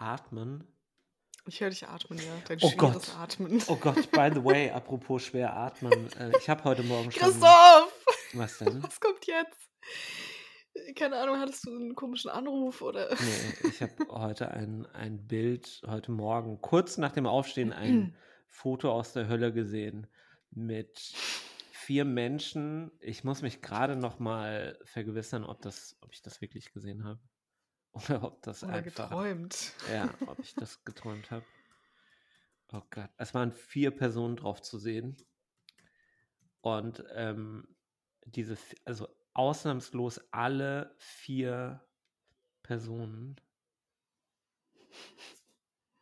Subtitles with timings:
[0.00, 0.64] atmen.
[1.46, 2.24] Ich höre dich atmen, ja.
[2.46, 3.16] Dein Oh Gott.
[3.16, 3.62] Atmen.
[3.68, 6.12] Oh Gott, by the way, apropos schwer atmen.
[6.18, 7.22] Äh, ich habe heute Morgen schon.
[7.22, 8.04] Christoph!
[8.34, 8.82] Was denn?
[8.82, 9.70] Was kommt jetzt?
[10.94, 13.08] Keine Ahnung, hattest du einen komischen Anruf oder?
[13.14, 18.14] Nee, ich habe heute ein, ein Bild, heute Morgen, kurz nach dem Aufstehen, ein
[18.48, 20.06] Foto aus der Hölle gesehen
[20.50, 20.98] mit
[21.72, 22.90] vier Menschen.
[23.00, 27.18] Ich muss mich gerade noch mal vergewissern, ob, das, ob ich das wirklich gesehen habe.
[27.92, 29.08] Oder ob das Oder einfach.
[29.08, 29.72] geträumt.
[29.92, 31.44] Ja, ob ich das geträumt habe.
[32.72, 33.10] Oh Gott.
[33.16, 35.16] Es waren vier Personen drauf zu sehen.
[36.60, 37.76] Und ähm,
[38.26, 41.84] diese, also ausnahmslos alle vier
[42.62, 43.40] Personen.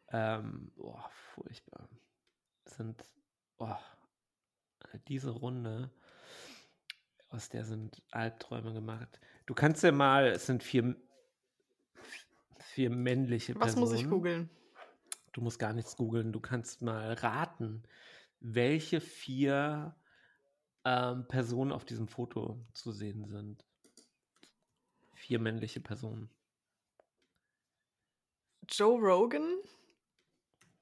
[0.09, 1.89] Ähm, boah, furchtbar.
[2.65, 3.05] Sind,
[3.57, 3.81] boah,
[5.09, 5.91] diese Runde,
[7.29, 9.21] aus der sind Albträume gemacht.
[9.47, 10.97] Du kannst ja mal, es sind vier,
[12.77, 13.81] vier männliche Was Personen.
[13.81, 14.51] muss ich googeln?
[15.33, 17.83] Du musst gar nichts googeln, du kannst mal raten,
[18.41, 19.97] welche vier
[20.85, 23.65] ähm, Personen auf diesem Foto zu sehen sind.
[25.15, 26.29] Vier männliche Personen.
[28.69, 29.57] Joe Rogan,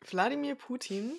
[0.00, 1.15] Wladimir Putin,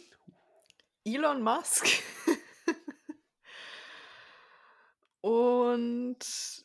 [1.06, 1.88] Elon Musk
[5.22, 6.65] und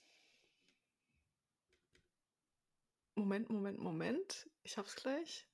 [3.20, 4.48] Moment, Moment, Moment.
[4.62, 5.46] Ich hab's gleich.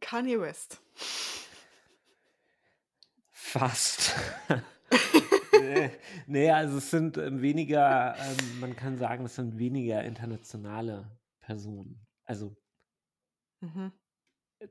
[0.00, 0.80] Kanye West.
[3.30, 4.14] Fast.
[6.26, 11.08] nee, also es sind ähm, weniger, ähm, man kann sagen, es sind weniger internationale
[11.40, 12.04] Personen.
[12.24, 12.56] Also
[13.60, 13.92] Mhm.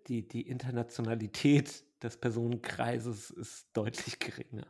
[0.08, 4.68] die, die Internationalität des Personenkreises ist deutlich geringer.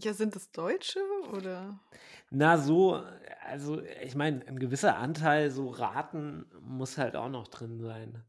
[0.00, 1.00] Ja, sind es Deutsche
[1.32, 1.80] oder?
[2.30, 3.02] Na, so,
[3.46, 8.24] also ich meine, ein gewisser Anteil so Raten muss halt auch noch drin sein.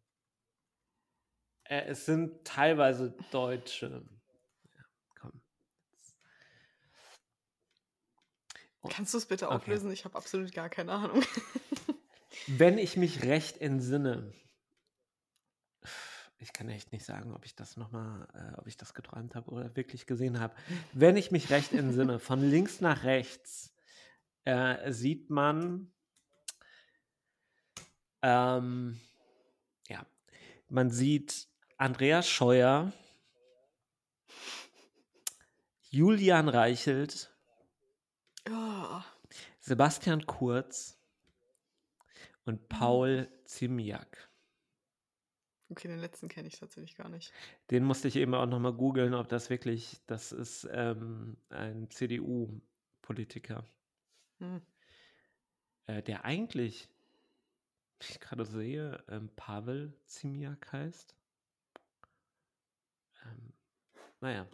[1.65, 4.03] Äh, es sind teilweise Deutsche.
[4.75, 4.83] Ja,
[5.19, 5.41] komm.
[8.81, 9.55] Oh, Kannst du es bitte okay.
[9.55, 9.91] auflösen?
[9.91, 11.23] Ich habe absolut gar keine Ahnung.
[12.47, 14.33] Wenn ich mich recht entsinne,
[16.39, 19.51] ich kann echt nicht sagen, ob ich das nochmal, äh, ob ich das geträumt habe
[19.51, 20.55] oder wirklich gesehen habe.
[20.93, 23.73] Wenn ich mich recht entsinne, von links nach rechts
[24.45, 25.91] äh, sieht man,
[28.21, 28.99] ähm,
[29.87, 30.05] ja,
[30.69, 31.47] man sieht
[31.77, 32.91] Andreas Scheuer,
[35.89, 37.35] Julian Reichelt,
[38.47, 39.05] Ja.
[39.59, 40.97] Sebastian Kurz
[42.45, 44.28] und Paul Ziemiak.
[45.71, 47.31] Okay, den letzten kenne ich tatsächlich gar nicht.
[47.69, 53.63] Den musste ich eben auch nochmal googeln, ob das wirklich, das ist ähm, ein CDU-Politiker,
[54.39, 54.61] Hm.
[55.85, 56.89] äh, der eigentlich,
[57.99, 61.13] wie ich gerade sehe, ähm, Pavel Ziemiak heißt.
[63.25, 63.53] Ähm,
[64.21, 64.47] naja.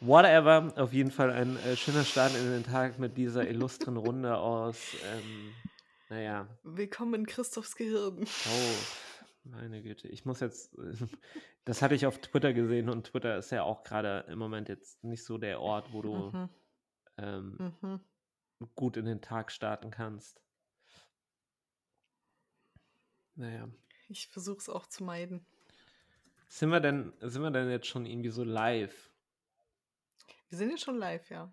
[0.00, 4.36] Whatever, auf jeden Fall ein äh, schöner Start in den Tag mit dieser illustren Runde
[4.36, 5.54] aus, ähm,
[6.08, 8.24] naja, Willkommen in Christophs Gehirn.
[8.24, 8.74] Oh,
[9.50, 10.08] meine Güte.
[10.08, 10.76] Ich muss jetzt,
[11.64, 15.02] das hatte ich auf Twitter gesehen und Twitter ist ja auch gerade im Moment jetzt
[15.04, 16.48] nicht so der Ort, wo du Mhm.
[17.18, 18.00] ähm, Mhm.
[18.74, 20.40] gut in den Tag starten kannst.
[23.34, 23.68] Naja.
[24.08, 25.44] Ich versuche es auch zu meiden.
[26.48, 29.10] Sind wir denn, sind wir denn jetzt schon irgendwie so live?
[30.48, 31.52] Wir sind jetzt schon live, ja.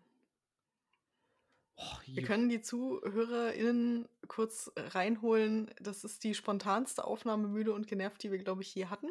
[1.77, 5.69] Oh, Wir können die ZuhörerInnen kurz reinholen.
[5.81, 9.09] Das ist die spontanste Aufnahme müde und genervt, die wir, glaube ich, je hatten.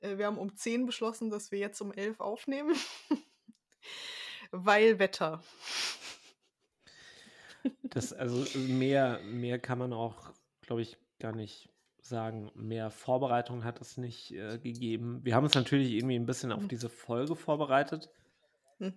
[0.00, 2.74] Äh, Wir haben um 10 beschlossen, dass wir jetzt um 11 aufnehmen.
[4.50, 5.42] Weil Wetter.
[7.82, 11.68] Das, also mehr, mehr kann man auch, glaube ich, gar nicht
[12.00, 12.50] sagen.
[12.54, 15.24] Mehr Vorbereitung hat es nicht äh, gegeben.
[15.24, 16.68] Wir haben uns natürlich irgendwie ein bisschen auf Mhm.
[16.68, 18.10] diese Folge vorbereitet.
[18.78, 18.94] Mhm.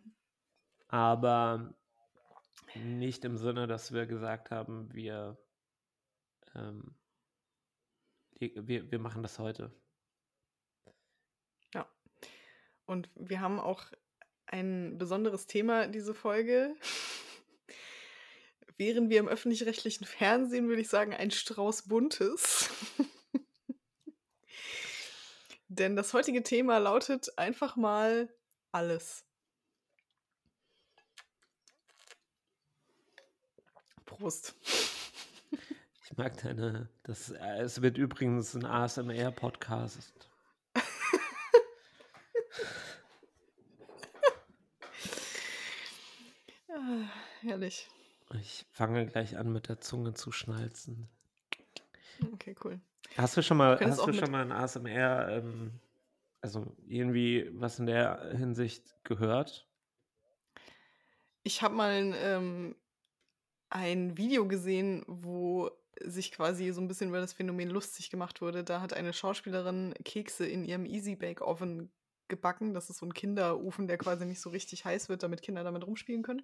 [0.90, 1.74] aber
[2.76, 5.38] nicht im Sinne, dass wir gesagt haben, wir,
[6.56, 6.96] ähm,
[8.40, 9.72] wir, wir machen das heute.
[11.74, 11.90] Ja.
[12.86, 13.86] Und wir haben auch
[14.46, 16.76] ein besonderes Thema diese Folge.
[18.78, 22.70] Wären wir im öffentlich-rechtlichen Fernsehen, würde ich sagen, ein Strauß Buntes.
[25.68, 28.34] Denn das heutige Thema lautet einfach mal
[28.72, 29.29] alles.
[34.20, 34.54] Prost.
[36.04, 40.30] Ich mag deine, das, äh, es wird übrigens ein ASMR-Podcast.
[46.68, 47.10] Ah,
[47.42, 47.90] herrlich.
[48.42, 51.08] Ich fange gleich an, mit der Zunge zu schnalzen.
[52.34, 52.80] Okay, cool.
[53.16, 55.80] Hast du schon mal, hast du schon mal ein ASMR, ähm,
[56.42, 59.68] also irgendwie was in der Hinsicht gehört?
[61.44, 62.76] Ich habe mal ein, ähm,
[63.70, 65.72] ein Video gesehen, wo
[66.02, 68.64] sich quasi so ein bisschen über das Phänomen lustig gemacht wurde.
[68.64, 71.92] Da hat eine Schauspielerin Kekse in ihrem Easy Bake Oven
[72.28, 72.74] gebacken.
[72.74, 75.86] Das ist so ein Kinderofen, der quasi nicht so richtig heiß wird, damit Kinder damit
[75.86, 76.44] rumspielen können.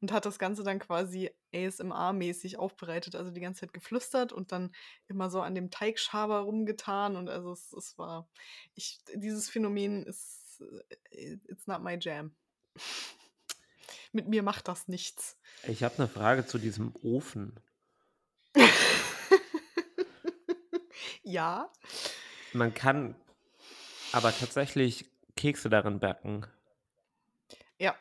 [0.00, 4.74] Und hat das Ganze dann quasi ASMR-mäßig aufbereitet, also die ganze Zeit geflüstert und dann
[5.06, 7.14] immer so an dem Teigschaber rumgetan.
[7.14, 8.28] Und also es, es war,
[8.74, 10.60] ich, dieses Phänomen ist,
[11.10, 12.34] äh, it's not my jam.
[14.12, 15.36] Mit mir macht das nichts.
[15.66, 17.58] Ich habe eine Frage zu diesem Ofen.
[21.22, 21.70] ja,
[22.52, 23.14] Man kann
[24.12, 26.46] aber tatsächlich Kekse darin backen.
[27.78, 27.94] ja.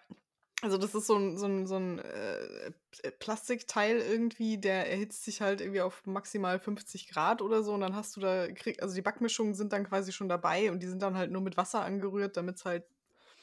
[0.61, 5.23] Also das ist so ein, so ein, so ein äh, P- Plastikteil irgendwie, der erhitzt
[5.23, 8.45] sich halt irgendwie auf maximal 50 Grad oder so und dann hast du da,
[8.81, 11.55] also die Backmischungen sind dann quasi schon dabei und die sind dann halt nur mit
[11.55, 12.83] Wasser angerührt, damit es halt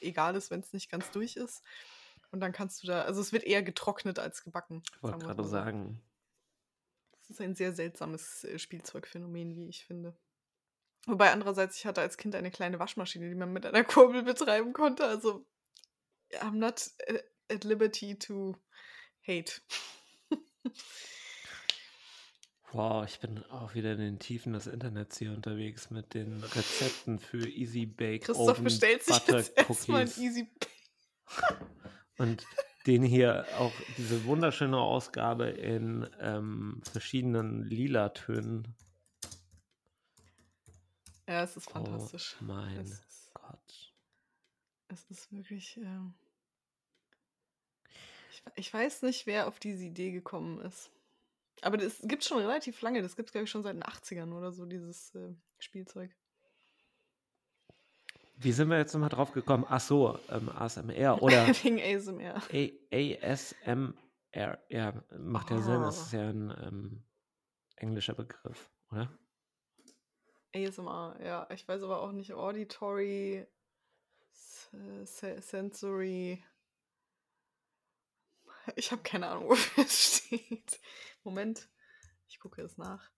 [0.03, 1.63] egal ist, wenn es nicht ganz durch ist.
[2.37, 4.83] Und dann kannst du da, also es wird eher getrocknet als gebacken.
[4.95, 5.49] Ich wollte gerade so.
[5.49, 6.03] sagen.
[7.13, 10.15] Das ist ein sehr seltsames äh, Spielzeugphänomen, wie ich finde.
[11.07, 14.75] Wobei andererseits, ich hatte als Kind eine kleine Waschmaschine, die man mit einer Kurbel betreiben
[14.75, 15.07] konnte.
[15.07, 15.47] Also,
[16.33, 18.55] I'm not äh, at liberty to
[19.27, 19.63] hate.
[22.73, 27.19] Wow, ich bin auch wieder in den Tiefen des Internets hier unterwegs mit den Rezepten
[27.19, 30.09] für Easy Bake Christoph Oven bestellt sich Butter jetzt erstmal ein.
[30.09, 30.51] Easy.
[32.19, 32.47] Und
[32.87, 38.75] den hier auch diese wunderschöne Ausgabe in ähm, verschiedenen lila Tönen.
[41.29, 42.37] Ja, es ist Oh fantastisch.
[42.41, 43.93] mein Es ist, Gott.
[44.89, 45.77] es ist wirklich.
[45.79, 46.15] Ähm
[48.31, 50.91] ich, ich weiß nicht, wer auf diese Idee gekommen ist.
[51.63, 53.03] Aber das gibt schon relativ lange.
[53.03, 56.15] Das gibt es, glaube ich, schon seit den 80ern oder so, dieses äh, Spielzeug.
[58.39, 59.65] Wie sind wir jetzt nochmal drauf gekommen?
[59.69, 62.43] Ach so, ähm, ASMR oder Wegen ASMR.
[62.53, 64.59] A ASMR.
[64.69, 65.81] Ja, macht ja Sinn.
[65.81, 67.05] Das ist ja ein ähm,
[67.77, 69.11] englischer Begriff, oder?
[70.55, 71.49] ASMR, ja.
[71.51, 72.35] Ich weiß aber auch nicht.
[72.35, 73.47] Auditory,
[75.05, 76.45] se Sensory.
[78.75, 80.81] Ich habe keine Ahnung, wofür es steht.
[81.25, 81.69] Moment,
[82.29, 83.11] ich gucke es nach.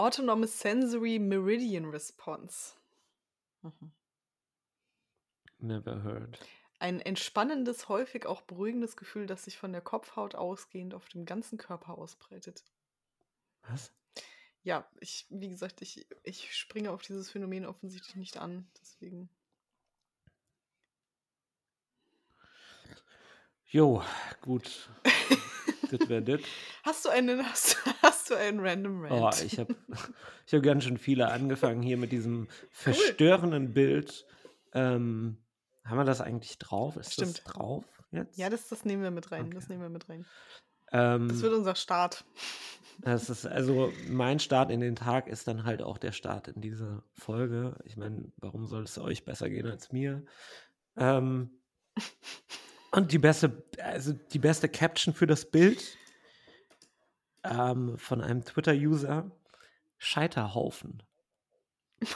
[0.00, 2.72] Autonomous Sensory Meridian Response.
[3.60, 3.92] Mhm.
[5.58, 6.38] Never heard.
[6.78, 11.58] Ein entspannendes, häufig auch beruhigendes Gefühl, das sich von der Kopfhaut ausgehend auf dem ganzen
[11.58, 12.64] Körper ausbreitet.
[13.68, 13.92] Was?
[14.62, 18.66] Ja, ich, wie gesagt, ich, ich springe auf dieses Phänomen offensichtlich nicht an.
[18.80, 19.28] Deswegen.
[23.66, 24.02] Jo,
[24.40, 24.88] gut.
[25.90, 26.40] das wäre das.
[26.84, 29.42] Hast du einen, hast, hast du einen Random Oh, Rant?
[29.42, 29.74] ich habe
[30.46, 34.26] ich hab ganz schön viele angefangen hier mit diesem verstörenden Bild.
[34.72, 35.38] Ähm,
[35.84, 36.96] haben wir das eigentlich drauf?
[36.96, 37.42] Ist das Stimmt.
[37.44, 38.38] drauf jetzt?
[38.38, 39.50] ja, das, das nehmen wir mit rein.
[39.50, 39.72] Das Okay.
[39.72, 40.24] nehmen wir mit rein.
[40.92, 42.24] ähm, Das wird unser Start.
[43.02, 46.60] Das ist also mein Start in den Tag ist dann halt auch der Start in
[46.60, 47.76] diese Folge.
[47.84, 50.22] Ich meine, warum soll es euch besser gehen als mir?
[50.96, 51.50] Ähm,
[52.92, 55.96] und die beste, also die beste Caption für das Bild
[57.44, 59.30] ähm, von einem Twitter-User:
[59.98, 61.02] Scheiterhaufen.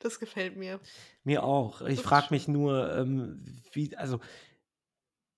[0.00, 0.78] Das gefällt mir.
[1.24, 1.80] Mir auch.
[1.80, 3.42] Ich frage mich nur, ähm,
[3.72, 4.20] wie, also,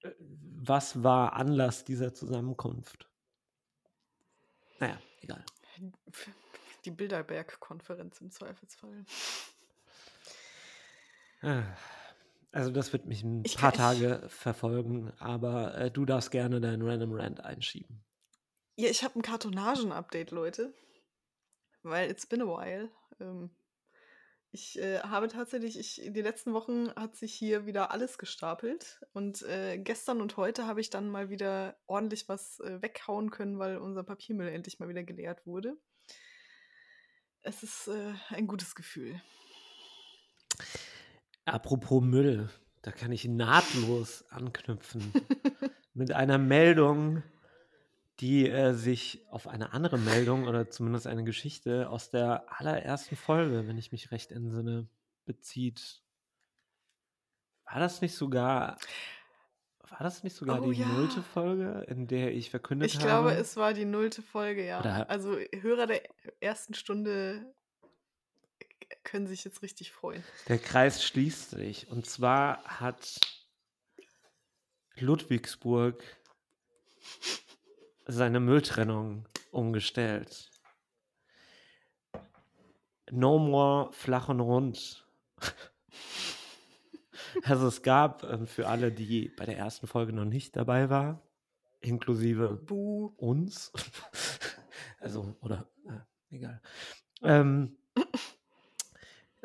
[0.02, 3.08] äh, was war Anlass dieser Zusammenkunft?
[4.78, 5.44] Naja, egal.
[6.84, 9.04] Die Bilderberg-Konferenz im Zweifelsfall.
[11.42, 11.62] Ah,
[12.50, 16.60] Also das wird mich ein Ich paar kann- Tage verfolgen, aber äh, du darfst gerne
[16.60, 18.04] deinen Random Rant einschieben.
[18.76, 20.72] Ja, ich habe ein Kartonagen-Update, Leute.
[21.82, 22.90] Weil it's been a while.
[23.20, 23.50] Ähm,
[24.50, 29.00] ich äh, habe tatsächlich, ich, die letzten Wochen hat sich hier wieder alles gestapelt.
[29.12, 33.58] Und äh, gestern und heute habe ich dann mal wieder ordentlich was äh, weghauen können,
[33.58, 35.76] weil unser Papiermüll endlich mal wieder geleert wurde.
[37.42, 39.20] Es ist äh, ein gutes Gefühl.
[41.52, 42.48] Apropos Müll,
[42.82, 45.12] da kann ich nahtlos anknüpfen
[45.94, 47.22] mit einer Meldung,
[48.20, 53.66] die äh, sich auf eine andere Meldung oder zumindest eine Geschichte aus der allerersten Folge,
[53.68, 54.88] wenn ich mich recht entsinne,
[55.24, 56.02] bezieht.
[57.70, 58.78] War das nicht sogar,
[59.88, 60.86] war das nicht sogar Oh die ja.
[60.88, 63.06] nullte Folge, in der ich verkündet Ich habe?
[63.06, 64.80] glaube, es war die nullte Folge, ja.
[64.80, 66.02] Oder- Also Hörer der
[66.40, 67.54] ersten Stunde
[69.10, 70.22] können sich jetzt richtig freuen.
[70.48, 71.90] Der Kreis schließt sich.
[71.90, 73.20] Und zwar hat
[74.96, 76.02] Ludwigsburg
[78.06, 80.50] seine Mülltrennung umgestellt.
[83.10, 85.06] No more flach und rund.
[87.44, 91.20] Also es gab ähm, für alle, die bei der ersten Folge noch nicht dabei waren,
[91.80, 93.12] inklusive Buh.
[93.16, 93.70] uns,
[94.98, 96.60] also oder äh, egal.
[97.22, 97.76] Ähm,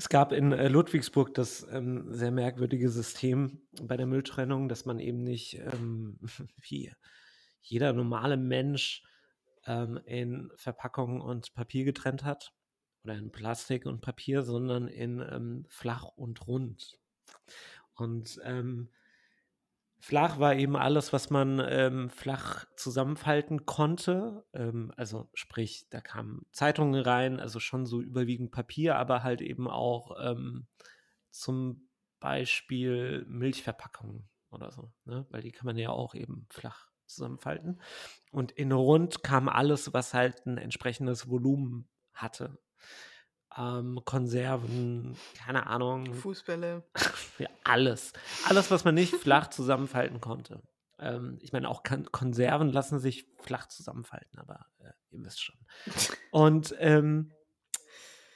[0.04, 5.00] es gab in äh, Ludwigsburg das ähm, sehr merkwürdige System bei der Mülltrennung, dass man
[5.00, 6.20] eben nicht ähm,
[6.60, 6.92] wie
[7.62, 9.02] jeder normale Mensch
[9.66, 12.54] ähm, in Verpackung und Papier getrennt hat
[13.06, 17.00] oder in Plastik und Papier, sondern in ähm, flach und rund.
[17.94, 18.90] Und ähm,
[20.04, 24.44] flach war eben alles, was man ähm, flach zusammenfalten konnte.
[24.54, 29.70] Ähm, also sprich, da kamen Zeitungen rein, also schon so überwiegend Papier, aber halt eben
[29.70, 30.68] auch ähm,
[31.32, 31.88] zum
[32.20, 35.26] Beispiel Milchverpackungen oder so, ne?
[35.30, 37.80] weil die kann man ja auch eben flach zusammenfalten.
[38.30, 42.60] Und in rund kam alles, was halt ein entsprechendes Volumen hatte
[43.58, 46.14] ähm, Konserven, keine Ahnung.
[46.14, 46.84] Fußbälle.
[47.40, 48.14] ja, alles.
[48.48, 50.62] Alles, was man nicht flach zusammenfalten konnte.
[51.00, 55.58] Ähm, ich meine, auch Kon Konserven lassen sich flach zusammenfalten, aber äh, ihr wisst schon.
[56.32, 57.34] Und ähm,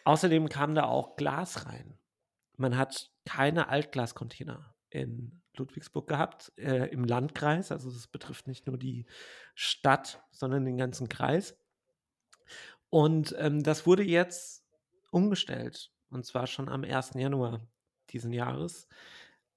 [0.05, 1.97] außerdem kam da auch Glas rein.
[2.57, 7.71] Man hat keine Altglascontainer in Ludwigsburg gehabt, äh, im Landkreis.
[7.71, 9.05] Also das betrifft nicht nur die
[9.55, 11.57] Stadt, sondern den ganzen Kreis.
[12.89, 14.56] Und ähm, das wurde jetzt
[15.11, 15.91] umgestellt.
[16.09, 17.11] Und zwar schon am 1.
[17.15, 17.67] Januar
[18.09, 18.87] diesen Jahres.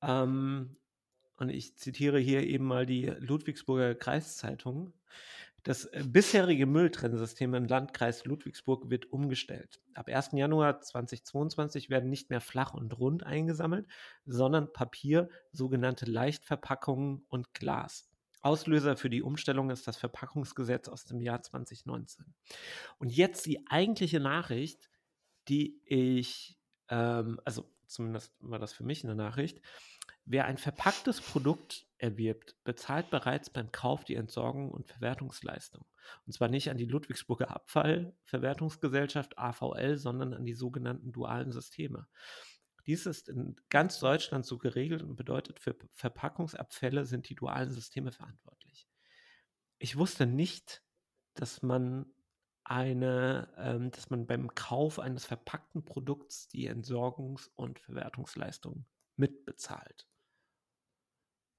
[0.03, 0.77] Ähm,
[1.37, 4.93] und ich zitiere hier eben mal die Ludwigsburger Kreiszeitung.
[5.63, 9.81] Das äh, bisherige Mülltrennsystem im Landkreis Ludwigsburg wird umgestellt.
[9.95, 10.31] Ab 1.
[10.33, 13.87] Januar 2022 werden nicht mehr flach und rund eingesammelt,
[14.25, 18.11] sondern Papier, sogenannte Leichtverpackungen und Glas.
[18.43, 22.25] Auslöser für die Umstellung ist das Verpackungsgesetz aus dem Jahr 2019.
[22.99, 24.90] Und jetzt die eigentliche Nachricht,
[25.49, 29.61] die ich, ähm, also zumindest war das für mich eine Nachricht,
[30.25, 35.85] wer ein verpacktes Produkt erwirbt, bezahlt bereits beim Kauf die Entsorgung und Verwertungsleistung.
[36.27, 42.07] Und zwar nicht an die Ludwigsburger Abfallverwertungsgesellschaft AVL, sondern an die sogenannten dualen Systeme.
[42.87, 48.11] Dies ist in ganz Deutschland so geregelt und bedeutet, für Verpackungsabfälle sind die dualen Systeme
[48.11, 48.89] verantwortlich.
[49.79, 50.83] Ich wusste nicht,
[51.35, 52.07] dass man
[52.71, 58.87] eine, ähm, dass man beim Kauf eines verpackten Produkts die Entsorgungs- und Verwertungsleistung
[59.17, 60.07] mitbezahlt.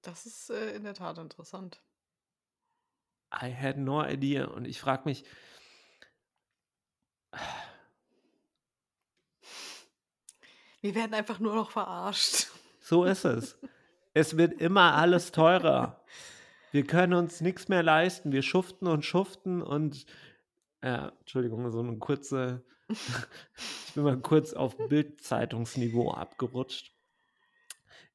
[0.02, 1.84] Das ist äh, in der Tat interessant.
[3.34, 4.46] I had no idea.
[4.46, 5.26] Und ich frage mich,
[10.80, 12.48] wir werden einfach nur noch verarscht.
[12.80, 13.60] So ist es.
[14.14, 16.04] es wird immer alles teurer.
[16.72, 18.32] Wir können uns nichts mehr leisten.
[18.32, 20.06] Wir schuften und schuften und
[20.84, 26.94] ja, Entschuldigung, so eine kurze, ich bin mal kurz auf Bildzeitungsniveau abgerutscht.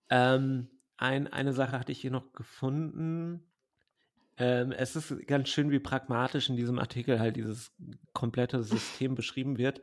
[0.09, 3.43] Ähm, ein, eine Sache hatte ich hier noch gefunden.
[4.39, 7.73] Ähm, es ist ganz schön, wie pragmatisch in diesem Artikel halt dieses
[8.13, 9.83] komplette System beschrieben wird.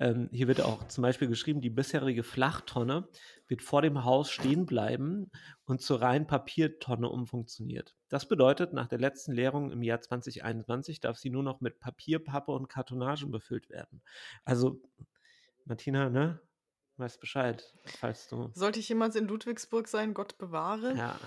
[0.00, 3.08] Ähm, hier wird auch zum Beispiel geschrieben, die bisherige Flachtonne
[3.48, 5.30] wird vor dem Haus stehen bleiben
[5.64, 7.96] und zur reinen Papiertonne umfunktioniert.
[8.08, 12.22] Das bedeutet, nach der letzten Leerung im Jahr 2021 darf sie nur noch mit Papier,
[12.22, 14.02] Pappe und Kartonagen befüllt werden.
[14.44, 14.80] Also,
[15.64, 16.40] Martina, ne?
[16.96, 18.50] Weißt Bescheid, falls du.
[18.54, 20.96] Sollte ich jemals in Ludwigsburg sein, Gott bewahre.
[20.96, 21.18] Ja.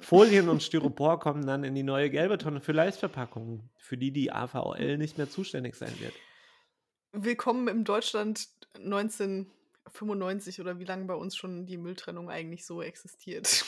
[0.00, 4.32] Folien und Styropor kommen dann in die neue gelbe Tonne für Leichtverpackungen, für die die
[4.32, 6.14] AVL nicht mehr zuständig sein wird.
[7.12, 13.64] Willkommen im Deutschland 1995 oder wie lange bei uns schon die Mülltrennung eigentlich so existiert.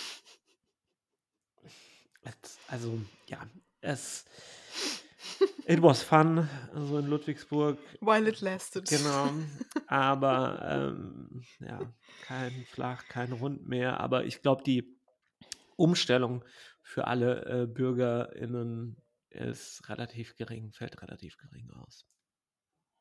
[2.68, 3.44] Also, ja,
[3.80, 4.24] es.
[5.66, 7.78] It was fun, so in Ludwigsburg.
[8.00, 8.88] While it lasted.
[8.88, 9.30] Genau.
[9.88, 11.80] Aber ähm, ja,
[12.22, 13.98] kein Flach, kein Rund mehr.
[13.98, 14.96] Aber ich glaube, die
[15.76, 16.44] Umstellung
[16.80, 18.96] für alle äh, BürgerInnen
[19.30, 22.06] ist relativ gering, fällt relativ gering aus.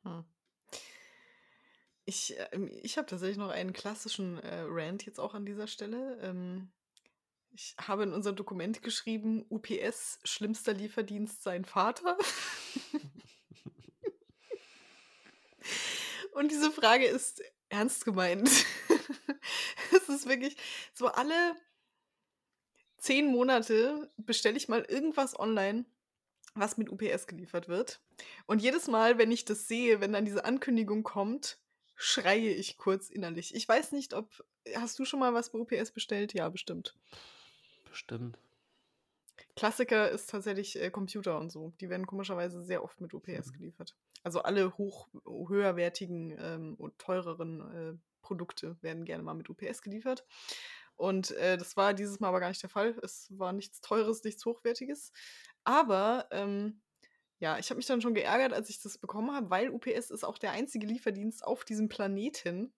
[0.03, 0.25] Hm.
[2.05, 6.17] Ich, äh, ich habe tatsächlich noch einen klassischen äh, Rant jetzt auch an dieser Stelle.
[6.21, 6.71] Ähm,
[7.53, 12.17] ich habe in unser Dokument geschrieben, UPS, schlimmster Lieferdienst, sein Vater.
[16.33, 18.49] Und diese Frage ist ernst gemeint.
[19.91, 20.55] es ist wirklich
[20.93, 21.55] so alle
[22.97, 25.85] zehn Monate bestelle ich mal irgendwas online,
[26.53, 28.01] was mit UPS geliefert wird.
[28.45, 31.59] Und jedes Mal, wenn ich das sehe, wenn dann diese Ankündigung kommt,
[31.95, 33.55] schreie ich kurz innerlich.
[33.55, 34.43] Ich weiß nicht, ob.
[34.75, 36.33] Hast du schon mal was bei UPS bestellt?
[36.33, 36.95] Ja, bestimmt.
[37.89, 38.37] Bestimmt.
[39.55, 41.73] Klassiker ist tatsächlich äh, Computer und so.
[41.81, 43.53] Die werden komischerweise sehr oft mit UPS Mhm.
[43.53, 43.95] geliefert.
[44.23, 50.25] Also alle hoch, höherwertigen ähm, und teureren äh, Produkte werden gerne mal mit UPS geliefert.
[50.95, 52.95] Und äh, das war dieses Mal aber gar nicht der Fall.
[53.01, 55.11] Es war nichts Teures, nichts Hochwertiges.
[55.63, 56.81] Aber ähm,
[57.39, 60.23] ja, ich habe mich dann schon geärgert, als ich das bekommen habe, weil UPS ist
[60.23, 62.73] auch der einzige Lieferdienst auf diesem Planeten,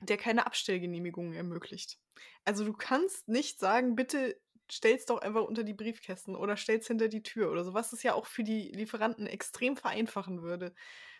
[0.00, 1.98] der keine Abstellgenehmigungen ermöglicht.
[2.44, 4.40] Also du kannst nicht sagen, bitte
[4.70, 8.02] stell's doch einfach unter die Briefkästen oder stell's hinter die Tür oder so, was es
[8.02, 10.74] ja auch für die Lieferanten extrem vereinfachen würde.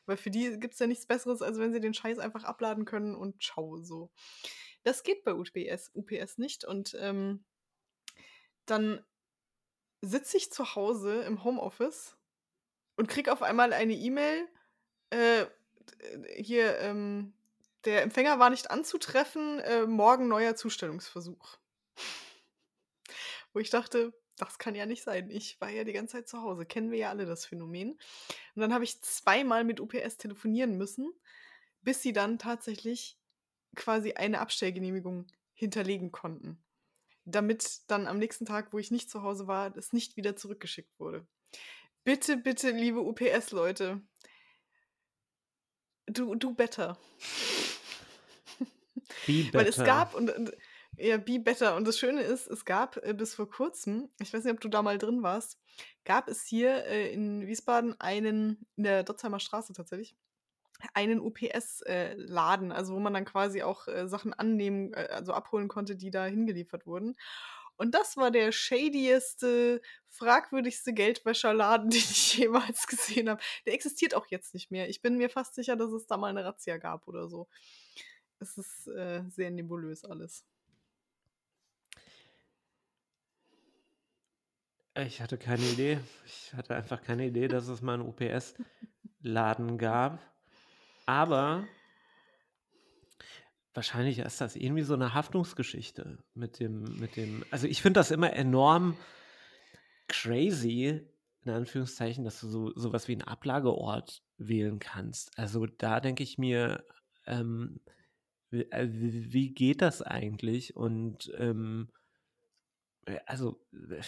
[0.07, 2.87] Weil für die gibt es ja nichts Besseres, als wenn sie den Scheiß einfach abladen
[2.87, 4.11] können und ciao so.
[4.83, 6.65] Das geht bei UPS, UPS nicht.
[6.65, 7.45] Und ähm,
[8.67, 9.05] dann
[10.02, 12.16] sitze ich zu Hause im Homeoffice
[12.97, 14.47] und krieg auf einmal eine E-Mail,
[15.11, 15.47] äh,
[16.37, 17.32] hier, ähm,
[17.85, 21.59] der Empfänger war nicht anzutreffen, äh, morgen neuer Zustellungsversuch.
[23.52, 25.30] Wo ich dachte, das kann ja nicht sein.
[25.30, 26.64] Ich war ja die ganze Zeit zu Hause.
[26.64, 27.92] Kennen wir ja alle das Phänomen.
[27.92, 31.12] Und dann habe ich zweimal mit UPS telefonieren müssen,
[31.82, 33.18] bis sie dann tatsächlich
[33.76, 36.62] quasi eine Abstellgenehmigung hinterlegen konnten.
[37.25, 40.99] Damit dann am nächsten Tag, wo ich nicht zu Hause war, es nicht wieder zurückgeschickt
[40.99, 41.26] wurde.
[42.05, 44.02] Bitte, bitte, liebe UPS-Leute.
[46.07, 46.99] Du, du better.
[49.26, 49.85] Be Weil es better.
[49.87, 50.52] gab, und, und
[50.97, 51.76] ja, be better.
[51.76, 54.69] Und das Schöne ist, es gab äh, bis vor kurzem, ich weiß nicht, ob du
[54.69, 55.59] da mal drin warst,
[56.05, 60.17] gab es hier äh, in Wiesbaden einen, in der Dotzheimer Straße tatsächlich,
[60.95, 65.97] einen UPS-Laden, also wo man dann quasi auch äh, Sachen annehmen, äh, also abholen konnte,
[65.97, 67.15] die da hingeliefert wurden.
[67.77, 73.43] Und das war der shadieste, fragwürdigste Geldwäscherladen, den ich jemals gesehen habe.
[73.67, 74.89] Der existiert auch jetzt nicht mehr.
[74.89, 77.49] Ich bin mir fast sicher, dass es da mal eine Razzia gab oder so.
[78.39, 80.45] Es ist äh, sehr nebulös alles.
[84.95, 85.99] Ich hatte keine Idee.
[86.26, 90.21] Ich hatte einfach keine Idee, dass es mal einen UPS-Laden gab.
[91.06, 91.67] Aber
[93.75, 97.45] wahrscheinlich ist das irgendwie so eine Haftungsgeschichte mit dem, mit dem.
[97.50, 98.97] Also ich finde das immer enorm
[100.08, 101.00] crazy,
[101.45, 105.36] in Anführungszeichen, dass du so sowas wie einen Ablageort wählen kannst.
[105.38, 106.84] Also da denke ich mir,
[107.26, 107.80] ähm,
[108.50, 110.76] wie, äh, wie geht das eigentlich?
[110.76, 111.88] Und ähm,
[113.06, 114.02] äh, also äh,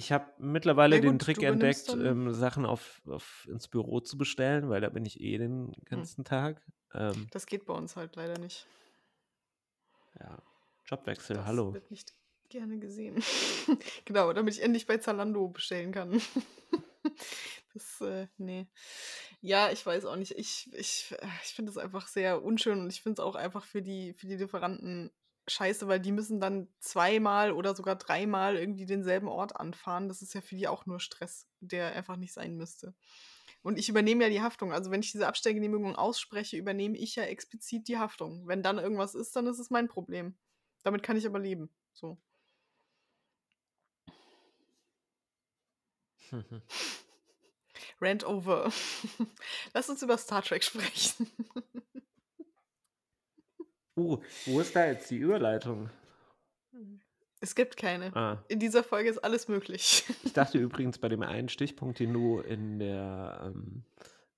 [0.00, 4.16] ich habe mittlerweile Ja den gut, Trick entdeckt, ähm, Sachen auf, auf ins Büro zu
[4.16, 5.84] bestellen, weil da bin ich eh den Hm.
[5.84, 6.62] ganzen Tag.
[6.94, 8.66] Ähm, Das geht bei uns halt leider nicht.
[10.18, 10.38] ja,
[10.86, 11.74] Jobwechsel, Das hallo.
[11.74, 12.14] wird nicht
[12.48, 13.22] gerne gesehen.
[14.06, 16.20] genau, damit ich endlich bei Zalando bestellen kann.
[17.74, 18.66] das, äh, nee.
[19.42, 20.32] Ja, ich weiß auch nicht.
[20.32, 23.64] Ich, ich, äh, ich finde das einfach sehr unschön und ich finde es auch einfach
[23.66, 25.10] für die, für die Lieferanten
[25.50, 30.08] scheiße, weil die müssen dann zweimal oder sogar dreimal irgendwie denselben Ort anfahren.
[30.08, 32.94] Das ist ja für die auch nur Stress, der einfach nicht sein müsste.
[33.62, 34.72] Und ich übernehme ja die Haftung.
[34.72, 38.46] Also wenn ich diese Abstellgenehmigung ausspreche, übernehme ich ja explizit die Haftung.
[38.46, 40.34] Wenn dann irgendwas ist, dann ist es mein Problem.
[40.82, 41.70] Damit kann ich aber leben.
[41.92, 42.18] So.
[48.00, 48.72] Rant over.
[49.74, 51.30] Lass uns über Star Trek sprechen.
[54.00, 55.90] Uh, wo ist da jetzt die Überleitung?
[57.40, 58.14] Es gibt keine.
[58.16, 60.04] Ah, In dieser Folge ist alles möglich.
[60.24, 63.82] ich dachte übrigens bei dem einen Stichpunkt, den du in der ähm,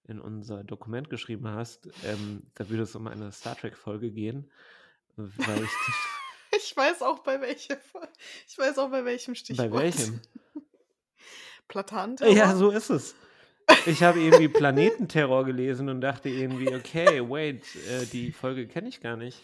[0.09, 4.51] in unser Dokument geschrieben hast, ähm, da würde es um eine Star Trek-Folge gehen,
[5.17, 5.71] weil ich
[6.55, 7.79] Ich weiß auch bei welcher.
[8.47, 9.71] Ich weiß auch bei welchem Stichwort.
[9.71, 10.21] bei welchem?
[11.69, 12.35] Platanenterror?
[12.35, 13.15] Ja, so ist es.
[13.87, 19.01] Ich habe irgendwie Planetenterror gelesen und dachte irgendwie, okay, wait, äh, die Folge kenne ich
[19.01, 19.41] gar nicht.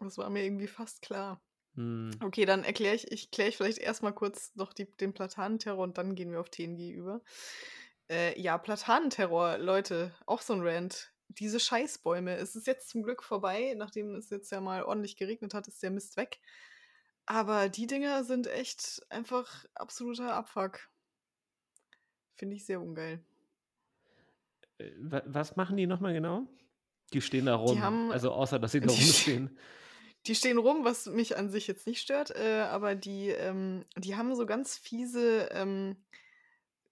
[0.00, 1.40] Das war mir irgendwie fast klar.
[1.74, 2.10] Hm.
[2.22, 5.96] Okay, dann erkläre ich, ich kläre ich vielleicht erstmal kurz noch die, den Platanenterror und
[5.96, 7.22] dann gehen wir auf TNG über.
[8.10, 11.12] Äh, ja, Platanenterror, Leute, auch so ein Rant.
[11.28, 12.36] Diese Scheißbäume.
[12.36, 15.82] Es ist jetzt zum Glück vorbei, nachdem es jetzt ja mal ordentlich geregnet hat, ist
[15.82, 16.40] der Mist weg.
[17.24, 20.90] Aber die Dinger sind echt einfach absoluter Abfuck.
[22.34, 23.20] Finde ich sehr ungeil.
[24.78, 26.46] Äh, wa- Was machen die nochmal genau?
[27.12, 27.80] Die stehen da rum.
[27.82, 29.56] haben- also außer, dass sie da rumstehen.
[30.26, 34.14] Die stehen rum, was mich an sich jetzt nicht stört, äh, aber die, ähm, die
[34.16, 35.96] haben so ganz fiese, ähm,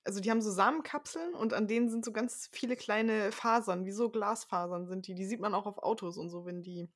[0.03, 3.93] also die haben so Samenkapseln und an denen sind so ganz viele kleine Fasern, wie
[3.93, 5.15] so Glasfasern sind die.
[5.15, 6.89] Die sieht man auch auf Autos und so, wenn die,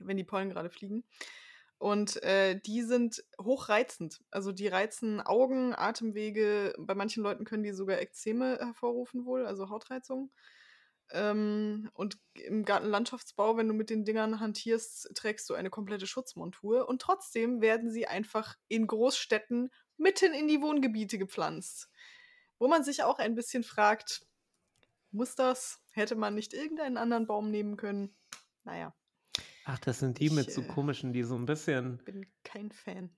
[0.00, 1.04] wenn die Pollen gerade fliegen.
[1.80, 4.20] Und äh, die sind hochreizend.
[4.30, 6.74] Also die reizen Augen, Atemwege.
[6.78, 10.30] Bei manchen Leuten können die sogar Ekzeme hervorrufen wohl, also Hautreizung.
[11.10, 16.86] Ähm, und im Gartenlandschaftsbau, wenn du mit den Dingern hantierst, trägst du eine komplette Schutzmontur.
[16.86, 21.88] Und trotzdem werden sie einfach in Großstädten mitten in die Wohngebiete gepflanzt.
[22.58, 24.26] Wo man sich auch ein bisschen fragt,
[25.12, 25.80] muss das?
[25.92, 28.14] Hätte man nicht irgendeinen anderen Baum nehmen können?
[28.64, 28.94] Naja.
[29.72, 32.72] Ach, das sind die Ich, mit so äh, komischen, die so ein bisschen, Bin kein
[32.72, 33.08] Fan.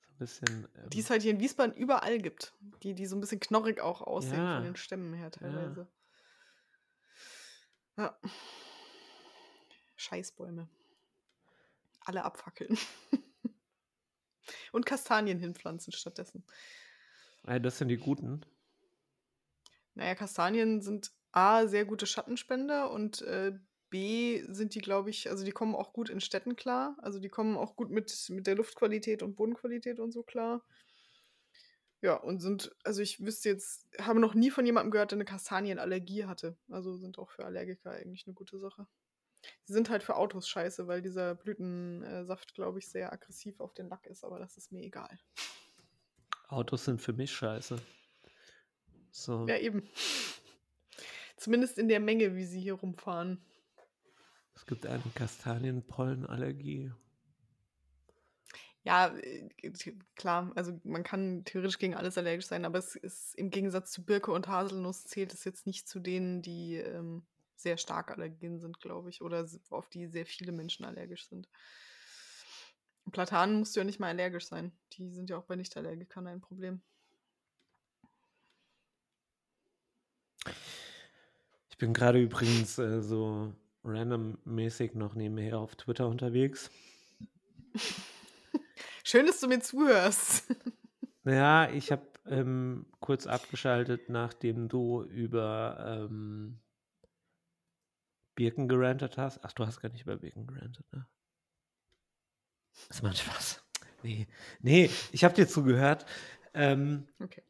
[0.00, 2.54] so ein bisschen, Die ähm, es halt hier in Wiesbaden überall gibt.
[2.82, 4.54] Die, die so ein bisschen knorrig auch aussehen Ja.
[4.56, 5.86] von den Stämmen her teilweise.
[7.98, 8.18] Ja.
[9.96, 10.68] Scheißbäume.
[12.00, 12.78] Alle abfackeln.
[14.72, 16.44] Und Kastanien hinpflanzen stattdessen.
[17.46, 18.40] äh, das sind die guten.
[19.94, 23.52] Naja, Kastanien sind A, sehr gute Schattenspender und äh,
[23.90, 26.96] B, sind die, glaube ich, also die kommen auch gut in Städten klar.
[27.00, 30.64] Also die kommen auch gut mit, mit der Luftqualität und Bodenqualität und so klar.
[32.00, 35.24] Ja, und sind, also ich wüsste jetzt, habe noch nie von jemandem gehört, der eine
[35.24, 36.56] Kastanienallergie hatte.
[36.68, 38.86] Also sind auch für Allergiker eigentlich eine gute Sache.
[39.64, 43.88] Sie sind halt für Autos scheiße, weil dieser Blütensaft, glaube ich, sehr aggressiv auf den
[43.88, 45.18] Lack ist, aber das ist mir egal.
[46.48, 47.76] Autos sind für mich scheiße.
[49.10, 49.46] So.
[49.48, 49.88] Ja, eben.
[51.36, 53.44] Zumindest in der Menge, wie sie hier rumfahren.
[54.58, 56.90] Es gibt eine Kastanienpollenallergie.
[58.82, 59.48] Ja, äh,
[60.16, 64.04] klar, also man kann theoretisch gegen alles allergisch sein, aber es ist im Gegensatz zu
[64.04, 67.22] Birke und Haselnuss zählt es jetzt nicht zu denen, die ähm,
[67.54, 71.48] sehr stark allergen sind, glaube ich, oder auf die sehr viele Menschen allergisch sind.
[73.12, 74.72] Platanen musst du ja nicht mal allergisch sein.
[74.94, 76.82] Die sind ja auch bei Nichtallergikern ein Problem.
[81.70, 86.70] Ich bin gerade übrigens äh, so randommäßig noch nebenher auf Twitter unterwegs.
[89.04, 90.44] Schön, dass du mir zuhörst.
[91.24, 96.58] Ja, ich habe ähm, kurz abgeschaltet, nachdem du über ähm,
[98.34, 99.44] Birken gerantet hast.
[99.44, 101.06] Ach, du hast gar nicht über Birken gerantet, ne?
[102.88, 103.62] Das macht Spaß.
[104.02, 104.26] Nee,
[104.60, 106.06] nee ich habe dir zugehört.
[106.54, 107.42] Ähm, Okay.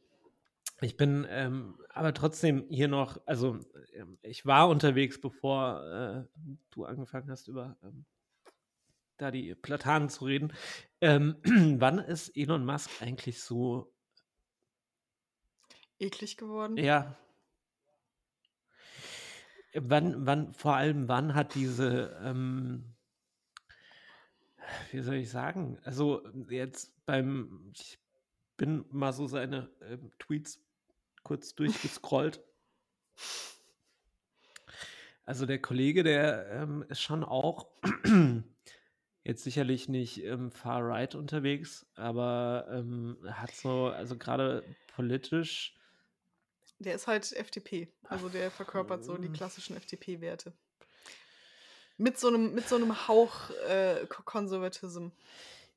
[0.81, 3.59] Ich bin ähm, aber trotzdem hier noch, also
[3.93, 8.05] ähm, ich war unterwegs, bevor äh, du angefangen hast, über ähm,
[9.17, 10.53] da die Platanen zu reden.
[11.01, 11.37] Ähm,
[11.81, 13.93] wann ist Elon Musk eigentlich so
[15.99, 16.77] Eklig geworden.
[16.77, 17.17] Ja.
[19.75, 22.95] Wann, wann, vor allem, wann hat diese, ähm,
[24.93, 27.99] wie soll ich sagen, also jetzt beim, ich
[28.57, 30.65] bin mal so seine ähm, Tweets
[31.29, 32.41] kurz durchgescrollt.
[35.27, 37.67] Also der Kollege, der ähm, ist schon auch
[39.25, 44.65] jetzt sicherlich nicht ähm, far right unterwegs, aber ähm, hat so, also gerade
[44.97, 45.77] politisch
[46.79, 47.93] Der ist halt FDP.
[48.09, 50.55] Also der verkörpert so die klassischen FDP-Werte.
[51.99, 55.09] Mit so einem, mit so einem Hauch äh, Ko- Konservatism.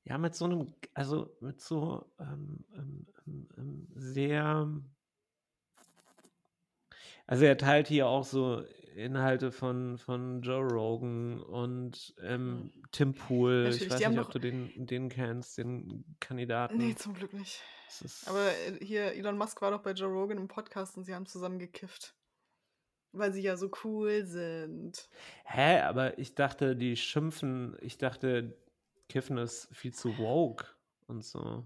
[0.06, 4.82] Ja, mit so einem, also mit so ähm, ähm, ähm, ähm, sehr.
[7.32, 8.62] Also er teilt hier auch so
[8.94, 13.64] Inhalte von, von Joe Rogan und ähm, Tim Pool.
[13.64, 16.78] Natürlich, ich weiß nicht, ob du den, den kennst, den Kandidaten.
[16.78, 17.62] Nee, zum Glück nicht.
[18.26, 21.26] Aber äh, hier, Elon Musk war doch bei Joe Rogan im Podcast und sie haben
[21.26, 22.16] zusammen gekifft.
[23.14, 25.08] Weil sie ja so cool sind.
[25.46, 28.58] hä, aber ich dachte, die schimpfen, ich dachte,
[29.08, 30.66] Kiffen ist viel zu woke
[31.08, 31.64] und so.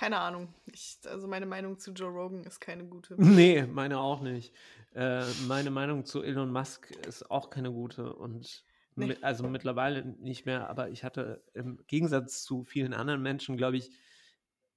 [0.00, 0.48] Keine Ahnung.
[0.72, 3.16] Ich, also meine Meinung zu Joe Rogan ist keine gute.
[3.18, 4.54] Nee, meine auch nicht.
[4.94, 8.64] Äh, meine Meinung zu Elon Musk ist auch keine gute und
[8.96, 9.08] Nee.
[9.08, 13.76] mi- also mittlerweile nicht mehr, aber ich hatte im Gegensatz zu vielen anderen Menschen, glaube
[13.76, 13.90] ich,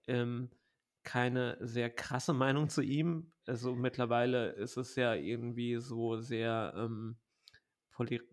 [0.08, 0.50] ähm,
[1.04, 3.32] keine sehr krasse Meinung zu ihm.
[3.46, 7.16] Also mittlerweile ist es ja irgendwie so sehr ähm,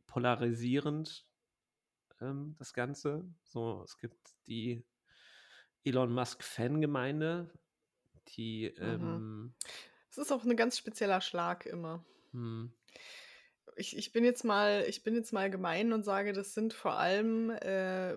[0.08, 1.24] polarisierend,
[2.20, 3.32] ähm, das Ganze.
[3.44, 4.82] So, es gibt die
[5.84, 7.50] Elon Musk-Fangemeinde,
[8.36, 8.78] die Mhm.
[8.80, 9.54] ähm,
[10.10, 12.04] Es ist auch ein ganz spezieller Schlag immer.
[12.32, 12.70] hm,
[13.76, 16.94] Ich, ich bin jetzt mal, ich bin jetzt mal gemein und sage, das sind vor
[16.94, 18.16] allem äh,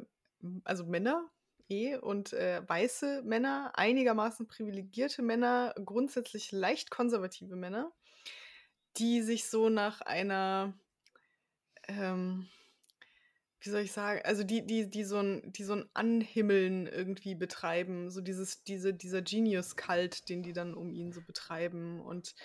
[0.64, 1.30] also Männer
[1.70, 7.94] eh und äh, weiße Männer, einigermaßen privilegierte Männer, grundsätzlich leicht konservative Männer,
[8.98, 10.74] die sich so nach einer
[11.88, 12.48] ähm,
[13.64, 17.34] wie soll ich sagen, also die, die, die so ein, die so ein Anhimmeln irgendwie
[17.34, 22.36] betreiben, so dieses, diese, dieser Genius-Kult, den die dann um ihn so betreiben und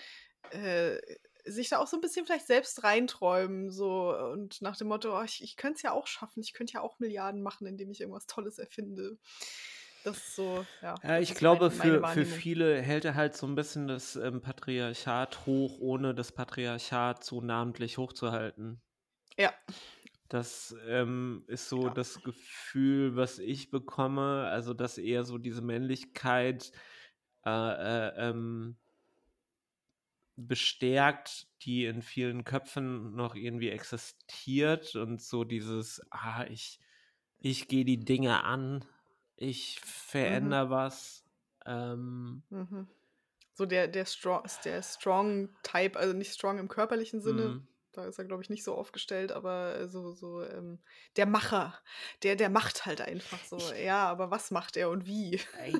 [0.51, 0.97] äh,
[1.43, 5.23] sich da auch so ein bisschen vielleicht selbst reinträumen, so und nach dem Motto, oh,
[5.23, 7.99] ich, ich könnte es ja auch schaffen, ich könnte ja auch Milliarden machen, indem ich
[7.99, 9.17] irgendwas Tolles erfinde.
[10.05, 10.95] Das ist so, ja.
[11.03, 14.41] Ja, ich glaube, mein, für, für viele hält er halt so ein bisschen das ähm,
[14.41, 18.81] Patriarchat hoch, ohne das Patriarchat so namentlich hochzuhalten.
[19.37, 19.53] Ja.
[20.29, 21.89] Das ähm, ist so ja.
[21.89, 26.71] das Gefühl, was ich bekomme, also dass eher so diese Männlichkeit
[27.45, 28.77] äh, äh, ähm,
[30.35, 36.79] bestärkt, die in vielen Köpfen noch irgendwie existiert und so dieses, ah, ich,
[37.39, 38.85] ich gehe die Dinge an,
[39.35, 40.69] ich verändere mhm.
[40.69, 41.25] was.
[41.65, 42.87] Ähm, mhm.
[43.53, 47.67] So der, der, strong, der strong Type, also nicht strong im körperlichen Sinne, mhm.
[47.91, 50.79] Da ist er, glaube ich, nicht so aufgestellt, aber so, so ähm,
[51.15, 51.77] der Macher,
[52.23, 53.57] der, der macht halt einfach so.
[53.73, 55.39] Ja, aber was macht er und wie?
[55.59, 55.75] Ey,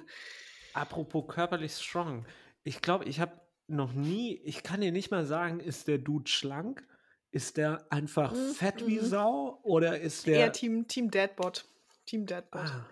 [0.74, 2.26] apropos körperlich strong.
[2.64, 6.30] Ich glaube, ich habe noch nie, ich kann dir nicht mal sagen, ist der Dude
[6.30, 6.88] schlank?
[7.32, 8.54] Ist der einfach mhm.
[8.54, 9.06] fett wie mhm.
[9.06, 9.60] Sau?
[9.64, 10.40] Oder ist der.
[10.40, 11.66] Eher Team, Team Deadbot.
[12.06, 12.62] Team Deadbot.
[12.62, 12.90] Ah.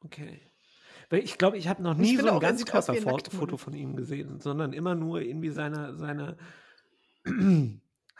[0.00, 0.40] Okay.
[1.10, 4.94] Weil ich glaube, ich habe noch nie so ein Ganzkörperfoto von ihm gesehen, sondern immer
[4.94, 6.38] nur irgendwie seine, seine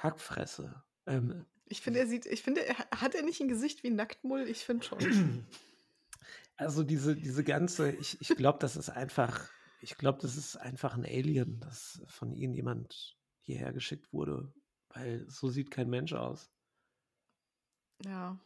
[0.03, 0.83] Hackfresse.
[1.07, 2.61] Ähm, ich finde, er sieht, ich finde,
[2.91, 4.49] hat er nicht ein Gesicht wie ein Nacktmull?
[4.49, 5.47] Ich finde schon.
[6.59, 9.49] Also diese, diese ganze, ich, ich glaube, das ist einfach,
[9.81, 14.53] ich glaube, das ist einfach ein Alien, das von ihnen jemand hierher geschickt wurde,
[14.91, 16.53] weil so sieht kein Mensch aus.
[18.05, 18.39] Ja.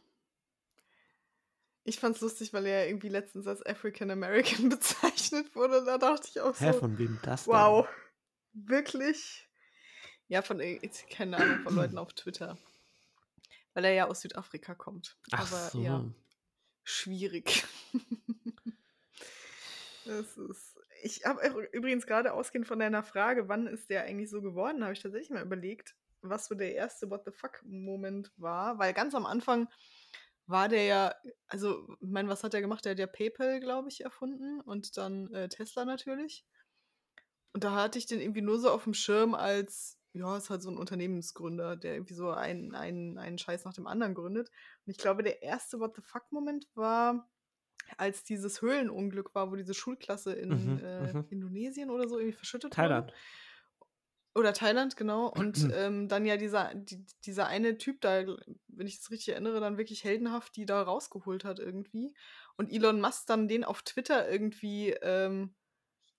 [1.83, 5.83] Ich fand's lustig, weil er irgendwie letztens als African American bezeichnet wurde.
[5.85, 6.65] Da dachte ich auch so.
[6.65, 7.53] Hä, von wem das denn?
[7.53, 7.87] Wow.
[8.53, 9.46] Wirklich?
[10.27, 10.61] Ja, von,
[11.09, 12.57] keine Ahnung, von Leuten auf Twitter.
[13.73, 15.17] Weil er ja aus Südafrika kommt.
[15.31, 15.81] Ach Aber so.
[15.81, 16.03] ja,
[16.83, 17.65] schwierig.
[20.05, 20.77] das ist.
[21.03, 24.93] Ich habe übrigens gerade ausgehend von deiner Frage, wann ist der eigentlich so geworden, habe
[24.93, 28.79] ich tatsächlich mal überlegt, was so der erste What the fuck-Moment war.
[28.79, 29.69] Weil ganz am Anfang
[30.47, 31.15] war der ja,
[31.47, 32.85] also, ich meine, was hat er gemacht?
[32.85, 36.45] Der hat ja PayPal, glaube ich, erfunden und dann äh, Tesla natürlich.
[37.53, 40.61] Und da hatte ich den irgendwie nur so auf dem Schirm als, ja, ist halt
[40.61, 44.49] so ein Unternehmensgründer, der irgendwie so einen, einen, einen Scheiß nach dem anderen gründet.
[44.85, 47.29] Und ich glaube, der erste What the fuck-Moment war,
[47.97, 51.25] als dieses Höhlenunglück war, wo diese Schulklasse in mhm, äh, mhm.
[51.29, 53.07] Indonesien oder so irgendwie verschüttet Thailand.
[53.07, 53.17] wurde.
[54.35, 55.27] Oder Thailand, genau.
[55.35, 58.25] Und ähm, dann ja dieser, die, dieser eine Typ da,
[58.67, 62.13] wenn ich das richtig erinnere, dann wirklich heldenhaft die da rausgeholt hat irgendwie.
[62.55, 65.55] Und Elon Musk dann den auf Twitter irgendwie ähm,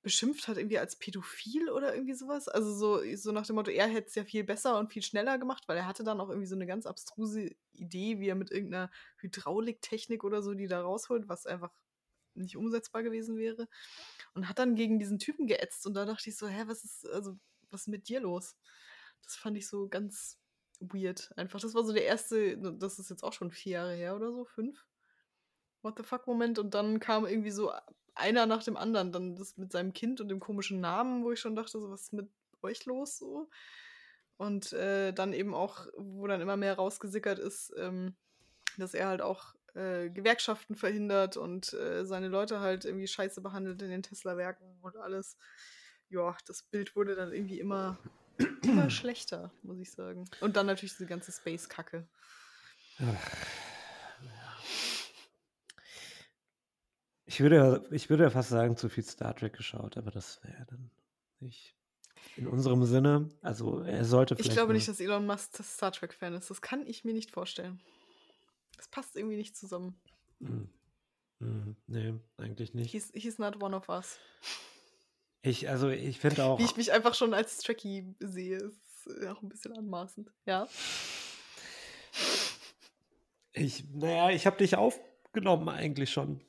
[0.03, 2.49] beschimpft hat, irgendwie als pädophil oder irgendwie sowas.
[2.49, 5.39] Also so, so nach dem Motto, er hätte es ja viel besser und viel schneller
[5.39, 8.51] gemacht, weil er hatte dann auch irgendwie so eine ganz abstruse Idee, wie er mit
[8.51, 11.73] irgendeiner Hydrauliktechnik oder so die da rausholt, was einfach
[12.35, 13.69] nicht umsetzbar gewesen wäre.
[14.35, 15.87] Und hat dann gegen diesen Typen geätzt.
[15.87, 17.37] Und da dachte ich so, hä, was ist, also
[17.71, 18.57] was ist mit dir los?
[19.23, 20.39] Das fand ich so ganz
[20.81, 21.33] weird.
[21.37, 24.33] Einfach, das war so der erste, das ist jetzt auch schon vier Jahre her oder
[24.33, 24.87] so, fünf.
[25.83, 26.59] What the fuck Moment.
[26.59, 27.73] Und dann kam irgendwie so
[28.19, 29.13] einer nach dem anderen.
[29.13, 32.03] Dann das mit seinem Kind und dem komischen Namen, wo ich schon dachte, so, was
[32.03, 32.29] ist mit
[32.63, 33.49] euch los so?
[34.37, 38.15] Und äh, dann eben auch, wo dann immer mehr rausgesickert ist, ähm,
[38.77, 43.83] dass er halt auch äh, Gewerkschaften verhindert und äh, seine Leute halt irgendwie scheiße behandelt
[43.83, 45.37] in den Tesla-Werken und alles
[46.11, 47.99] ja, das Bild wurde dann irgendwie immer,
[48.63, 50.29] immer schlechter, muss ich sagen.
[50.41, 52.07] Und dann natürlich diese ganze Space-Kacke.
[57.39, 60.67] Ich würde, ich würde ja fast sagen, zu viel Star Trek geschaut, aber das wäre
[60.69, 60.91] dann
[61.39, 61.77] nicht
[62.35, 63.29] in unserem Sinne.
[63.43, 64.49] Also er sollte vielleicht.
[64.49, 66.51] Ich glaube nicht, dass Elon Musk Star Trek-Fan ist.
[66.51, 67.81] Das kann ich mir nicht vorstellen.
[68.77, 69.95] Das passt irgendwie nicht zusammen.
[70.41, 70.69] Hm.
[71.39, 72.91] Hm, nee, eigentlich nicht.
[72.91, 74.19] He's, he's not one of us.
[75.43, 76.59] Ich, also ich finde auch.
[76.59, 80.67] Wie ich mich einfach schon als Trekkie sehe, ist auch ein bisschen anmaßend, ja.
[83.53, 86.41] Ich, naja, ich habe dich aufgenommen eigentlich schon.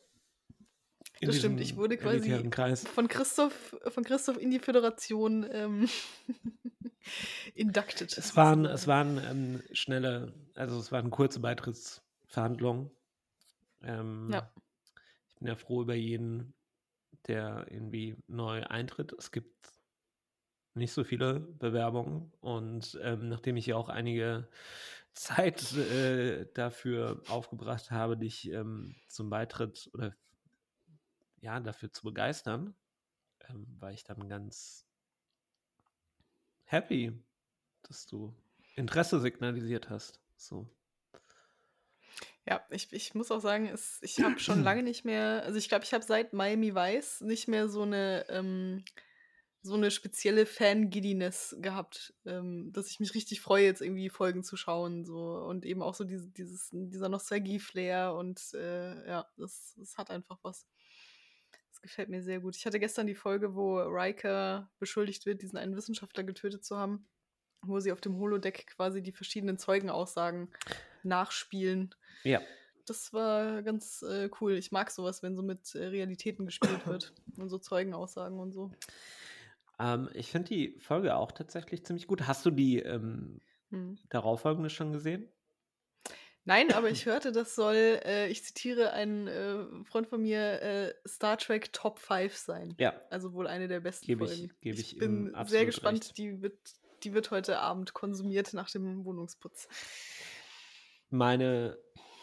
[1.22, 2.50] Das stimmt, ich wurde quasi
[2.94, 5.90] von Christoph, von Christoph in die Föderation ähm,
[7.56, 8.18] inducted.
[8.18, 12.90] Es waren, es waren ähm, schnelle, also es waren kurze Beitrittsverhandlungen.
[13.82, 14.50] Ähm, ja.
[15.28, 16.54] Ich bin ja froh über jeden
[17.28, 19.14] der irgendwie neu eintritt.
[19.14, 19.54] Es gibt
[20.74, 24.48] nicht so viele Bewerbungen und ähm, nachdem ich ja auch einige
[25.14, 30.16] Zeit äh, dafür aufgebracht habe, dich ähm, zum Beitritt oder
[31.42, 32.76] ja, dafür zu begeistern,
[33.50, 34.86] ähm, war ich dann ganz
[36.66, 37.14] happy,
[37.84, 38.34] dass du
[38.76, 40.20] Interesse signalisiert hast.
[40.36, 40.70] So.
[42.46, 45.70] Ja, ich, ich muss auch sagen, es, ich habe schon lange nicht mehr, also ich
[45.70, 48.84] glaube, ich habe seit Miami Vice nicht mehr so eine, ähm,
[49.62, 54.56] so eine spezielle Fan-Giddiness gehabt, ähm, dass ich mich richtig freue, jetzt irgendwie Folgen zu
[54.56, 55.06] schauen.
[55.06, 55.34] So.
[55.34, 60.40] Und eben auch so diese, dieses, dieser Nostalgie-Flair und äh, ja, das, das hat einfach
[60.42, 60.66] was.
[61.82, 62.58] Das gefällt mir sehr gut.
[62.58, 67.08] Ich hatte gestern die Folge, wo Riker beschuldigt wird, diesen einen Wissenschaftler getötet zu haben,
[67.62, 70.50] wo sie auf dem Holodeck quasi die verschiedenen Zeugenaussagen
[71.04, 71.96] nachspielen.
[72.24, 72.42] Ja.
[72.86, 74.54] Das war ganz äh, cool.
[74.54, 78.72] Ich mag sowas, wenn so mit äh, Realitäten gespielt wird und so Zeugenaussagen und so.
[79.80, 82.28] Ähm, ich finde die Folge auch tatsächlich ziemlich gut.
[82.28, 83.40] Hast du die ähm,
[83.72, 83.98] Hm.
[84.10, 85.30] darauffolgende schon gesehen?
[86.50, 90.94] Nein, aber ich hörte, das soll, äh, ich zitiere einen äh, Freund von mir, äh,
[91.08, 92.74] Star Trek Top 5 sein.
[92.80, 94.54] Ja, Also wohl eine der besten Gebe ich- Folgen.
[94.62, 96.06] gebe ich ihm bin sehr gespannt.
[96.06, 96.18] recht.
[96.18, 96.58] Die wird,
[97.04, 99.68] die wird heute Abend konsumiert nach dem Wohnungsputz.
[101.12, 101.78] meine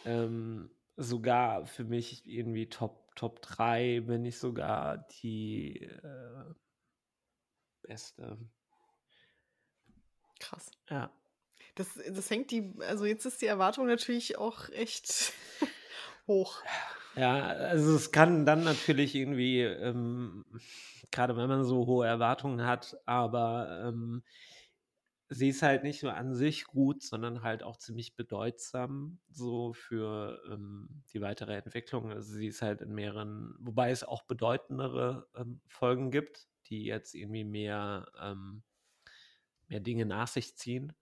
[0.05, 6.53] ähm, sogar für mich irgendwie Top, Top 3, wenn nicht sogar die äh,
[7.83, 8.37] beste.
[10.39, 10.69] Krass.
[10.89, 11.11] Ja.
[11.77, 15.33] Das, das hängt die, also jetzt ist die Erwartung natürlich auch echt
[16.27, 16.61] hoch.
[17.15, 20.45] Ja, also es kann dann natürlich irgendwie, ähm,
[21.11, 24.23] gerade wenn man so hohe Erwartungen hat, aber ähm,
[25.29, 30.41] sie ist halt nicht nur an sich gut, sondern halt auch ziemlich bedeutsam so für
[30.49, 32.11] ähm, die weitere Entwicklung.
[32.11, 37.13] Also sie ist halt in mehreren, wobei es auch bedeutendere ähm, Folgen gibt, die jetzt
[37.13, 38.63] irgendwie mehr, ähm,
[39.67, 40.93] mehr Dinge nach sich ziehen.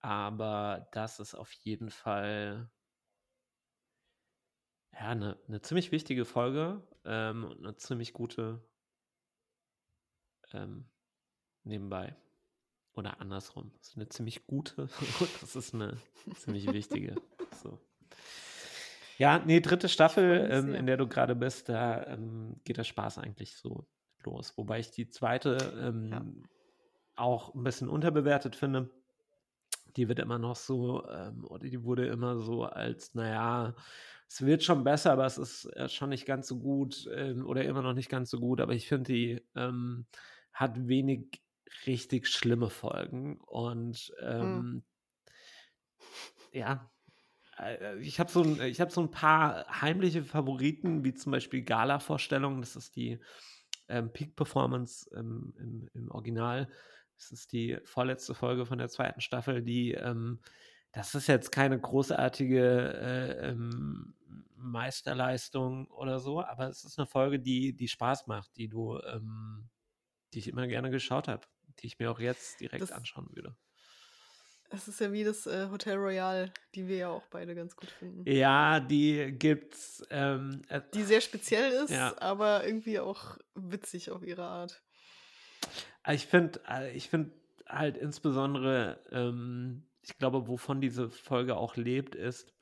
[0.00, 2.70] Aber das ist auf jeden Fall
[4.92, 8.62] ja, eine, eine ziemlich wichtige Folge ähm, und eine ziemlich gute
[10.52, 10.88] ähm,
[11.64, 12.16] nebenbei.
[12.94, 13.72] Oder andersrum.
[13.78, 14.90] Das ist eine ziemlich gute und
[15.42, 15.98] das ist eine
[16.36, 17.14] ziemlich wichtige.
[17.62, 17.78] So.
[19.18, 23.18] Ja, nee, dritte Staffel, ähm, in der du gerade bist, da ähm, geht der Spaß
[23.18, 23.86] eigentlich so
[24.24, 24.56] los.
[24.56, 26.24] Wobei ich die zweite ähm, Ja.
[27.16, 28.90] auch ein bisschen unterbewertet finde.
[29.96, 33.74] Die wird immer noch so, ähm, oder die wurde immer so als, naja,
[34.28, 37.64] es wird schon besser, aber es ist äh, schon nicht ganz so gut ähm, oder
[37.64, 38.60] immer noch nicht ganz so gut.
[38.60, 40.06] Aber ich finde, die ähm,
[40.52, 41.42] hat wenig
[41.86, 44.84] richtig schlimme Folgen und ähm,
[46.52, 46.90] ja,
[47.58, 51.62] äh, ich habe so, ein- ich hab so ein paar heimliche Favoriten, wie zum Beispiel
[51.64, 52.60] Gala-Vorstellung.
[52.60, 53.20] Das ist die
[53.88, 56.70] ähm, Peak-Performance im, im, im Original.
[57.16, 60.40] Das ist die vorletzte Folge von der zweiten Staffel, die, ähm,
[60.92, 62.60] das ist jetzt keine großartige
[62.94, 64.14] äh, ähm,
[64.56, 69.68] Meisterleistung oder so, aber es ist eine Folge, die, die Spaß macht, die du, ähm,
[70.34, 71.46] die ich immer gerne geschaut habe,
[71.80, 73.56] die ich mir auch jetzt direkt Das- anschauen würde.
[74.68, 77.88] Es ist ja wie das äh, Hotel Royal, die wir ja auch beide ganz gut
[77.88, 78.28] finden.
[78.28, 80.02] Ja, die gibt's.
[80.10, 82.20] Ähm, äh, Die sehr speziell ist, Ja.
[82.20, 84.82] aber irgendwie auch witzig auf ihre Art.
[86.12, 86.60] Ich finde,
[86.94, 87.32] ich finde
[87.66, 92.52] halt insbesondere, ähm, ich glaube, wovon diese Folge auch lebt, ist,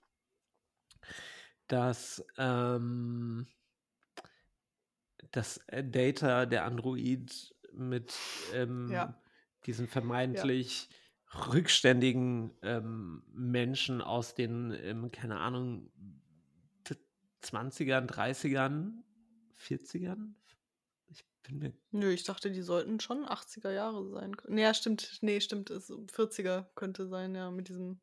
[1.68, 3.46] dass, ähm,
[5.33, 8.14] dass äh, Data, der Android, mit
[8.52, 9.20] ähm, Ja.
[9.66, 10.88] diesen vermeintlich
[11.35, 15.90] rückständigen ähm, Menschen aus den, ähm, keine Ahnung,
[16.85, 16.96] t-
[17.42, 19.02] 20ern, 30ern,
[19.54, 20.37] 40ern?
[21.46, 24.35] Bin Nö, ich dachte, die sollten schon 80er Jahre sein.
[24.48, 25.18] Nee, ja, stimmt.
[25.20, 25.70] Nee, stimmt.
[25.70, 28.00] Ist 40er könnte sein, ja, mit diesem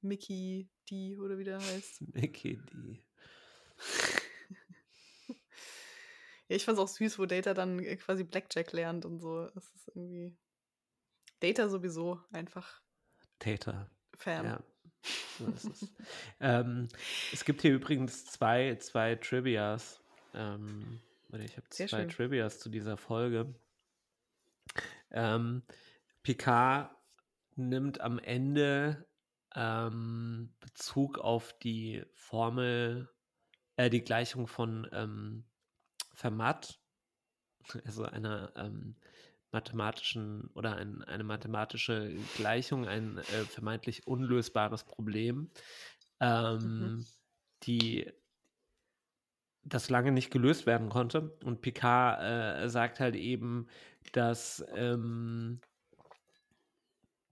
[0.00, 2.00] Mickey D oder wie der heißt.
[2.14, 3.02] Mickey die.
[6.48, 9.46] Ja, ich fand's auch süß, wo Data dann äh, quasi Blackjack lernt und so.
[9.54, 10.36] Das ist irgendwie.
[11.38, 12.82] Data sowieso einfach
[13.38, 13.88] Täter.
[14.16, 14.44] Fan.
[14.44, 14.64] Ja.
[15.38, 15.88] So ist es.
[16.40, 16.88] ähm,
[17.32, 20.00] es gibt hier übrigens zwei, zwei Trivias.
[20.34, 21.00] Ähm,
[21.34, 22.08] ich habe zwei schön.
[22.08, 23.54] Trivias zu dieser Folge.
[25.10, 25.62] Ähm,
[26.22, 26.90] Picard
[27.56, 29.06] nimmt am Ende
[29.54, 33.10] ähm, Bezug auf die Formel,
[33.76, 35.44] äh, die Gleichung von ähm,
[36.14, 36.80] Fermat,
[37.84, 38.96] also einer ähm,
[39.52, 45.50] mathematischen oder ein, eine mathematische Gleichung, ein äh, vermeintlich unlösbares Problem,
[46.20, 47.04] ähm,
[47.64, 48.10] die
[49.70, 51.36] das lange nicht gelöst werden konnte.
[51.44, 53.68] Und Picard äh, sagt halt eben,
[54.12, 55.60] dass ähm,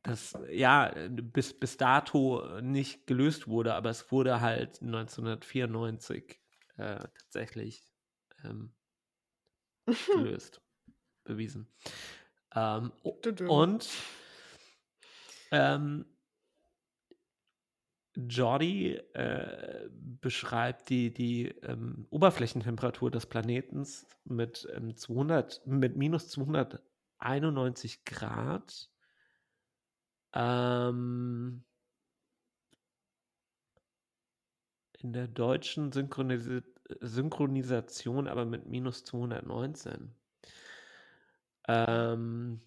[0.02, 6.40] das ja bis, bis dato nicht gelöst wurde, aber es wurde halt 1994
[6.76, 7.82] äh, tatsächlich
[8.44, 8.72] ähm,
[10.14, 10.62] gelöst,
[11.24, 11.68] bewiesen.
[12.54, 13.88] Ähm, und
[15.50, 16.06] ähm,
[18.26, 28.04] Jordi äh, beschreibt die, die ähm, Oberflächentemperatur des Planetens mit, ähm, 200, mit minus 291
[28.04, 28.90] Grad.
[30.34, 31.64] Ähm,
[34.98, 36.62] in der deutschen synchronisi
[37.00, 40.14] Synchronisation, aber mit minus 219.
[41.68, 42.60] Ähm,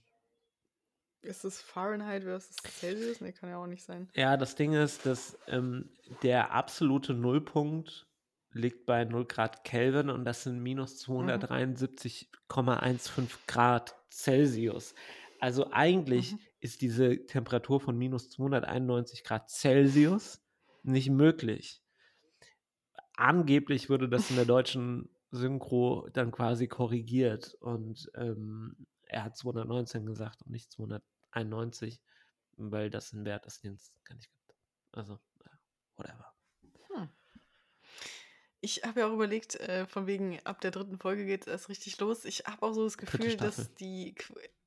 [1.24, 3.22] Ist es Fahrenheit versus Celsius?
[3.22, 4.10] Nee, kann ja auch nicht sein.
[4.16, 5.90] ja, das Ding ist, dass ähm,
[6.24, 8.08] der absolute Nullpunkt
[8.54, 14.94] liegt bei 0 Grad Kelvin und das sind minus 273,15 Grad Celsius.
[15.40, 16.40] Also eigentlich Mhm.
[16.60, 20.42] ist diese Temperatur von minus 291 Grad Celsius
[20.84, 21.82] nicht möglich.
[23.16, 28.76] Angeblich wurde das in der deutschen Synchro dann quasi korrigiert und ähm,
[29.12, 32.02] er hat 219 gesagt und nicht 291,
[32.58, 34.56] weil das ein Wert ist, den es gar nicht gibt.
[34.94, 35.52] Also, ja,
[35.98, 36.34] whatever.
[38.64, 41.70] Ich habe ja auch überlegt, äh, von wegen ab der dritten Folge geht es erst
[41.70, 42.26] richtig los.
[42.26, 44.14] Ich habe auch so das Gefühl, dass die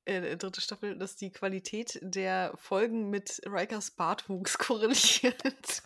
[0.05, 5.85] äh, dritte Staffel, dass die Qualität der Folgen mit Rikers Bartwuchs korreliert.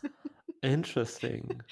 [0.63, 1.63] Interesting.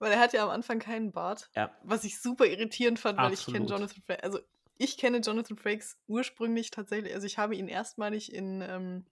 [0.00, 1.48] Weil er hat ja am Anfang keinen Bart.
[1.54, 1.72] Ja.
[1.84, 3.78] Was ich super irritierend fand, weil ich kenne Absolut.
[3.78, 4.24] Jonathan Frakes.
[4.24, 4.40] Also
[4.76, 7.14] ich kenne Jonathan Frakes ursprünglich tatsächlich.
[7.14, 9.06] Also ich habe ihn erstmalig in, ähm,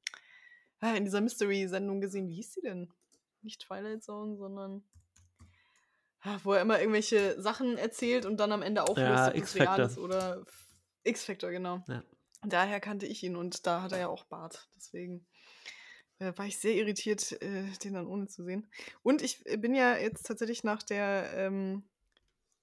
[0.80, 2.28] ah, in dieser Mystery-Sendung gesehen.
[2.28, 2.92] Wie hieß die denn?
[3.42, 4.84] Nicht Twilight Zone, sondern
[6.20, 9.40] ah, wo er immer irgendwelche Sachen erzählt und dann am Ende auflöst, Ja, ob es
[9.40, 9.76] X-Factor.
[9.76, 10.44] real ist oder
[11.04, 11.82] X-Factor, genau.
[11.88, 12.02] Ja.
[12.44, 14.68] Daher kannte ich ihn und da hat er ja auch Bart.
[14.76, 15.26] Deswegen
[16.18, 18.68] äh, war ich sehr irritiert, äh, den dann ohne zu sehen.
[19.02, 21.84] Und ich äh, bin ja jetzt tatsächlich nach der ähm,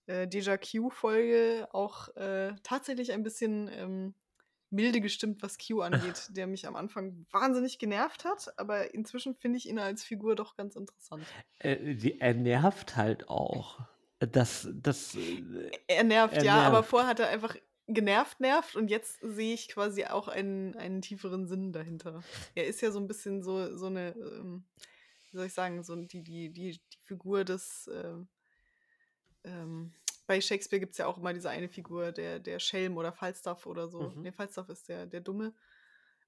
[0.10, 4.14] äh, Deja Q-Folge auch äh, tatsächlich ein bisschen ähm,
[4.72, 9.58] milde gestimmt, was Q angeht, der mich am Anfang wahnsinnig genervt hat, aber inzwischen finde
[9.58, 11.24] ich ihn als Figur doch ganz interessant.
[11.60, 13.80] Äh, er nervt halt auch.
[14.20, 17.56] Das, das, äh, Er nervt, Er ja, aber vorher hat er einfach
[17.88, 22.22] genervt, nervt und jetzt sehe ich quasi auch einen, einen tieferen Sinn dahinter.
[22.56, 24.66] Er ist ja so ein bisschen so, so eine, ähm,
[25.32, 28.28] wie soll ich sagen, so die, die, die, die Figur des, ähm,
[29.44, 29.94] ähm,
[30.28, 33.66] bei Shakespeare gibt es ja auch immer diese eine Figur, der, der Schelm oder Falstaff
[33.66, 34.10] oder so.
[34.10, 34.22] Mhm.
[34.22, 35.54] Nee, Falstaff ist der, der Dumme.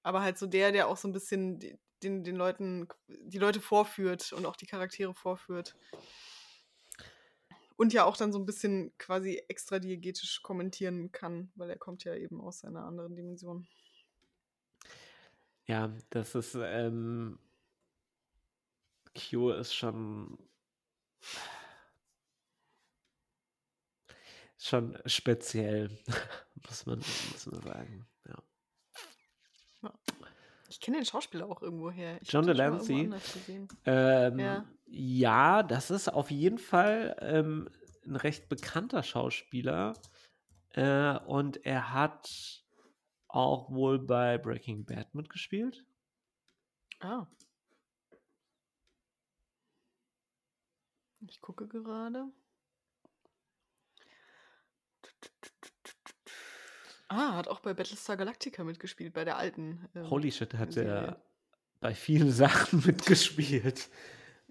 [0.03, 3.62] Aber halt so der, der auch so ein bisschen die- den, den Leuten, die Leute
[3.62, 5.76] vorführt und auch die Charaktere vorführt.
[7.76, 12.03] Und ja auch dann so ein bisschen quasi extra diegetisch kommentieren kann, weil er kommt
[12.03, 13.68] ja eben aus einer anderen Dimension.
[15.68, 17.38] ja, das ist, ähm,
[19.16, 20.38] Q ist schon,
[24.62, 25.89] schon speziell,
[26.68, 28.07] muss man, muss man sagen.
[28.28, 29.93] Ja.
[30.70, 32.18] Ich kenne den Schauspieler auch irgendwo her.
[32.22, 33.12] Ich John Delancey?
[33.86, 34.66] Ähm, Ja.
[34.88, 35.64] ja.
[35.64, 37.70] das ist auf jeden Fall ähm,
[38.05, 39.93] ein recht bekannter Schauspieler.
[40.70, 42.64] Äh, und er hat
[43.28, 45.84] auch wohl bei Breaking Bad mitgespielt.
[46.99, 47.28] Ah.
[51.28, 52.32] Ich gucke gerade.
[57.07, 59.89] Ah, hat auch bei Battlestar Galactica mitgespielt, bei der alten.
[59.95, 61.22] ähm, Holy shit, hat er
[61.82, 63.89] bei vielen Sachen mitgespielt.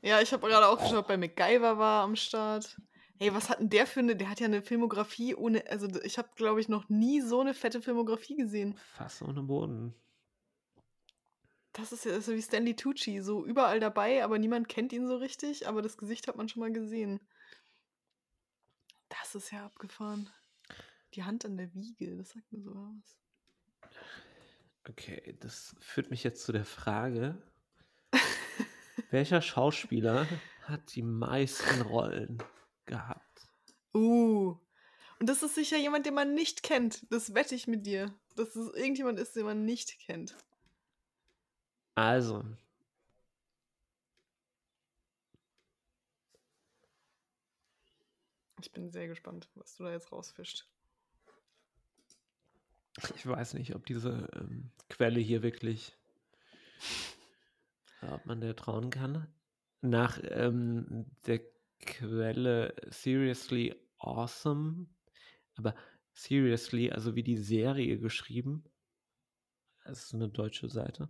[0.03, 2.77] Ja, ich habe gerade auch geschaut, bei MacGyver war am Start.
[3.19, 4.17] Hey, was hat denn der für eine?
[4.17, 5.65] Der hat ja eine Filmografie ohne.
[5.71, 8.79] Also, ich habe, glaube ich, noch nie so eine fette Filmografie gesehen.
[8.95, 9.95] Fass ohne Boden.
[11.73, 15.17] Das ist ja ja wie Stanley Tucci, so überall dabei, aber niemand kennt ihn so
[15.17, 17.21] richtig, aber das Gesicht hat man schon mal gesehen.
[19.09, 20.31] Das ist ja abgefahren.
[21.15, 23.19] Die Hand an der Wiege, das sagt mir sogar was.
[24.89, 27.37] Okay, das führt mich jetzt zu der Frage,
[29.11, 30.27] welcher Schauspieler
[30.63, 32.43] hat die meisten Rollen
[32.87, 33.49] gehabt?
[33.95, 34.57] Uh.
[35.19, 37.07] Und das ist sicher jemand, den man nicht kennt.
[37.13, 38.15] Das wette ich mit dir.
[38.37, 40.37] Dass es irgendjemand ist, den man nicht kennt.
[41.95, 42.45] Also,
[48.63, 50.69] Ich bin sehr gespannt, was du da jetzt rausfischst.
[53.15, 55.97] Ich weiß nicht, ob diese ähm, Quelle hier wirklich,
[58.03, 59.27] ja, ob man der trauen kann.
[59.83, 61.41] Nach ähm, der
[61.81, 64.87] Quelle Seriously Awesome,
[65.55, 65.75] aber
[66.13, 68.65] Seriously, also wie die Serie geschrieben,
[69.85, 71.09] das ist eine deutsche Seite,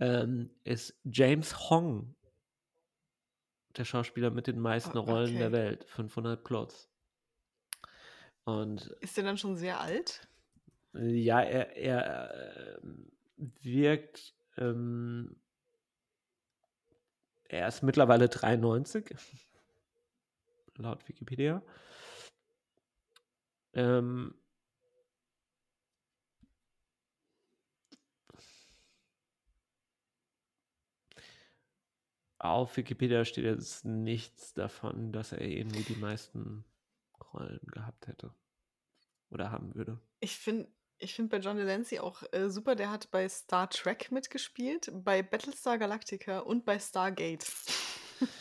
[0.00, 2.16] ähm, ist James Hong
[3.76, 5.56] der Schauspieler mit den meisten Ah, Rollen der okay.
[5.56, 6.90] Welt, 500 plus.
[8.44, 10.28] Und Ist der dann schon sehr alt?
[10.94, 15.36] Ja, er, er ähm, wirkt, ähm,
[17.44, 19.14] er ist mittlerweile 93,
[20.76, 21.62] laut Wikipedia.
[23.74, 24.34] Ähm,
[32.38, 36.64] auf Wikipedia steht jetzt nichts davon, dass er irgendwie die meisten
[37.32, 38.34] Rollen gehabt hätte
[39.30, 39.98] oder haben würde.
[40.20, 40.68] Ich finde
[41.02, 45.22] ich find bei John Delancey auch äh, super, der hat bei Star Trek mitgespielt, bei
[45.22, 47.44] Battlestar Galactica und bei Stargate.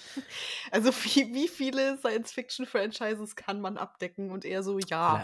[0.72, 5.24] Also wie, wie viele Science-Fiction-Franchises kann man abdecken und er so, ja.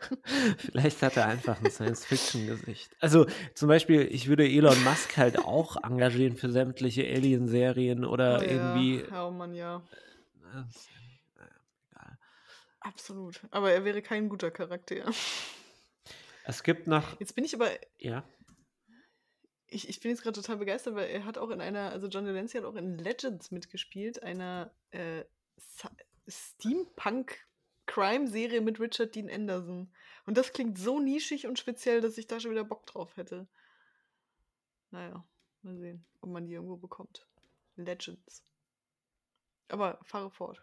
[0.58, 2.90] Vielleicht hat er einfach ein Science-Fiction-Gesicht.
[3.00, 8.42] Also zum Beispiel, ich würde Elon Musk halt auch engagieren für sämtliche Alien-Serien oder Oh
[8.42, 9.04] ja, irgendwie.
[9.14, 9.82] oh Mann, ja.
[10.54, 10.64] äh,
[11.90, 12.18] egal.
[12.80, 13.40] Absolut.
[13.50, 15.04] Aber er wäre kein guter Charakter.
[16.44, 18.24] Es gibt noch, Jetzt bin ich aber, ja,
[19.74, 22.24] ich, ich bin jetzt gerade total begeistert, weil er hat auch in einer, also John
[22.24, 25.24] Delancey hat auch in Legends mitgespielt, einer äh,
[26.28, 29.92] Steampunk-Crime-Serie mit Richard Dean Anderson.
[30.26, 33.48] Und das klingt so nischig und speziell, dass ich da schon wieder Bock drauf hätte.
[34.90, 35.24] Naja,
[35.62, 37.26] mal sehen, ob man die irgendwo bekommt.
[37.76, 38.44] Legends.
[39.68, 40.62] Aber fahre fort.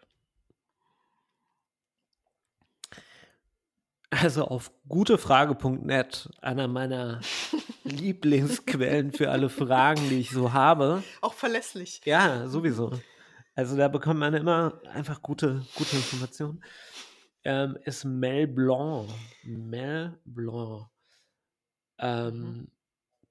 [4.12, 7.20] Also auf gutefrage.net, einer meiner
[7.84, 11.02] Lieblingsquellen für alle Fragen, die ich so habe.
[11.20, 12.00] Auch verlässlich.
[12.04, 12.92] Ja, sowieso.
[13.54, 16.62] Also da bekommt man immer einfach gute, gute Informationen.
[17.44, 19.08] Ähm, ist Mel Blanc.
[19.44, 20.86] Mel Blanc.
[21.98, 22.70] Ähm, Mhm.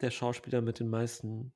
[0.02, 1.54] Der Schauspieler mit den meisten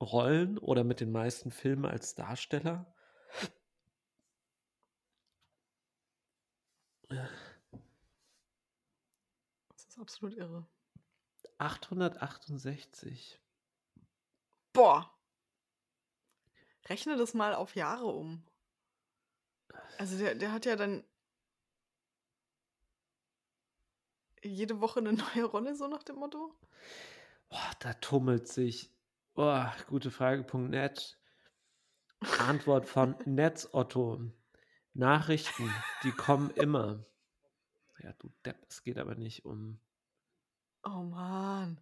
[0.00, 2.94] Rollen oder mit den meisten Filmen als Darsteller.
[9.98, 10.64] Ist absolut irre.
[11.58, 13.40] 868.
[14.72, 15.12] Boah.
[16.86, 18.46] Rechne das mal auf Jahre um.
[19.98, 21.02] Also der, der hat ja dann
[24.40, 26.54] jede Woche eine neue Rolle, so nach dem Motto.
[27.48, 28.94] Boah, da tummelt sich.
[29.34, 31.18] Boah, gute Frage.net.
[32.38, 34.30] Antwort von Netz Otto.
[34.94, 35.74] Nachrichten,
[36.04, 37.04] die kommen immer.
[37.98, 39.80] Ja, du Depp, es geht aber nicht um.
[40.90, 41.78] Oh Mann.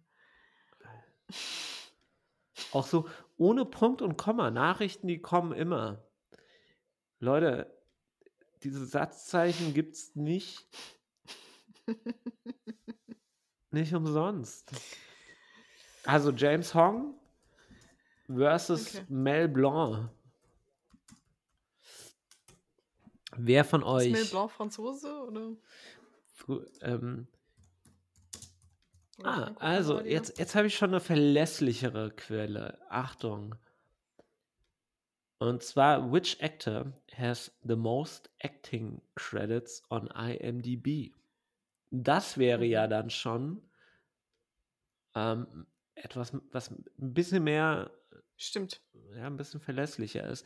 [2.73, 4.51] Auch so ohne Punkt und Komma.
[4.51, 6.03] Nachrichten, die kommen immer.
[7.19, 7.73] Leute,
[8.63, 10.67] diese Satzzeichen gibt's nicht.
[13.71, 14.71] Nicht umsonst.
[16.05, 17.13] Also James Hong
[18.27, 19.05] versus Okay.
[19.09, 20.09] Mel Blanc.
[23.35, 25.55] Wer von Ist euch Mel Blanc Franzose oder?
[26.81, 27.36] ähm, oder
[29.23, 32.79] Ah, also jetzt, jetzt habe ich schon eine verlässlichere Quelle.
[32.89, 33.55] Achtung.
[35.39, 41.13] Und zwar, which actor has the most acting credits on IMDb?
[41.89, 42.89] Das wäre ja Mhm.
[42.91, 43.61] dann schon
[45.15, 45.65] ähm,
[45.95, 47.91] etwas, was ein bisschen mehr,
[48.35, 48.81] Stimmt.
[49.15, 50.45] ja, ein bisschen verlässlicher ist.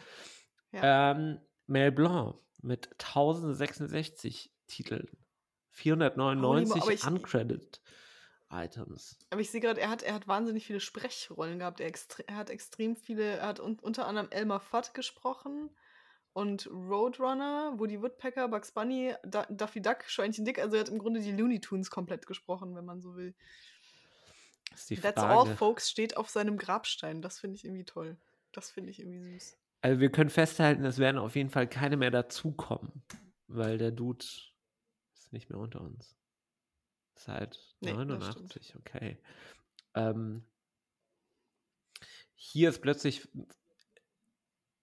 [0.72, 1.12] Ja.
[1.12, 5.10] Ähm, Mel Blanc mit 1066 Titeln.
[5.72, 7.82] 499 aber ich- uncredited
[8.52, 9.18] Items.
[9.30, 11.80] Aber ich sehe gerade, er hat, er hat wahnsinnig viele Sprechrollen gehabt.
[11.80, 11.92] Er,
[12.28, 15.70] er hat extrem viele, er hat un unter anderem Elmer Fudd gesprochen
[16.34, 20.60] und Roadrunner, Woody Woodpecker, Bugs Bunny, da Daffy Duck, Schweinchen Dick.
[20.60, 23.34] Also er hat im Grunde die Looney Tunes komplett gesprochen, wenn man so will.
[24.74, 25.50] ist die That's Frage.
[25.50, 27.22] all, folks, steht auf seinem Grabstein.
[27.22, 28.18] Das finde ich irgendwie toll.
[28.54, 29.58] Das finde ich irgendwie süß.
[29.82, 33.04] Also wir können festhalten, es werden auf jeden Fall keine mehr dazukommen,
[33.48, 36.16] weil der Dude ist nicht mehr unter uns.
[37.22, 39.18] Seit Nee, das 89, okay.
[39.94, 40.44] Ähm,
[42.34, 43.30] hier ist plötzlich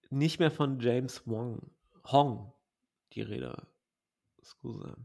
[0.09, 1.69] nicht mehr von James Wong,
[2.05, 2.53] Hong
[3.11, 3.67] die Rede.
[4.41, 4.95] Scusa.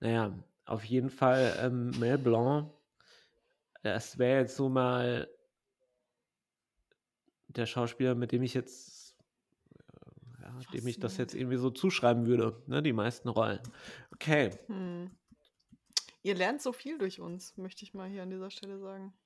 [0.00, 2.72] Naja, auf jeden Fall ähm, Mel Blanc.
[3.84, 5.28] Das wäre jetzt so mal
[7.46, 9.16] der Schauspieler, mit dem ich jetzt,
[9.78, 13.60] äh, ja, dem ich das jetzt irgendwie so zuschreiben würde, ne, die meisten Rollen.
[14.12, 15.16] Okay, Hm.
[16.26, 19.16] Ihr lernt so viel durch uns, möchte ich mal hier an dieser Stelle sagen.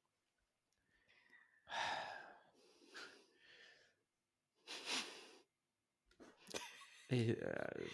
[7.09, 7.87] ich, äh,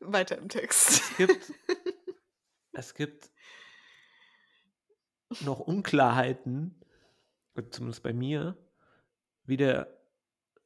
[0.00, 1.00] Weiter im Text.
[1.12, 1.52] es gibt,
[2.72, 3.30] es gibt
[5.42, 6.74] noch Unklarheiten,
[7.70, 8.58] zumindest bei mir,
[9.44, 9.96] wie der,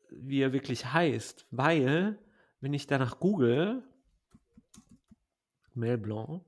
[0.09, 2.19] wie er wirklich heißt, weil,
[2.61, 3.87] wenn ich danach google,
[5.75, 6.48] Mel Blanc,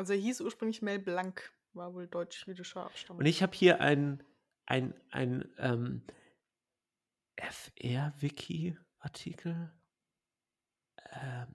[0.00, 3.20] Also er hieß ursprünglich Mel Blanc, war wohl deutsch-jüdischer Abstammung.
[3.20, 4.22] Und ich habe hier ein,
[4.64, 6.00] ein, ein ähm,
[7.36, 9.70] FR-Wiki-Artikel,
[11.12, 11.54] ähm,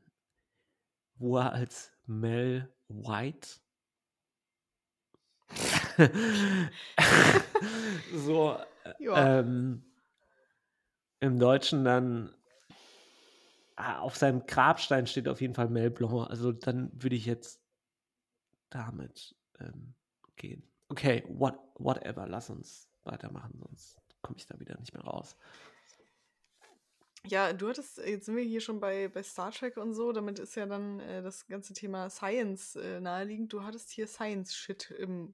[1.16, 3.50] wo er als Mel White
[8.14, 8.60] so
[9.00, 9.91] ähm,
[11.20, 12.36] im Deutschen dann
[13.76, 16.30] ah, auf seinem Grabstein steht auf jeden Fall Mel Blanc.
[16.30, 17.64] Also dann würde ich jetzt
[18.76, 19.93] damit ähm,
[20.36, 20.63] gehen.
[20.89, 25.38] Okay, what, whatever, lass uns weitermachen, sonst komme ich da wieder nicht mehr raus.
[27.28, 30.38] Ja, du hattest, jetzt sind wir hier schon bei, bei Star Trek und so, damit
[30.38, 33.51] ist ja dann äh, das ganze Thema Science äh, naheliegend.
[33.51, 35.34] Du hattest hier Science-Shit im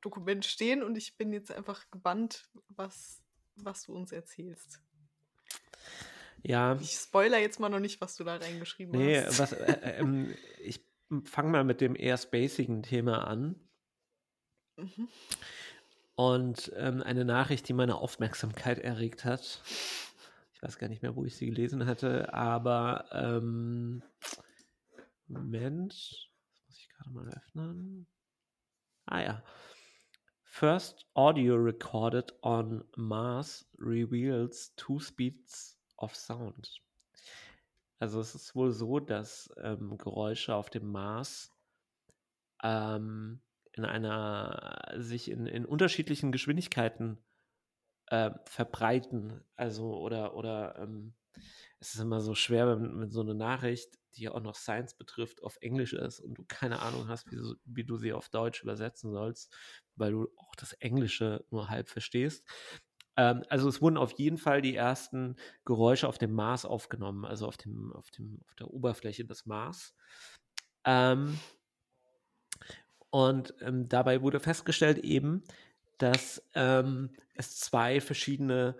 [0.00, 3.22] Dokument stehen und ich bin jetzt einfach gebannt, was,
[3.54, 4.80] was du uns erzählst.
[6.42, 6.76] Ja.
[6.80, 9.38] Ich spoiler jetzt mal noch nicht, was du da reingeschrieben nee, hast.
[9.38, 10.84] was, äh, ähm, ich
[11.24, 13.56] fange mal mit dem eher spacigen Thema an.
[14.76, 15.08] Mhm.
[16.14, 19.60] Und ähm, eine Nachricht, die meine Aufmerksamkeit erregt hat.
[20.54, 24.02] Ich weiß gar nicht mehr, wo ich sie gelesen hatte, aber ähm,
[25.26, 28.06] Moment, das muss ich gerade mal öffnen.
[29.06, 29.42] Ah ja.
[30.44, 36.81] First audio recorded on Mars reveals two speeds of sound.
[38.02, 41.52] Also es ist wohl so, dass ähm, Geräusche auf dem Mars
[42.60, 43.40] ähm,
[43.74, 47.18] in einer sich in, in unterschiedlichen Geschwindigkeiten
[48.06, 49.44] äh, verbreiten.
[49.54, 51.14] Also oder oder ähm,
[51.78, 55.44] es ist immer so schwer, wenn, wenn, so eine Nachricht, die auch noch Science betrifft,
[55.44, 58.64] auf Englisch ist und du keine Ahnung hast, wie, so, wie du sie auf Deutsch
[58.64, 59.54] übersetzen sollst,
[59.94, 62.44] weil du auch das Englische nur halb verstehst.
[63.16, 67.46] Ähm, also es wurden auf jeden Fall die ersten Geräusche auf dem Mars aufgenommen, also
[67.46, 69.94] auf dem auf dem auf der Oberfläche des Mars.
[70.84, 71.38] Ähm,
[73.10, 75.44] und ähm, dabei wurde festgestellt eben,
[75.98, 78.76] dass ähm, es zwei verschiedene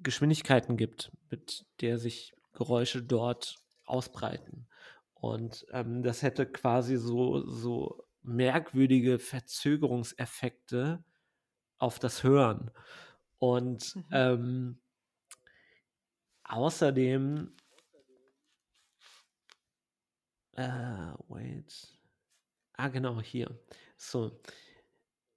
[0.00, 4.66] Geschwindigkeiten gibt, mit der sich Geräusche dort ausbreiten.
[5.14, 11.04] Und ähm, das hätte quasi so, so merkwürdige Verzögerungseffekte
[11.78, 12.70] auf das Hören.
[13.38, 14.04] Und mhm.
[14.12, 14.78] ähm,
[16.44, 17.54] außerdem,
[20.52, 21.96] äh, wait,
[22.76, 23.58] Ah, genau, hier.
[23.96, 24.38] So.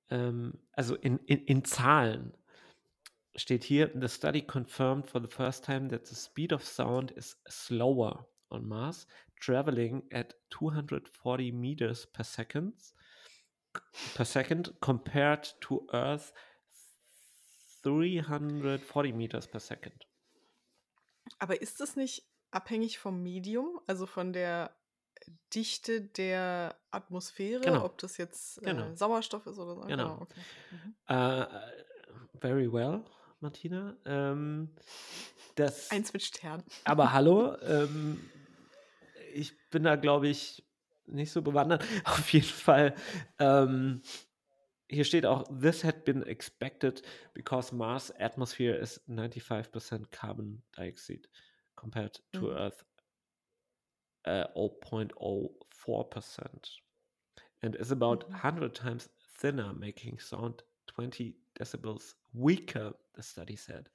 [0.10, 2.34] Ähm, also in, in, in Zahlen
[3.36, 7.38] steht hier, the study confirmed for the first time that the speed of sound is
[7.48, 9.08] slower on Mars,
[9.40, 12.74] traveling at 240 meters per second
[14.16, 16.34] per second compared to Earth
[17.84, 20.06] 340 meters per second.
[21.38, 24.76] Aber ist das nicht abhängig vom Medium, also von der
[25.54, 27.86] Dichte der Atmosphäre, Genau.
[27.86, 28.88] ob das jetzt Genau.
[28.90, 29.82] äh, Sauerstoff ist oder so.
[29.82, 30.22] Genau.
[30.22, 30.40] okay.
[30.72, 30.96] Mhm.
[31.08, 31.46] Äh,
[32.40, 33.04] very well,
[33.40, 33.96] Martina.
[34.06, 34.76] Ähm,
[35.56, 36.64] das, Eins mit Stern.
[36.86, 38.30] aber hallo, ähm,
[39.34, 40.66] ich bin da, glaube ich,
[41.12, 41.84] nicht so bewandert.
[42.06, 42.96] Auf jeden Fall.
[43.40, 44.02] Ähm,
[44.90, 47.02] hier steht auch, this had been expected
[47.34, 51.28] because Mars atmosphere is 95% carbon dioxide
[51.76, 52.52] compared to Mhm.
[52.52, 52.86] Earth
[54.26, 56.82] uh, 0.04%
[57.62, 58.32] and is about Mhm.
[58.32, 63.90] 100 times thinner, making sound 20 decibels weaker, the study said.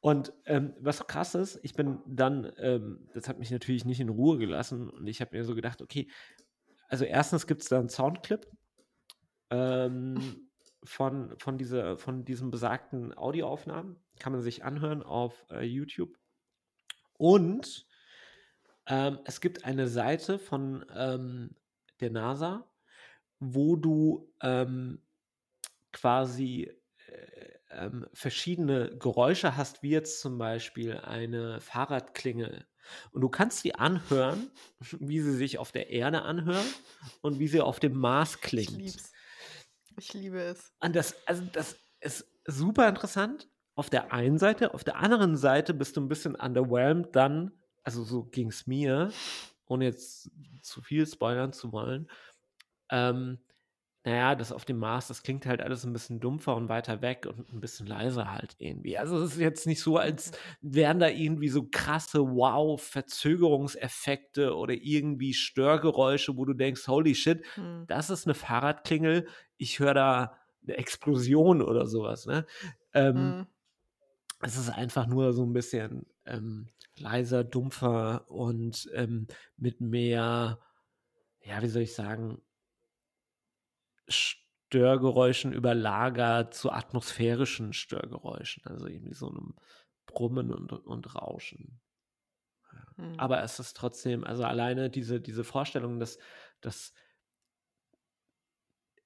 [0.00, 4.08] Und ähm, was krass ist, ich bin dann, ähm, das hat mich natürlich nicht in
[4.08, 6.08] Ruhe gelassen und ich habe mir so gedacht, okay,
[6.92, 8.46] also erstens gibt es da einen Soundclip
[9.48, 10.50] ähm,
[10.84, 16.18] von, von, dieser, von diesen besagten Audioaufnahmen, kann man sich anhören auf äh, YouTube.
[17.14, 17.86] Und
[18.86, 21.56] ähm, es gibt eine Seite von ähm,
[22.00, 22.70] der NASA,
[23.40, 25.00] wo du ähm,
[25.92, 26.70] quasi
[27.06, 32.66] äh, ähm, verschiedene Geräusche hast, wie jetzt zum Beispiel eine Fahrradklingel.
[33.12, 34.50] Und du kannst die anhören,
[35.00, 36.66] wie sie sich auf der Erde anhören
[37.20, 38.70] und wie sie auf dem Mars Ich klingt.
[38.70, 39.12] lieb's.
[39.98, 40.72] Ich liebe es.
[40.80, 44.74] Und das, also das ist super interessant auf der einen Seite.
[44.74, 47.52] Auf der anderen Seite bist du ein bisschen underwhelmed dann,
[47.82, 49.10] also so ging es mir,
[49.66, 50.30] ohne jetzt
[50.62, 52.10] zu viel spoilern zu wollen.
[52.90, 53.38] Ähm,
[54.04, 57.26] naja, das auf dem Mars, das klingt halt alles ein bisschen dumpfer und weiter weg
[57.26, 58.98] und ein bisschen leiser halt irgendwie.
[58.98, 65.34] Also es ist jetzt nicht so, als wären da irgendwie so krasse Wow-Verzögerungseffekte oder irgendwie
[65.34, 67.84] Störgeräusche, wo du denkst, holy shit, Hm.
[67.86, 70.36] das ist eine Fahrradklingel, ich höre da
[70.66, 72.26] eine Explosion oder sowas.
[72.26, 72.44] Ne?
[72.94, 73.46] Ähm, Hm.
[74.40, 79.26] es ist einfach nur so ein bisschen ähm, leiser, dumpfer und ähm,
[79.56, 80.58] mit mehr,
[81.42, 82.42] ja, wie soll ich sagen,
[84.08, 89.54] Störgeräuschen überlagert zu atmosphärischen Störgeräuschen, also irgendwie so einem
[90.06, 91.80] Brummen und, und Rauschen.
[92.96, 93.14] Hm.
[93.18, 96.18] Aber es ist trotzdem, also alleine diese, diese Vorstellung, dass,
[96.60, 96.92] dass,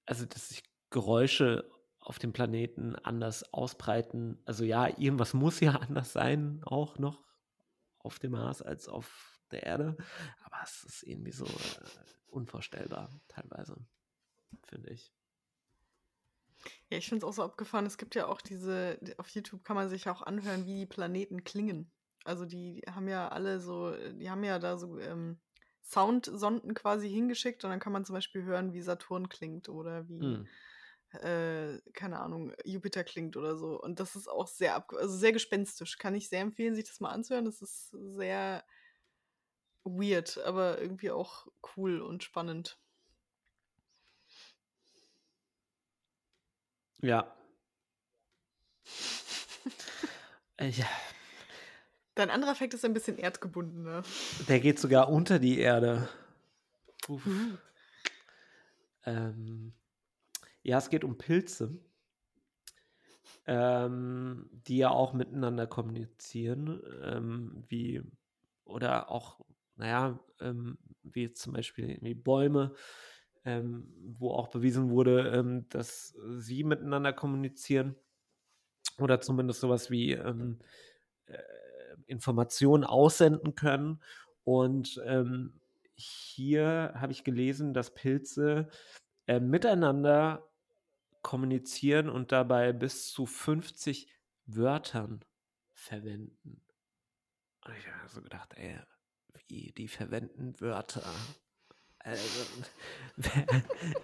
[0.04, 1.68] also dass sich Geräusche
[1.98, 4.40] auf dem Planeten anders ausbreiten.
[4.44, 7.24] Also ja, irgendwas muss ja anders sein, auch noch
[7.98, 9.96] auf dem Mars als auf der Erde.
[10.44, 11.88] Aber es ist irgendwie so äh,
[12.28, 13.76] unvorstellbar, teilweise,
[14.64, 15.12] finde ich.
[16.88, 17.86] Ja, ich finde es auch so abgefahren.
[17.86, 21.44] Es gibt ja auch diese, auf YouTube kann man sich auch anhören, wie die Planeten
[21.44, 21.90] klingen.
[22.24, 25.38] Also die haben ja alle so, die haben ja da so ähm,
[25.82, 30.20] Soundsonden quasi hingeschickt und dann kann man zum Beispiel hören, wie Saturn klingt oder wie,
[30.20, 30.48] hm.
[31.20, 33.80] äh, keine Ahnung, Jupiter klingt oder so.
[33.80, 35.98] Und das ist auch sehr, also sehr gespenstisch.
[35.98, 37.44] Kann ich sehr empfehlen, sich das mal anzuhören.
[37.44, 38.64] Das ist sehr
[39.84, 42.80] weird, aber irgendwie auch cool und spannend.
[47.00, 47.32] Ja.
[50.58, 50.86] Äh, ja.
[52.14, 54.02] Dein anderer Effekt ist ein bisschen erdgebundener.
[54.48, 56.08] Der geht sogar unter die Erde.
[57.08, 57.58] Mhm.
[59.04, 59.74] Ähm,
[60.62, 61.78] ja, es geht um Pilze,
[63.46, 68.02] ähm, die ja auch miteinander kommunizieren, ähm, wie
[68.64, 69.44] oder auch,
[69.76, 72.74] naja, ähm, wie zum Beispiel wie Bäume,
[73.46, 73.86] ähm,
[74.18, 77.94] wo auch bewiesen wurde, ähm, dass sie miteinander kommunizieren
[78.98, 80.54] oder zumindest sowas wie äh,
[82.06, 84.02] Informationen aussenden können.
[84.44, 85.60] Und ähm,
[85.94, 88.68] hier habe ich gelesen, dass Pilze
[89.26, 90.48] äh, miteinander
[91.22, 94.08] kommunizieren und dabei bis zu 50
[94.46, 95.24] Wörtern
[95.72, 96.62] verwenden.
[97.64, 98.78] Und ich habe so gedacht, ey,
[99.48, 101.02] wie, die verwenden Wörter.
[102.06, 102.46] Also,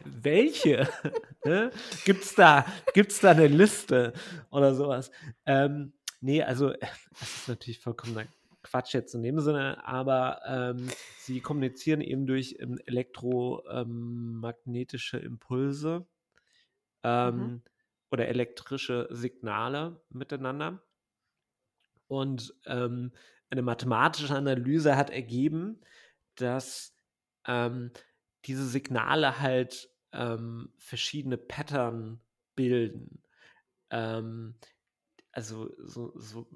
[0.04, 0.88] welche?
[1.44, 1.70] ne?
[2.04, 4.12] Gibt da, gibt's da eine Liste
[4.50, 5.12] oder sowas?
[5.46, 5.92] Ähm,
[6.22, 6.72] Nee, also
[7.18, 8.24] das ist natürlich vollkommener
[8.62, 10.88] Quatsch jetzt in dem Sinne, aber ähm,
[11.18, 16.06] sie kommunizieren eben durch ähm, elektromagnetische Impulse
[17.02, 17.62] ähm, mhm.
[18.10, 20.80] oder elektrische Signale miteinander.
[22.06, 23.10] Und ähm,
[23.50, 25.80] eine mathematische Analyse hat ergeben,
[26.36, 26.91] dass
[27.46, 27.90] ähm,
[28.44, 32.20] diese Signale halt ähm, verschiedene Pattern
[32.54, 33.22] bilden.
[33.90, 34.54] Ähm,
[35.32, 36.46] also so, so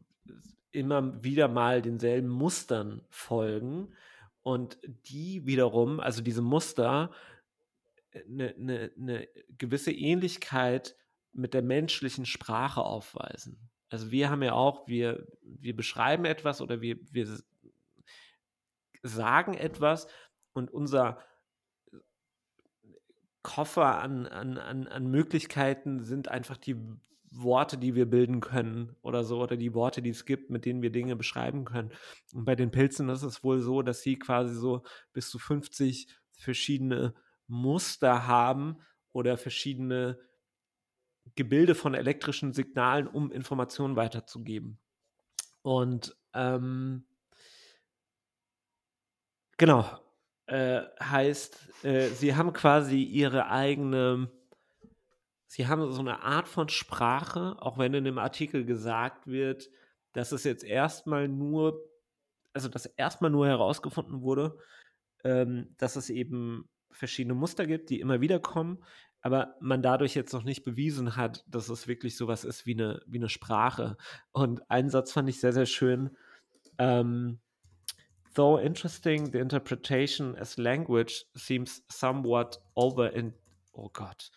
[0.72, 3.94] immer wieder mal denselben Mustern folgen
[4.42, 4.78] und
[5.08, 7.10] die wiederum, also diese Muster,
[8.14, 9.28] eine, eine, eine
[9.58, 10.96] gewisse Ähnlichkeit
[11.32, 13.70] mit der menschlichen Sprache aufweisen.
[13.88, 17.38] Also wir haben ja auch, wir, wir beschreiben etwas oder wir, wir
[19.02, 20.08] sagen etwas
[20.56, 21.18] und unser
[23.42, 26.76] Koffer an, an, an, an Möglichkeiten sind einfach die
[27.30, 30.82] Worte, die wir bilden können oder so, oder die Worte, die es gibt, mit denen
[30.82, 31.92] wir Dinge beschreiben können.
[32.32, 34.82] Und bei den Pilzen ist es wohl so, dass sie quasi so
[35.12, 37.14] bis zu 50 verschiedene
[37.46, 38.78] Muster haben
[39.12, 40.18] oder verschiedene
[41.34, 44.78] Gebilde von elektrischen Signalen, um Informationen weiterzugeben.
[45.62, 47.04] Und ähm,
[49.56, 50.05] genau,
[50.46, 54.30] äh, heißt, äh, sie haben quasi ihre eigene
[55.46, 59.70] sie haben so eine Art von Sprache, auch wenn in dem Artikel gesagt wird,
[60.12, 61.80] dass es jetzt erstmal nur,
[62.52, 64.58] also dass erstmal nur herausgefunden wurde,
[65.24, 68.84] ähm, dass es eben verschiedene Muster gibt, die immer wieder kommen,
[69.20, 73.02] aber man dadurch jetzt noch nicht bewiesen hat, dass es wirklich sowas ist wie eine,
[73.06, 73.96] wie eine Sprache.
[74.32, 76.16] Und einen Satz fand ich sehr, sehr schön.
[76.78, 77.40] Ähm,
[78.36, 83.32] Though interesting, the interpretation as language seems somewhat over in,
[83.74, 84.28] oh Gott,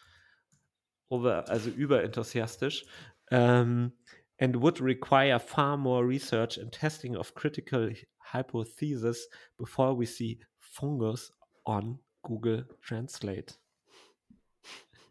[1.11, 2.85] over, also überenthusiastisch,
[3.29, 3.91] um,
[4.39, 7.89] and would require far more research and testing of critical
[8.19, 9.27] hypotheses
[9.57, 11.29] before we see fungus
[11.65, 13.57] on Google Translate.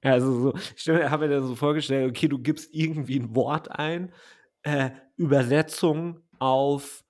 [0.02, 4.14] Also so, ich habe mir so vorgestellt, okay, du gibst irgendwie ein Wort ein,
[4.62, 7.04] äh, Übersetzung auf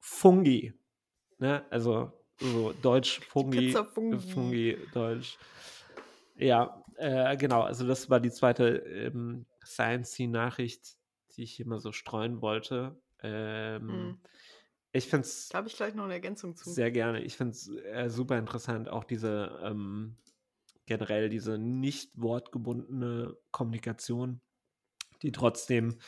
[0.00, 0.72] Fungi,
[1.38, 1.64] ne?
[1.70, 5.38] Also so Deutsch Fungi, Fungi, Fungi Deutsch.
[6.36, 10.96] Ja, äh, genau, also das war die zweite ähm, Science-Nachricht,
[11.36, 13.00] die ich hier mal so streuen wollte.
[13.22, 14.20] Ähm, mhm.
[14.92, 15.48] Ich finde es.
[15.48, 16.70] Da habe ich gleich noch eine Ergänzung zu.
[16.70, 17.20] Sehr gerne.
[17.22, 20.16] Ich finde es äh, super interessant, auch diese ähm,
[20.86, 24.40] generell diese nicht wortgebundene Kommunikation,
[25.22, 25.98] die trotzdem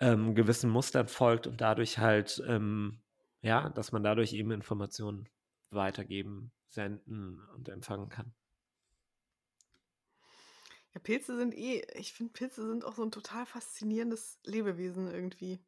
[0.00, 3.00] ähm, gewissen Mustern folgt und dadurch halt, ähm,
[3.44, 5.28] ja, dass man dadurch eben Informationen
[5.70, 8.32] weitergeben, senden und empfangen kann.
[10.94, 15.60] Ja, Pilze sind eh, ich finde, Pilze sind auch so ein total faszinierendes Lebewesen irgendwie.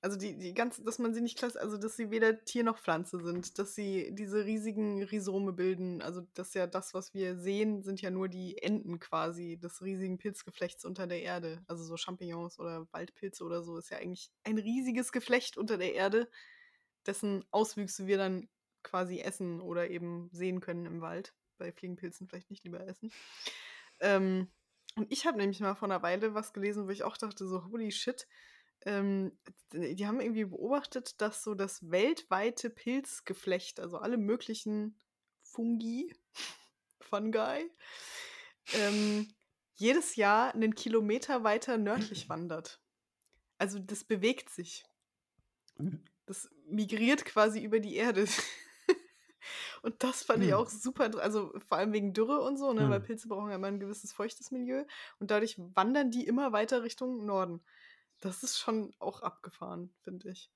[0.00, 2.78] Also die, die ganze, dass man sie nicht klasse, also dass sie weder Tier noch
[2.78, 6.02] Pflanze sind, dass sie diese riesigen Rhizome bilden.
[6.02, 9.82] Also das ist ja das, was wir sehen, sind ja nur die Enden quasi des
[9.82, 11.62] riesigen Pilzgeflechts unter der Erde.
[11.68, 15.94] Also so Champignons oder Waldpilze oder so ist ja eigentlich ein riesiges Geflecht unter der
[15.94, 16.28] Erde,
[17.08, 18.48] dessen Auswüchse wir dann
[18.82, 21.34] quasi essen oder eben sehen können im Wald.
[21.56, 23.10] Bei Fliegenpilzen vielleicht nicht lieber essen.
[24.00, 24.48] Ähm,
[24.94, 27.64] und ich habe nämlich mal vor einer Weile was gelesen, wo ich auch dachte, so,
[27.64, 28.28] holy shit.
[28.84, 29.36] Ähm,
[29.72, 34.96] die haben irgendwie beobachtet, dass so das weltweite Pilzgeflecht, also alle möglichen
[35.42, 36.14] Fungi,
[37.00, 37.70] Fungi,
[38.74, 39.34] ähm,
[39.74, 42.80] jedes Jahr einen Kilometer weiter nördlich wandert.
[43.58, 44.84] Also das bewegt sich.
[46.28, 48.26] Das migriert quasi über die Erde.
[49.82, 50.54] und das fand ich Hm.
[50.54, 53.02] auch super, also vor allem wegen Dürre und so, ne, weil Hm.
[53.02, 54.84] Pilze brauchen ja immer ein gewisses feuchtes Milieu
[55.20, 57.62] und dadurch wandern die immer weiter Richtung Norden.
[58.20, 60.50] Das ist schon auch abgefahren, finde ich.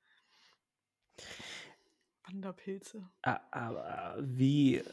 [2.25, 3.09] Wanderpilze.
[3.23, 4.77] Aber wie.
[4.79, 4.85] äh,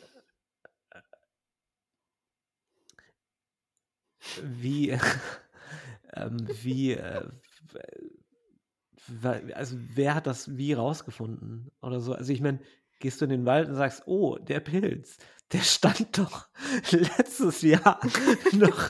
[4.42, 4.90] Wie.
[6.14, 6.94] ähm, wie.
[6.94, 7.30] Äh,
[9.53, 11.72] also, wer hat das wie rausgefunden?
[11.82, 12.14] Oder so?
[12.14, 12.60] Also, ich meine,
[12.99, 15.18] gehst du in den Wald und sagst: Oh, der Pilz,
[15.51, 16.47] der stand doch
[16.91, 17.99] letztes Jahr
[18.53, 18.89] noch,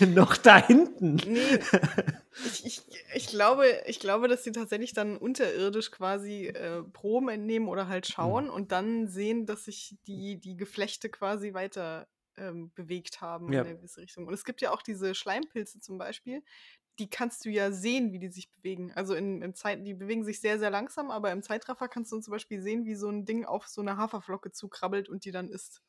[0.00, 1.16] noch da hinten.
[1.16, 1.58] Nee,
[2.46, 2.82] ich, ich,
[3.14, 8.06] ich, glaube, ich glaube, dass sie tatsächlich dann unterirdisch quasi äh, Proben entnehmen oder halt
[8.06, 13.60] schauen und dann sehen, dass sich die, die Geflechte quasi weiter ähm, bewegt haben Ja.
[13.62, 14.26] in eine gewisse Richtung.
[14.26, 16.42] Und es gibt ja auch diese Schleimpilze zum Beispiel,
[17.00, 18.92] die kannst du ja sehen, wie die sich bewegen.
[18.92, 22.20] Also in, im Zeit, die bewegen sich sehr, sehr langsam, aber im Zeitraffer kannst du
[22.20, 25.48] zum Beispiel sehen, wie so ein Ding auf so eine Haferflocke zukrabbelt und die dann
[25.48, 25.82] isst.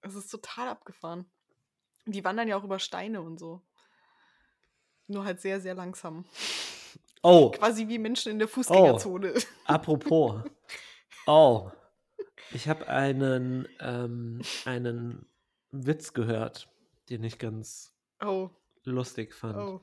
[0.00, 1.30] Es ist total abgefahren.
[2.06, 3.62] Die wandern ja auch über Steine und so.
[5.08, 6.24] Nur halt sehr, sehr langsam.
[7.22, 9.34] Oh, Quasi wie Menschen in der Fußgängerzone.
[9.66, 10.42] apropos.
[11.26, 11.70] Oh,
[12.52, 15.26] ich habe einen, ähm, einen
[15.70, 16.68] Witz gehört,
[17.08, 18.50] den ich ganz Oh,
[18.84, 19.56] lustig fand.
[19.56, 19.80] oh.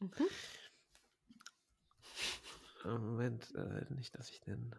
[0.00, 0.10] Mhm.
[2.84, 4.74] Äh, Moment, äh, nicht, dass ich den.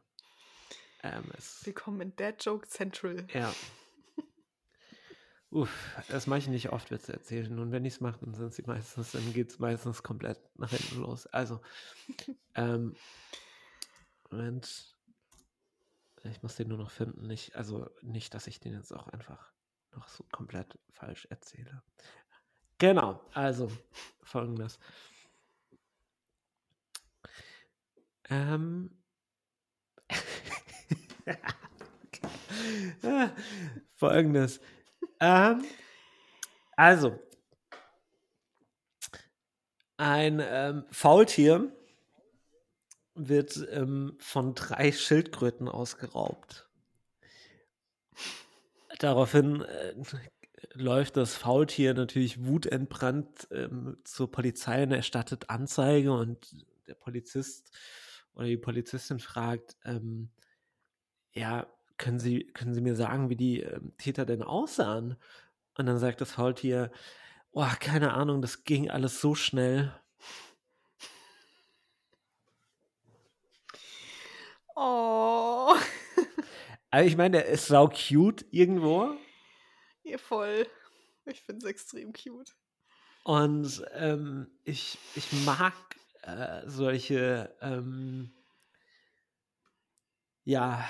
[1.04, 1.24] Ähm,
[1.64, 3.28] Willkommen in Dad Joke Central.
[3.34, 3.54] ja.
[5.56, 7.58] Uff, das mache ich nicht oft, Witze erzählen.
[7.60, 10.72] Und wenn ich es mache, dann sind sie meistens, dann geht es meistens komplett nach
[10.72, 11.28] hinten los.
[11.28, 11.62] Also,
[12.56, 12.96] ähm,
[14.30, 14.98] Moment.
[16.24, 17.28] Ich muss den nur noch finden.
[17.28, 19.54] Nicht, also nicht, dass ich den jetzt auch einfach
[19.92, 21.84] noch so komplett falsch erzähle.
[22.78, 23.70] Genau, also
[24.24, 24.80] folgendes.
[28.30, 28.90] Ähm.
[33.96, 34.60] Folgendes.
[35.20, 35.64] Ähm,
[36.76, 37.20] also,
[39.98, 41.72] ein ähm, Faultier
[43.16, 46.70] wird ähm, von drei Schildkröten ausgeraubt.
[49.00, 49.94] Daraufhin äh,
[50.76, 57.72] läuft das Faultier natürlich wutentbrannt ähm, zur Polizei und erstattet Anzeige und der Polizist
[58.36, 60.30] oder die Polizistin fragt, ähm,
[61.34, 61.68] ja,
[61.98, 65.16] können Sie, können Sie mir sagen, wie die ähm, Täter denn aussahen?
[65.78, 66.92] Und dann sagt das Faultier,
[67.52, 69.94] oh, keine Ahnung, das ging alles so schnell.
[74.76, 75.74] Oh,
[76.92, 79.16] Also ich meine, der ist sau cute irgendwo.
[80.06, 80.68] Ihr voll.
[81.26, 82.56] Ich finde es extrem cute.
[83.24, 85.74] Und ähm, ich, ich mag
[86.22, 88.32] äh, solche, ähm,
[90.44, 90.86] ja,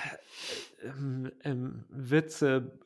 [0.82, 2.78] ähm, ähm, Witze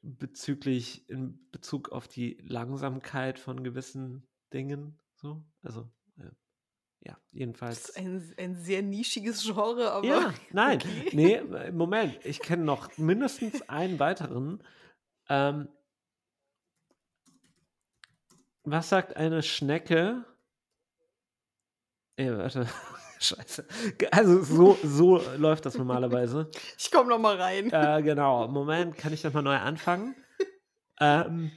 [0.00, 4.98] bezüglich, in Bezug auf die Langsamkeit von gewissen Dingen.
[5.14, 5.88] So, also,
[6.18, 6.30] äh,
[7.04, 7.88] ja, Das jedenfalls.
[7.90, 10.06] ist ein, ein sehr nischiges Genre, aber.
[10.06, 11.10] Ja, nein, okay.
[11.12, 14.62] nee, äh, Moment, ich kenne noch mindestens einen weiteren.
[15.28, 15.68] Ähm,
[18.64, 20.24] was sagt eine Schnecke?
[22.16, 22.66] Ey, warte,
[23.20, 23.66] scheiße.
[24.10, 26.50] Also so, so läuft das normalerweise.
[26.78, 27.70] Ich komme noch mal rein.
[27.72, 30.14] Äh, genau, Moment, kann ich nochmal neu anfangen?
[31.00, 31.50] Ähm,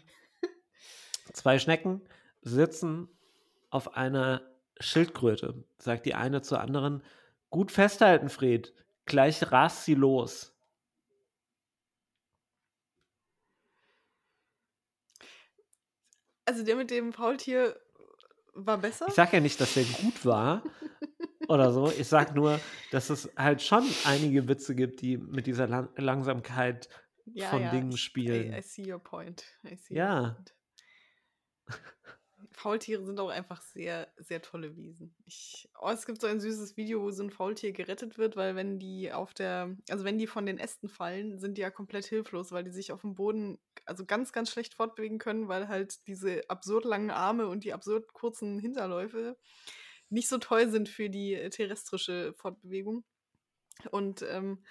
[1.34, 2.02] zwei Schnecken
[2.42, 3.10] sitzen
[3.70, 4.42] auf einer
[4.80, 7.04] Schildkröte, sagt die eine zur anderen,
[7.50, 8.74] gut festhalten, Fred,
[9.06, 10.55] gleich rast sie los.
[16.46, 17.80] Also der mit dem Faultier
[18.54, 19.08] war besser?
[19.08, 20.64] Ich sag ja nicht, dass der gut war
[21.48, 21.92] oder so.
[21.92, 22.60] Ich sag nur,
[22.92, 26.88] dass es halt schon einige Witze gibt, die mit dieser Lang Langsamkeit
[27.26, 28.54] ja, von ja, Dingen spielen.
[28.54, 29.44] I, I see your point.
[29.66, 30.20] I see Ja.
[30.20, 30.56] Your point.
[32.56, 35.14] Faultiere sind auch einfach sehr, sehr tolle Wesen.
[35.26, 38.56] Ich, oh, es gibt so ein süßes Video, wo so ein Faultier gerettet wird, weil
[38.56, 42.06] wenn die auf der, also wenn die von den Ästen fallen, sind die ja komplett
[42.06, 46.08] hilflos, weil die sich auf dem Boden also ganz, ganz schlecht fortbewegen können, weil halt
[46.08, 49.38] diese absurd langen Arme und die absurd kurzen Hinterläufe
[50.10, 53.04] nicht so toll sind für die äh, terrestrische Fortbewegung.
[53.92, 54.64] Und ähm,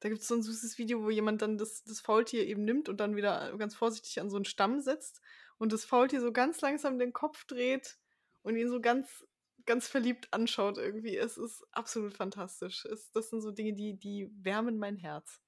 [0.00, 2.88] da gibt es so ein süßes Video, wo jemand dann das, das Faultier eben nimmt
[2.88, 5.20] und dann wieder ganz vorsichtig an so einen Stamm setzt
[5.58, 7.98] und das Faultier so ganz langsam den Kopf dreht
[8.42, 9.26] und ihn so ganz,
[9.66, 11.16] ganz verliebt anschaut irgendwie.
[11.16, 12.84] Es ist absolut fantastisch.
[12.86, 15.40] Es, das sind so Dinge, die, die wärmen mein Herz.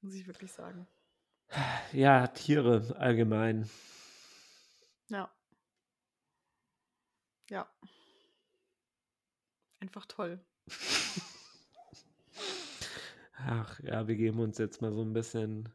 [0.00, 0.86] Muss ich wirklich sagen.
[1.92, 3.68] Ja, Tiere allgemein.
[5.08, 5.30] Ja.
[7.50, 7.68] Ja.
[9.80, 10.40] Einfach toll.
[13.46, 15.68] Ach ja, wir geben uns jetzt mal so ein bisschen.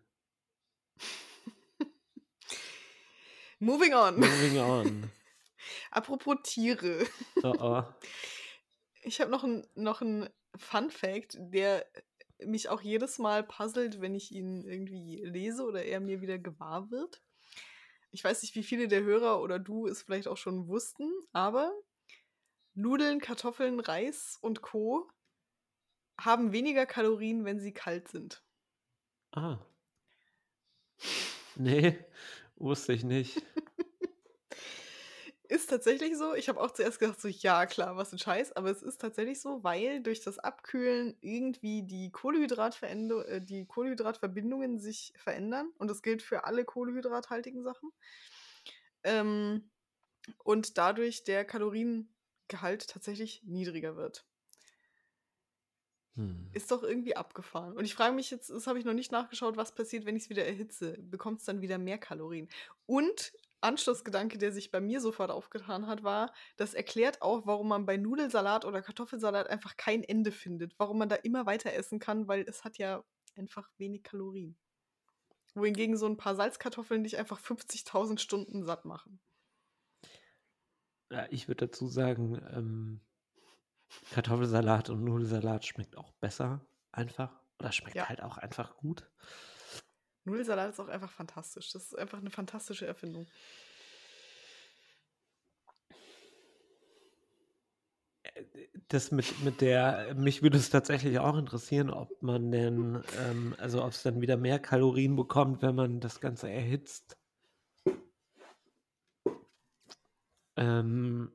[3.60, 4.20] Moving on.
[4.20, 5.12] Moving on.
[5.92, 7.06] Apropos Tiere.
[7.44, 7.84] Oh oh.
[9.02, 10.02] Ich habe noch einen noch
[10.58, 11.86] Fun Fact, der
[12.44, 16.92] mich auch jedes Mal puzzelt, wenn ich ihn irgendwie lese oder er mir wieder gewahr
[16.92, 17.22] wird.
[18.12, 21.74] Ich weiß nicht, wie viele der Hörer oder du es vielleicht auch schon wussten, aber
[22.74, 25.10] Nudeln, Kartoffeln, Reis und Co.
[26.20, 28.44] haben weniger Kalorien, wenn sie kalt sind.
[29.32, 29.60] Ah.
[31.56, 31.98] Nee,
[32.56, 33.42] wusste ich nicht.
[35.48, 36.34] Ist tatsächlich so.
[36.34, 39.42] Ich habe auch zuerst gedacht, so, ja, klar, was ein Scheiß, aber es ist tatsächlich
[39.42, 45.72] so, weil durch das Abkühlen irgendwie die, äh, die Kohlehydratverbindungen sich verändern.
[45.78, 47.92] Und das gilt für alle kohlehydrathaltigen Sachen.
[49.04, 49.70] Ähm,
[50.44, 54.26] und dadurch der Kaloriengehalt tatsächlich niedriger wird.
[56.16, 56.50] Hm.
[56.54, 57.78] Ist doch irgendwie abgefahren.
[57.78, 60.24] Und ich frage mich jetzt, das habe ich noch nicht nachgeschaut, was passiert, wenn ich
[60.24, 60.98] es wieder erhitze.
[61.00, 62.48] Bekommt es dann wieder mehr Kalorien?
[62.86, 67.86] Und Anschlussgedanke, der sich bei mir sofort aufgetan hat, war, das erklärt auch, warum man
[67.86, 70.78] bei Nudelsalat oder Kartoffelsalat einfach kein Ende findet.
[70.78, 73.04] Warum man da immer weiter essen kann, weil es hat ja
[73.36, 74.58] einfach wenig Kalorien.
[75.56, 79.20] Wohingegen so ein paar Salzkartoffeln dich einfach 50.000 Stunden satt machen.
[81.12, 83.02] Ja, ich würde dazu sagen, ähm,
[84.12, 87.40] Kartoffelsalat und Nudelsalat schmeckt auch besser, einfach.
[87.60, 88.10] Oder schmeckt ja.
[88.10, 89.10] halt auch einfach gut.
[90.26, 91.72] Nudelsalat ist auch einfach fantastisch.
[91.72, 93.28] Das ist einfach eine fantastische Erfindung.
[98.90, 103.84] Das mit, mit der, mich würde es tatsächlich auch interessieren, ob man denn, ähm, also
[103.84, 107.18] ob es dann wieder mehr Kalorien bekommt, wenn man das Ganze erhitzt.
[110.58, 111.32] Ähm,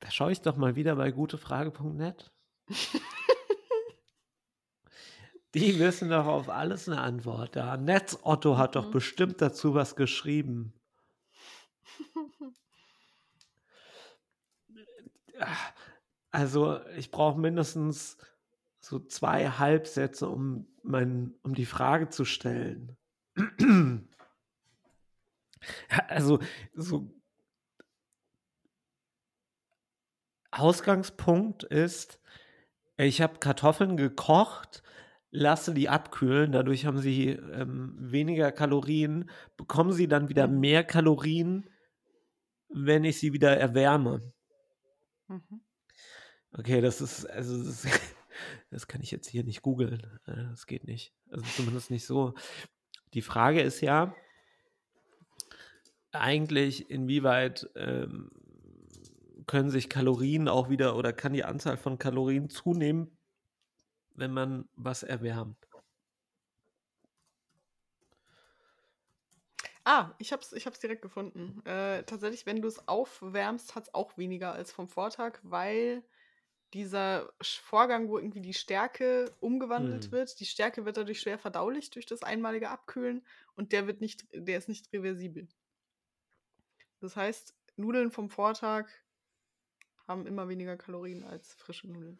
[0.00, 2.32] da schaue ich doch mal wieder bei gutefrage.net.
[5.54, 7.54] Die wissen doch auf alles eine Antwort.
[7.54, 7.76] Da.
[7.76, 8.92] Netz Otto hat doch mhm.
[8.92, 10.74] bestimmt dazu was geschrieben.
[16.30, 18.16] Also, ich brauche mindestens
[18.80, 22.96] so zwei Halbsätze, um, mein, um die Frage zu stellen.
[26.08, 26.40] Also,
[26.74, 27.10] so
[30.50, 32.20] Ausgangspunkt ist,
[32.96, 34.83] ich habe Kartoffeln gekocht
[35.34, 40.60] lasse die abkühlen, dadurch haben sie ähm, weniger Kalorien, bekommen sie dann wieder mhm.
[40.60, 41.68] mehr Kalorien,
[42.68, 44.32] wenn ich sie wieder erwärme.
[45.26, 45.60] Mhm.
[46.52, 47.84] Okay, das ist, also das,
[48.70, 50.20] das, kann ich jetzt hier nicht googeln.
[50.26, 51.12] Äh, das geht nicht.
[51.30, 52.34] Also zumindest nicht so.
[53.12, 54.14] Die Frage ist ja
[56.12, 58.30] eigentlich, inwieweit ähm,
[59.48, 63.18] können sich Kalorien auch wieder oder kann die Anzahl von Kalorien zunehmen,
[64.14, 65.56] wenn man was erwärmt?
[69.84, 71.60] Ah, ich hab's, ich hab's direkt gefunden.
[71.66, 76.02] Äh, tatsächlich, wenn du es aufwärmst, hat es auch weniger als vom Vortag, weil
[76.72, 80.12] dieser Vorgang, wo irgendwie die Stärke umgewandelt hm.
[80.12, 84.26] wird, die Stärke wird dadurch schwer verdaulich durch das einmalige Abkühlen und der wird nicht,
[84.32, 85.48] der ist nicht reversibel.
[87.00, 88.88] Das heißt, Nudeln vom Vortag
[90.08, 92.18] haben immer weniger Kalorien als frische Nudeln.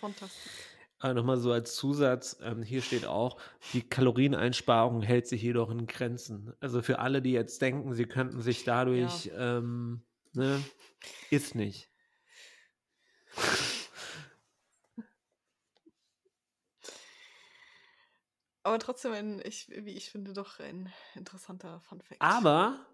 [0.00, 0.75] Fantastisch.
[0.98, 3.38] Aber nochmal so als Zusatz, ähm, hier steht auch,
[3.74, 6.54] die Kalorieneinsparung hält sich jedoch in Grenzen.
[6.60, 9.58] Also für alle, die jetzt denken, sie könnten sich dadurch, ja.
[9.58, 10.62] ähm, ne,
[11.30, 11.90] ist nicht.
[18.62, 22.20] Aber trotzdem, ein, ich, wie ich finde, doch ein interessanter Funfact.
[22.20, 22.84] Aber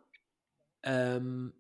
[0.83, 1.55] ähm,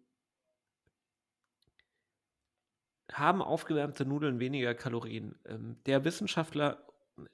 [3.15, 5.37] haben aufgewärmte Nudeln weniger Kalorien.
[5.45, 6.85] Ähm, der Wissenschaftler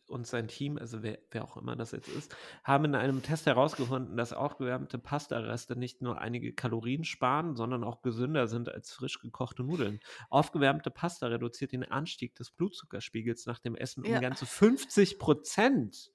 [0.08, 3.46] und sein Team, also wer, wer, auch immer das jetzt ist, haben in einem Test
[3.46, 9.20] herausgefunden, dass aufgewärmte Pastareste nicht nur einige Kalorien sparen, sondern auch gesünder sind als frisch
[9.20, 10.00] gekochte Nudeln.
[10.30, 14.16] Aufgewärmte Pasta reduziert den Anstieg des Blutzuckerspiegels nach dem Essen ja.
[14.16, 16.10] um ganze 50 Prozent.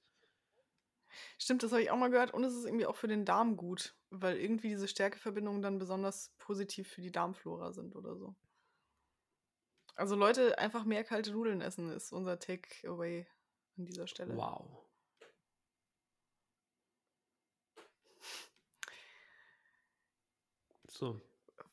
[1.38, 2.34] Stimmt, das habe ich auch mal gehört.
[2.34, 6.34] Und es ist irgendwie auch für den Darm gut, weil irgendwie diese Stärkeverbindungen dann besonders
[6.38, 8.34] positiv für die Darmflora sind oder so.
[9.96, 13.26] Also Leute, einfach mehr kalte Nudeln essen ist unser Takeaway
[13.78, 14.36] an dieser Stelle.
[14.36, 14.84] Wow.
[20.88, 21.20] So.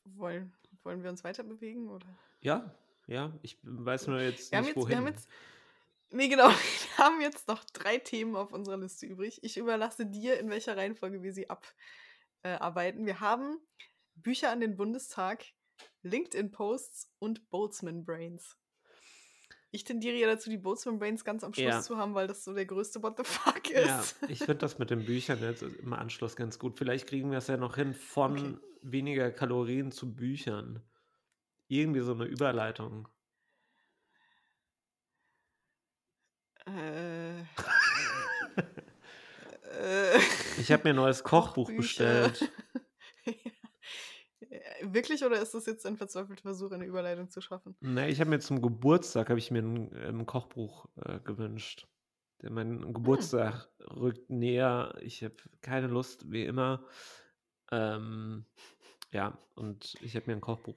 [0.04, 0.52] Wollen,
[0.82, 2.06] wollen wir uns weiter bewegen oder?
[2.40, 2.74] Ja,
[3.06, 3.32] ja.
[3.42, 5.14] Ich weiß nur jetzt Wir nicht, jetzt, wir haben wohin.
[5.14, 5.28] jetzt,
[6.10, 6.48] nee, genau,
[6.96, 9.42] wir haben jetzt noch drei Themen auf unserer Liste übrig.
[9.42, 11.48] Ich überlasse dir, in welcher Reihenfolge wir sie
[12.42, 13.06] abarbeiten.
[13.06, 13.58] Wir haben
[14.14, 15.44] Bücher an den Bundestag,
[16.02, 18.56] LinkedIn-Posts und Boltzmann Brains.
[19.70, 21.80] Ich tendiere ja dazu, die Boltzmann Brains ganz am Schluss Ja.
[21.82, 24.16] zu haben, weil das so der größte What the fuck Ja, ist.
[24.28, 26.76] ich finde das mit den Büchern jetzt im Anschluss ganz gut.
[26.78, 28.58] Vielleicht kriegen wir es ja noch hin von Okay.
[28.82, 30.82] weniger Kalorien zu Büchern.
[31.68, 33.08] Irgendwie so eine Überleitung.
[36.66, 37.40] Äh,
[39.80, 40.18] äh,
[40.58, 42.28] Ich habe mir ein neues Kochbuch Kochbücher.
[42.28, 42.52] bestellt.
[44.82, 47.76] Wirklich oder ist das jetzt ein verzweifelter Versuch, eine Überleitung zu schaffen?
[47.80, 51.86] Ne, ich habe mir zum Geburtstag habe ich mir ein, ähm, Kochbuch äh, gewünscht.
[52.42, 54.94] Denn mein Geburtstag rückt näher.
[55.00, 56.84] Ich habe keine Lust, wie immer.
[57.70, 58.44] Ähm,
[59.12, 60.74] ja, und ich habe mir ein Kochbuch.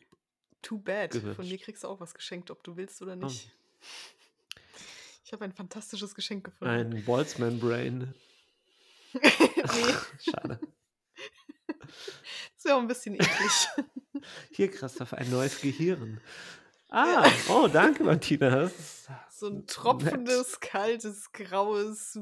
[0.61, 1.13] Too bad.
[1.15, 1.63] Von mir Gewünscht.
[1.63, 3.25] kriegst du auch was geschenkt, ob du willst oder Oh.
[3.25, 3.51] nicht.
[5.23, 6.71] Ich habe ein fantastisches Geschenk gefunden.
[6.73, 8.13] Ein Boltzmann Brain.
[9.13, 9.21] nee,
[10.19, 10.59] Schade.
[12.65, 13.67] das wäre auch ein bisschen eklig.
[14.51, 16.19] Hier, Christoph, ein neues Gehirn.
[16.89, 18.63] Ah, oh, danke, Martina.
[18.63, 19.69] Ist So ein nett.
[19.69, 22.17] tropfendes, kaltes, graues,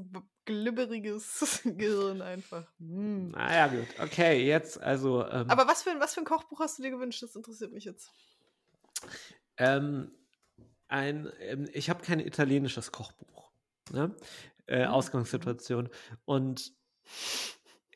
[0.45, 2.65] glibberiges Gehirn einfach.
[2.79, 3.29] Mm.
[3.31, 3.87] Naja, gut.
[3.99, 5.25] Okay, jetzt also.
[5.27, 7.21] Ähm, Aber was für, ein, was für ein Kochbuch hast du dir gewünscht?
[7.23, 8.09] Das interessiert mich jetzt.
[9.57, 10.11] ähm,
[10.87, 13.51] ein, ähm, ich habe kein italienisches Kochbuch.
[13.91, 14.15] Ne?
[14.65, 14.93] Äh, Mhm.
[14.93, 15.89] Ausgangssituation.
[16.25, 16.73] Und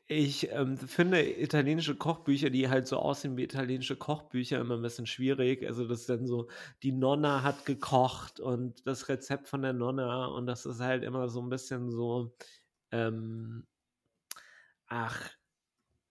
[0.07, 5.05] ich ähm, finde italienische Kochbücher, die halt so aussehen wie italienische Kochbücher, immer ein bisschen
[5.05, 5.65] schwierig.
[5.65, 6.47] Also, das ist dann so,
[6.83, 11.27] die Nonna hat gekocht und das Rezept von der Nonna und das ist halt immer
[11.29, 12.33] so ein bisschen so,
[12.91, 13.67] ähm,
[14.87, 15.29] ach,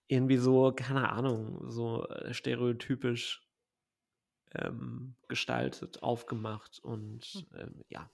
[0.07, 3.47] irgendwie so, keine Ahnung, so äh, stereotypisch
[4.53, 8.09] ähm, gestaltet, aufgemacht und ähm, ja.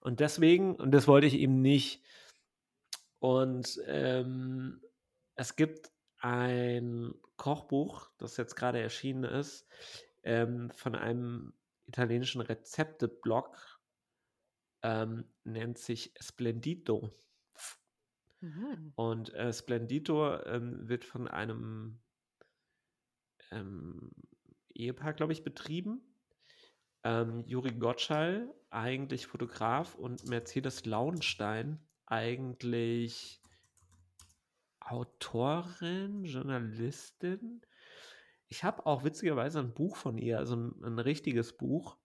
[0.00, 2.02] Und deswegen, und das wollte ich eben nicht.
[3.20, 4.80] Und ähm,
[5.38, 9.68] es gibt ein Kochbuch, das jetzt gerade erschienen ist,
[10.24, 11.54] ähm, von einem
[11.86, 13.80] italienischen Rezepte-Blog,
[14.82, 17.12] ähm, nennt sich Splendito.
[18.40, 18.92] Mhm.
[18.96, 22.00] Und äh, Splendito ähm, wird von einem
[23.52, 24.10] ähm,
[24.74, 26.02] Ehepaar, glaube ich, betrieben.
[27.04, 33.40] Ähm, Juri Gottschall, eigentlich Fotograf, und Mercedes Lauenstein, eigentlich
[34.90, 37.62] Autorin, Journalistin.
[38.48, 41.98] Ich habe auch witzigerweise ein Buch von ihr, also ein, ein richtiges Buch.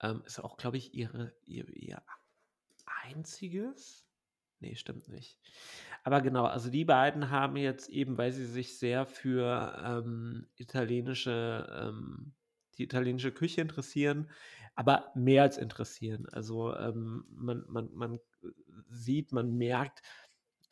[0.00, 2.02] Ähm, ist auch, glaube ich, ihre, ihr, ihr
[3.02, 4.06] einziges.
[4.60, 5.40] Nee, stimmt nicht.
[6.04, 11.66] Aber genau, also die beiden haben jetzt eben, weil sie sich sehr für ähm, italienische,
[11.80, 12.32] ähm,
[12.78, 14.30] die italienische Küche interessieren,
[14.76, 16.28] aber mehr als interessieren.
[16.30, 18.20] Also ähm, man, man, man
[18.88, 20.02] sieht, man merkt,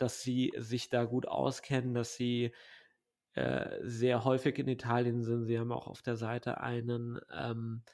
[0.02, 2.52] dass sie sich da gut auskennen, dass sie
[3.34, 5.44] äh, sehr häufig in Italien sind.
[5.44, 7.84] Sie haben auch auf der Seite einen, ähm,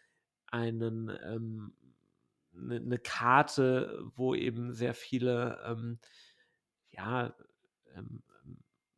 [0.48, 1.74] einen ähm,
[2.54, 5.98] eine, eine Karte, wo eben sehr viele ähm,
[6.90, 7.34] ja,
[7.94, 8.22] ähm,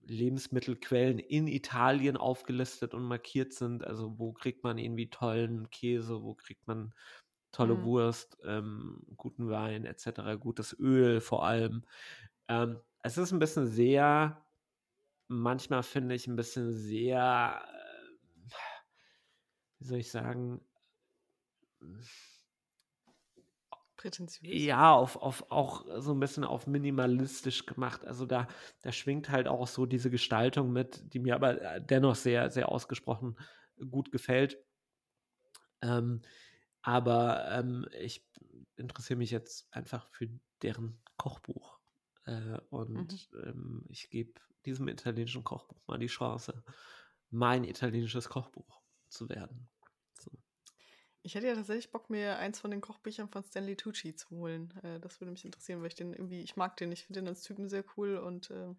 [0.01, 3.85] Lebensmittelquellen in Italien aufgelistet und markiert sind.
[3.85, 6.95] Also wo kriegt man irgendwie tollen Käse, wo kriegt man
[7.53, 7.83] tolle Mhm.
[7.83, 11.85] Wurst, ähm, guten Wein etc., gutes Öl vor allem.
[12.49, 14.45] Ähm, es ist ein bisschen sehr,
[15.29, 18.55] manchmal finde ich ein bisschen sehr, äh,
[19.79, 20.61] wie soll ich sagen,
[23.97, 24.53] Prätentiös.
[24.53, 28.05] Ja, auf, auf, auch so ein bisschen auf minimalistisch gemacht.
[28.07, 28.47] Also da,
[28.83, 32.71] da schwingt halt auch so diese Gestaltung mit, die mir aber äh, dennoch sehr, sehr
[32.71, 33.37] ausgesprochen
[33.91, 34.59] gut gefällt.
[35.83, 36.23] Ähm,
[36.83, 38.25] aber ähm, ich
[38.77, 40.29] interessiere mich jetzt einfach für
[40.63, 41.78] deren Kochbuch.
[42.29, 44.35] Äh, und ähm, ich gebe
[44.67, 46.63] diesem italienischen Kochbuch mal die Chance,
[47.31, 49.69] mein italienisches Kochbuch zu werden.
[50.21, 50.31] So.
[51.23, 54.75] Ich hätte ja tatsächlich Bock, mir eins von den Kochbüchern von Stanley Tucci zu holen.
[54.83, 57.29] Äh, das würde mich interessieren, weil ich den irgendwie, ich mag den, ich finde den
[57.29, 58.75] als Typen sehr cool und äh,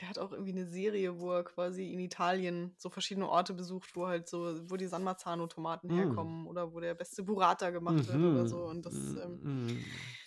[0.00, 3.96] der hat auch irgendwie eine Serie, wo er quasi in Italien so verschiedene Orte besucht,
[3.96, 5.92] wo halt so, wo die San Marzano-Tomaten Mm.
[5.96, 8.58] herkommen oder wo der beste Burrata gemacht wird oder so.
[8.64, 8.68] Mhm.
[8.70, 9.84] Und das, ähm, Mhm.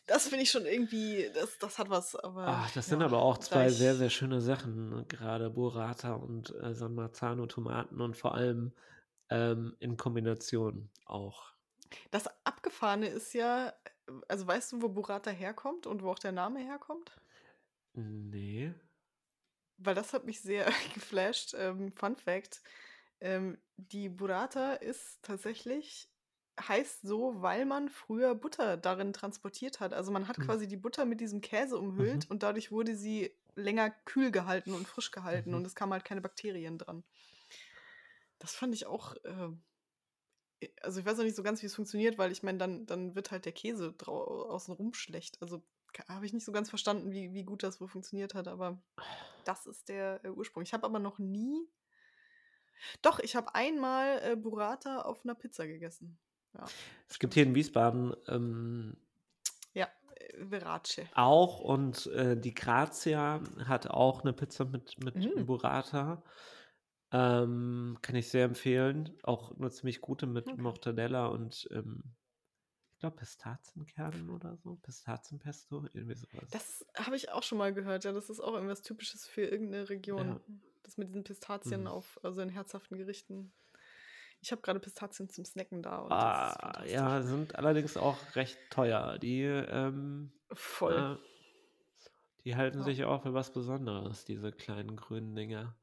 [0.07, 2.47] das finde ich schon irgendwie, das, das hat was, aber.
[2.47, 5.05] Ach, das sind ja, aber auch zwei sehr, ich- sehr schöne Sachen, ne?
[5.07, 8.73] gerade Burrata und äh, San Marzano Tomaten und vor allem
[9.29, 11.53] ähm, in Kombination auch.
[12.09, 13.73] Das Abgefahrene ist ja,
[14.27, 17.11] also weißt du, wo Burrata herkommt und wo auch der Name herkommt?
[17.93, 18.73] Nee.
[19.81, 21.53] Weil das hat mich sehr geflasht.
[21.57, 22.61] Ähm, Fun Fact:
[23.21, 26.09] ähm, Die Burrata ist tatsächlich,
[26.59, 29.93] heißt so, weil man früher Butter darin transportiert hat.
[29.93, 30.41] Also man hat Mhm.
[30.41, 32.29] quasi die Butter mit diesem Käse umhüllt Mhm.
[32.29, 35.55] und dadurch wurde sie länger kühl gehalten und frisch gehalten Mhm.
[35.55, 37.03] und es kamen halt keine Bakterien dran.
[38.39, 39.15] Das fand ich auch.
[39.23, 39.49] Äh,
[40.81, 43.15] also ich weiß noch nicht so ganz, wie es funktioniert, weil ich meine, dann, dann
[43.15, 45.41] wird halt der Käse drau außenrum schlecht.
[45.41, 45.63] Also
[46.07, 48.81] habe ich nicht so ganz verstanden, wie, wie gut das wohl funktioniert hat, aber
[49.45, 50.63] das ist der äh, Ursprung.
[50.63, 51.69] Ich habe aber noch nie.
[53.01, 56.19] Doch, ich habe einmal äh, Burrata auf einer Pizza gegessen.
[56.53, 56.73] Ja,
[57.07, 58.97] Es gibt hier in Wiesbaden ähm,
[59.73, 61.07] ja äh, Verace.
[61.11, 65.45] auch und äh, die Grazia hat auch eine Pizza mit, mit Mm.
[65.45, 66.23] Burrata.
[67.11, 69.17] Ähm, kann ich sehr empfehlen.
[69.23, 70.57] Auch eine ziemlich gute mit Okay.
[70.57, 72.03] Mortadella und ähm,
[72.99, 74.75] ich glaube Pistazienkernen oder so.
[74.75, 76.49] Pistazienpesto, irgendwie sowas.
[76.51, 78.03] Das habe ich auch schon mal gehört.
[78.03, 80.27] Ja, das ist auch irgendwas Typisches für irgendeine Region.
[80.27, 80.39] Ja.
[80.83, 81.87] Das mit diesen Pistazien Mhm.
[81.87, 83.53] auf, also in herzhaften Gerichten.
[84.41, 88.17] Ich habe gerade Pistazien zum Snacken da und das ist Ah, ja, sind allerdings auch
[88.35, 89.17] recht teuer.
[89.17, 91.17] Die, ähm, Voll.
[91.21, 92.03] äh,
[92.43, 92.83] die halten Ja.
[92.83, 95.73] sich auch für was Besonderes, diese kleinen grünen Dinger.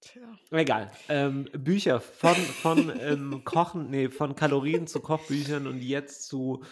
[0.00, 0.38] Tja.
[0.50, 0.92] Egal.
[1.08, 6.64] Ähm, Bücher von, von ähm, Kochen, nee, von Kalorien zu Kochbüchern und jetzt zu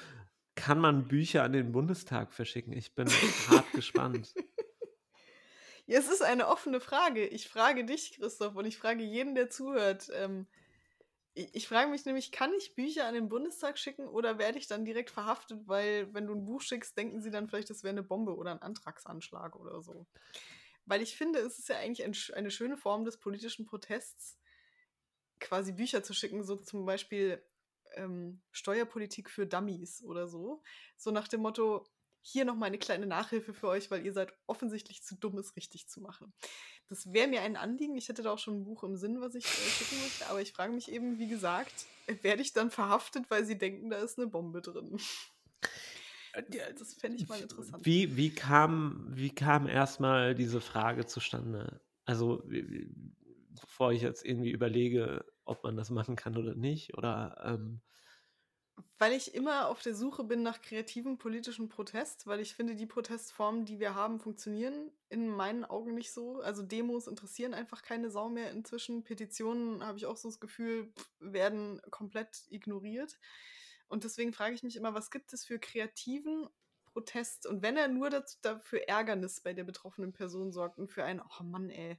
[0.55, 2.73] kann man Bücher an den Bundestag verschicken?
[2.73, 3.09] Ich bin
[3.49, 4.35] hart gespannt.
[5.89, 7.25] Ja, es ist eine offene Frage.
[7.29, 10.11] Ich frage dich, Christoph, und ich frage jeden, der zuhört.
[10.15, 10.49] Ähm,
[11.33, 14.67] ich, ich frage mich nämlich, kann ich Bücher an den Bundestag schicken oder werde ich
[14.67, 17.93] dann direkt verhaftet, weil wenn du ein Buch schickst, denken sie dann vielleicht, das wäre
[17.93, 20.07] eine Bombe oder ein Antragsanschlag oder so.
[20.87, 24.39] Weil ich finde, es ist ja eigentlich ein, eine schöne Form des politischen Protests,
[25.41, 27.43] quasi Bücher zu schicken, so zum Beispiel
[27.95, 30.63] ähm, Steuerpolitik für Dummies oder so.
[30.97, 31.87] So nach dem Motto,
[32.23, 35.89] hier nochmal eine kleine Nachhilfe für euch, weil ihr seid offensichtlich zu dumm, es richtig
[35.89, 36.33] zu machen.
[36.89, 37.97] Das wäre mir ein Anliegen.
[37.97, 40.41] Ich hätte da auch schon ein Buch im Sinn, was ich äh, schicken möchte, aber
[40.41, 41.87] ich frage mich eben, wie gesagt,
[42.23, 44.99] werde ich dann verhaftet, weil sie denken, da ist eine Bombe drin?
[46.43, 47.85] Das, das fände ich mal interessant.
[47.85, 51.81] Wie, wie, kam, wie kam erstmal diese Frage zustande?
[52.05, 52.43] Also,
[53.61, 57.81] bevor ich jetzt irgendwie überlege, ob man das machen kann oder nicht, oder ähm,
[58.99, 62.87] Weil ich immer auf der Suche bin nach kreativen politischen Protest, weil ich finde, die
[62.87, 66.41] Protestformen, die wir haben, funktionieren in meinen Augen nicht so.
[66.41, 69.05] Also Demos interessieren einfach keine Sau mehr inzwischen.
[69.05, 73.19] Petitionen, habe ich auch so das Gefühl, werden komplett ignoriert.
[73.89, 76.49] Und deswegen frage ich mich immer, was gibt es für kreativen
[76.87, 77.47] Protest?
[77.47, 81.21] Und wenn er nur dazu, dafür Ärgernis bei der betroffenen Person sorgt und für ein,
[81.21, 81.99] oh Mann, ey,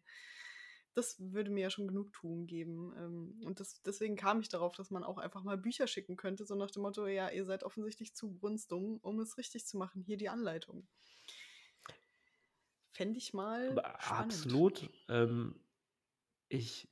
[0.98, 2.92] das würde mir ja schon Genugtuung geben.
[2.98, 6.46] Ähm, Und das, deswegen kam ich darauf, dass man auch einfach mal Bücher schicken könnte,
[6.46, 10.02] so nach dem Motto, ja, ihr seid offensichtlich zu brunstdumm, um es richtig zu machen.
[10.02, 10.88] Hier die Anleitung.
[12.92, 14.90] Fände ich mal absolut.
[15.08, 15.60] Ähm,
[16.50, 16.90] ich.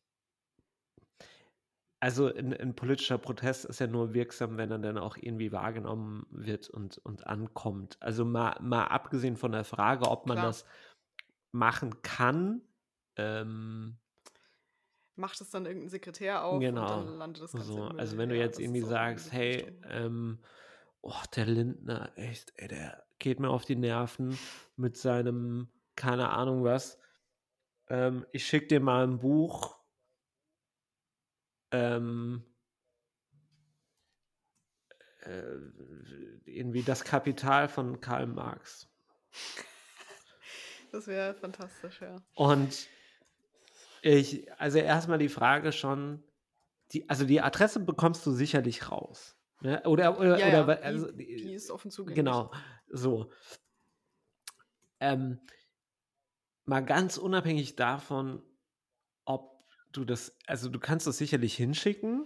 [2.05, 6.27] Also ein, ein politischer Protest ist ja nur wirksam, wenn er dann auch irgendwie wahrgenommen
[6.29, 7.97] wird und, und ankommt.
[7.99, 10.45] Also mal, mal abgesehen von der Frage, ob man Klar.
[10.45, 10.65] das
[11.51, 12.61] machen kann,
[13.15, 13.97] ähm,
[15.15, 16.81] Macht es dann irgendein Sekretär auf Genau.
[16.81, 20.37] und dann landet das Ganze so, also wenn du jetzt irgendwie auch sagst, hey, ähm,
[21.01, 24.37] oh, der Lindner, echt, ey, der geht mir auf die Nerven
[24.75, 26.99] mit seinem, keine Ahnung was.
[27.87, 29.79] Ähm, ich schick dir mal ein Buch.
[31.75, 32.41] Ähm,
[35.23, 35.41] äh,
[36.45, 38.87] irgendwie das Kapital von Karl Marx.
[40.93, 42.15] Das wäre fantastisch, ja.
[42.35, 42.87] Und
[44.01, 46.23] ich, also erstmal die Frage schon,
[46.93, 49.35] die, also die Adresse bekommst du sicherlich raus.
[49.59, 49.81] Ne?
[49.83, 52.15] Oder, oder, Ja, oder ja, wa- die, also, die ist offen zugänglich.
[52.23, 52.51] Genau,
[52.87, 53.31] so.
[55.01, 55.41] Ähm,
[56.63, 58.41] mal ganz unabhängig davon,
[59.97, 62.25] du das, also du kannst das sicherlich hinschicken,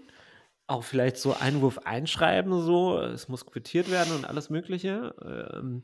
[0.67, 5.15] auch vielleicht so Einwurf einschreiben, so, es muss quittiert werden und alles Mögliche.
[5.23, 5.83] Ähm,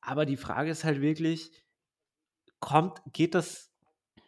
[0.00, 1.50] aber die Frage ist halt wirklich,
[2.60, 3.70] kommt, geht das,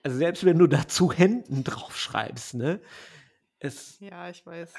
[0.02, 2.80] also selbst wenn du dazu Händen draufschreibst, ne?
[3.58, 4.74] Es, Ja, ich weiß.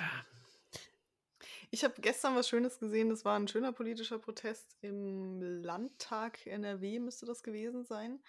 [1.70, 3.10] Ich habe gestern was Schönes gesehen.
[3.10, 8.20] Das war ein schöner politischer Protest im Landtag NRW, müsste das gewesen sein.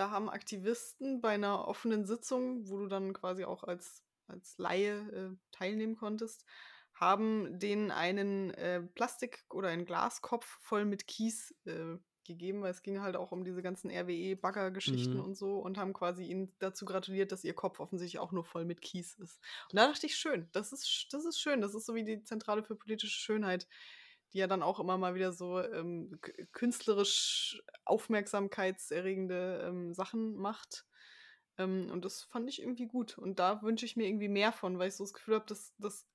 [0.00, 4.96] Da haben Aktivisten bei einer offenen Sitzung, wo du dann quasi auch als, als Laie
[5.10, 6.46] äh, teilnehmen konntest,
[6.94, 12.82] haben denen einen äh, Plastik- oder einen Glaskopf voll mit Kies äh, gegeben, weil es
[12.82, 15.20] ging halt auch um diese ganzen RWE-Bagger-Geschichten Mhm.
[15.20, 18.64] und so und haben quasi ihnen dazu gratuliert, dass ihr Kopf offensichtlich auch nur voll
[18.64, 19.38] mit Kies ist.
[19.70, 22.22] Und da dachte ich, schön, das ist, das ist schön, das ist so wie die
[22.22, 23.68] Zentrale für politische Schönheit,
[24.32, 26.18] die ja dann auch immer mal wieder so ähm,
[26.52, 30.86] künstlerisch aufmerksamkeitserregende ähm, Sachen macht.
[31.58, 33.18] Ähm, und das fand ich irgendwie gut.
[33.18, 35.74] Und da wünsche ich mir irgendwie mehr von, weil ich so das Gefühl habe, dass
[35.78, 36.06] das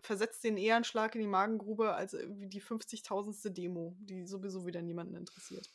[0.00, 3.50] versetzt den eher einen Schlag in die Magengrube als die 50.000.
[3.50, 5.68] Demo, die sowieso wieder niemanden interessiert.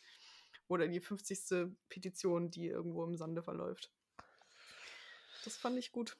[0.67, 1.75] Oder die 50.
[1.89, 3.91] Petition, die irgendwo im Sande verläuft.
[5.43, 6.17] Das fand ich gut.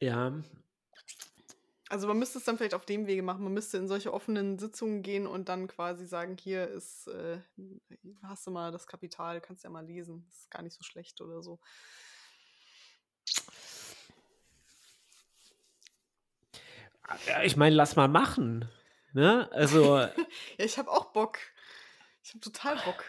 [0.00, 0.42] Ja,
[1.90, 3.44] Also man müsste es dann vielleicht auf dem Wege machen.
[3.44, 7.38] Man müsste in solche offenen Sitzungen gehen und dann quasi sagen, hier ist, äh,
[8.22, 10.24] hast du mal das Kapital, kannst ja mal lesen.
[10.26, 11.60] Das ist gar nicht so schlecht oder so.
[17.26, 18.68] Ja, ich meine, lass mal machen.
[19.12, 19.48] Ne?
[19.52, 19.98] Also,
[20.58, 21.38] Ja, ich habe auch Bock.
[22.22, 23.04] Ich habe total Bock.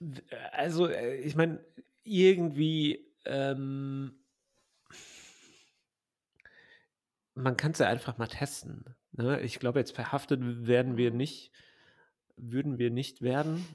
[0.00, 0.22] w-
[0.52, 1.62] also äh, ich meine,
[2.02, 4.18] irgendwie, ähm,
[7.40, 8.84] man kann es ja einfach mal testen.
[9.12, 9.40] Ne?
[9.40, 11.50] Ich glaube, jetzt verhaftet werden wir nicht,
[12.36, 13.66] würden wir nicht werden.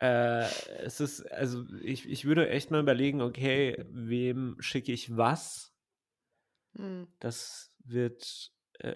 [0.00, 0.44] Äh,
[0.82, 5.72] es ist, also ich, ich würde echt mal überlegen, okay, wem schicke ich was?
[6.76, 7.06] Hm.
[7.20, 8.94] Das wird, äh,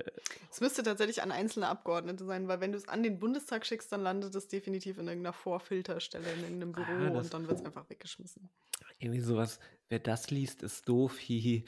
[0.50, 3.92] Es müsste tatsächlich an einzelne Abgeordnete sein, weil wenn du es an den Bundestag schickst,
[3.92, 7.64] dann landet es definitiv in irgendeiner Vorfilterstelle in irgendeinem Büro Ah, und dann wird es
[7.64, 8.50] einfach weggeschmissen.
[8.98, 11.64] irgendwie sowas, wer das liest, ist doof, hihi.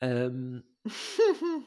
[0.00, 0.64] Ähm,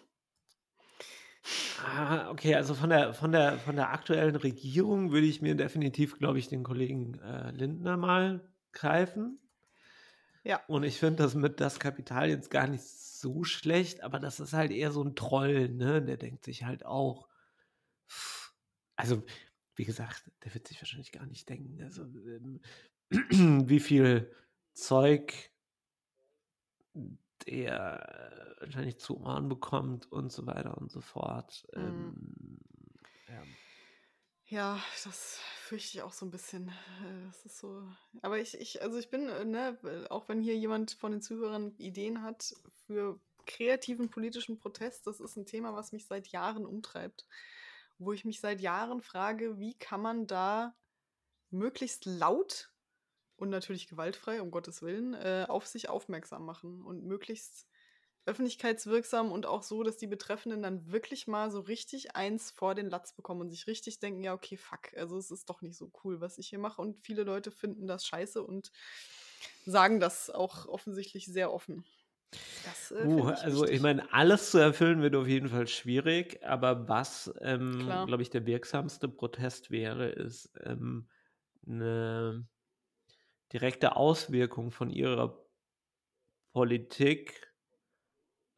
[1.86, 6.18] ah, okay, also von der, von der, von der aktuellen Regierung würde ich mir definitiv,
[6.18, 9.40] glaube ich, den Kollegen äh, Lindner mal greifen.
[10.44, 14.40] ja, Und ich finde das mit das Kapital jetzt gar nicht so schlecht, aber das
[14.40, 16.02] ist halt eher so ein Troll, ne?
[16.02, 17.28] Der denkt sich halt auch.
[18.96, 19.24] Also,
[19.76, 21.82] wie gesagt, der wird sich wahrscheinlich gar nicht denken.
[21.84, 22.62] Also, ähm,
[23.68, 24.32] wie viel
[24.74, 25.52] Zeug
[27.46, 31.68] der äh, wahrscheinlich zu Ohren bekommt und so weiter und so fort.
[31.76, 31.82] Mhm.
[31.82, 32.60] Ähm,
[33.28, 33.44] ja.
[34.46, 36.70] ja, das fürchte ich auch so ein bisschen.
[36.70, 37.84] Äh, Das ist so.
[38.22, 41.76] Aber ich, ich, also ich bin, äh, ne, auch wenn hier jemand von den Zuhörern
[41.78, 42.54] Ideen hat
[42.86, 47.26] für kreativen politischen Protest, das ist ein Thema, was mich seit Jahren umtreibt.
[48.00, 50.76] Wo ich mich seit Jahren frage, wie kann man da
[51.50, 52.72] möglichst laut
[53.38, 57.68] und natürlich gewaltfrei, um Gottes Willen, äh, auf sich aufmerksam machen und möglichst
[58.26, 62.90] öffentlichkeitswirksam und auch so, dass die Betreffenden dann wirklich mal so richtig eins vor den
[62.90, 65.92] Latz bekommen und sich richtig denken, ja, okay, fuck, also es ist doch nicht so
[66.04, 66.82] cool, was ich hier mache.
[66.82, 68.72] Und viele Leute finden das scheiße und
[69.66, 71.86] sagen das auch offensichtlich sehr offen.
[72.64, 73.82] Das, äh, Uh, ich also ich wichtig.
[73.82, 78.48] meine, alles zu erfüllen wird auf jeden Fall schwierig, aber was, ähm, glaube ich, der
[78.48, 81.08] wirksamste Protest wäre, ist ähm,
[81.68, 82.48] eine
[83.54, 85.44] direkte Auswirkung von ihrer
[86.54, 87.54] Politik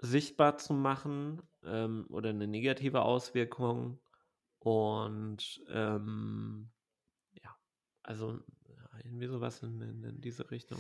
[0.02, 4.00] sichtbar zu machen ähm, oder eine negative Auswirkung
[4.60, 6.72] und ähm,
[7.34, 7.56] ja,
[8.04, 8.40] also
[9.04, 10.80] irgendwie sowas in, in, in diese Richtung.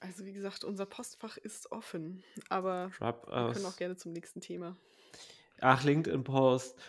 [0.00, 4.40] Also wie gesagt, unser Postfach ist offen, aber Drop wir können auch gerne zum nächsten
[4.40, 4.76] Thema.
[5.60, 6.78] Ach, LinkedIn-Post.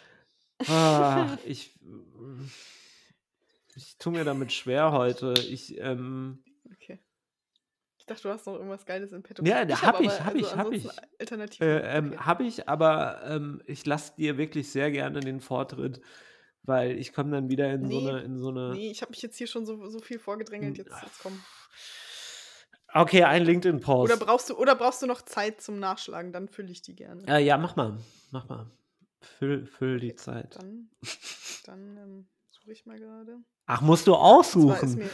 [0.68, 1.76] Ah, ich,
[3.76, 5.34] ich tue mir damit schwer heute.
[5.50, 6.44] Ich, ähm,
[6.74, 7.00] Okay.
[7.98, 9.44] Ich dachte, du hast noch irgendwas Geiles in petto.
[9.44, 11.20] Ja, da hab aber ich, hab ich, hab ansonsten ich.
[11.20, 11.68] Alternativen.
[11.68, 12.18] äh, ähm, okay.
[12.18, 16.02] habe ich, aber ähm, ich lasse dir wirklich sehr gerne den Vortritt,
[16.64, 18.72] weil ich komme dann wieder in so Nee, eine, in so eine.
[18.74, 20.78] Nee, ich habe mich jetzt hier schon so, so viel vorgedrängelt.
[20.80, 21.40] Jetzt, jetzt komm.
[22.94, 24.20] Okay, ein Oder LinkedIn-Post.
[24.20, 26.34] brauchst du, oder brauchst du noch Zeit zum Nachschlagen?
[26.34, 27.24] Dann fülle ich die gerne.
[27.28, 27.98] Äh, ja, mach mal,
[28.32, 28.70] mach mal.
[29.22, 30.56] Füll, füll die Okay, Zeit.
[30.58, 30.90] dann,
[31.66, 32.28] dann ähm,
[32.62, 33.40] suche ich mal gerade.
[33.66, 34.96] Ach, musst du aussuchen.
[34.96, 35.10] mir.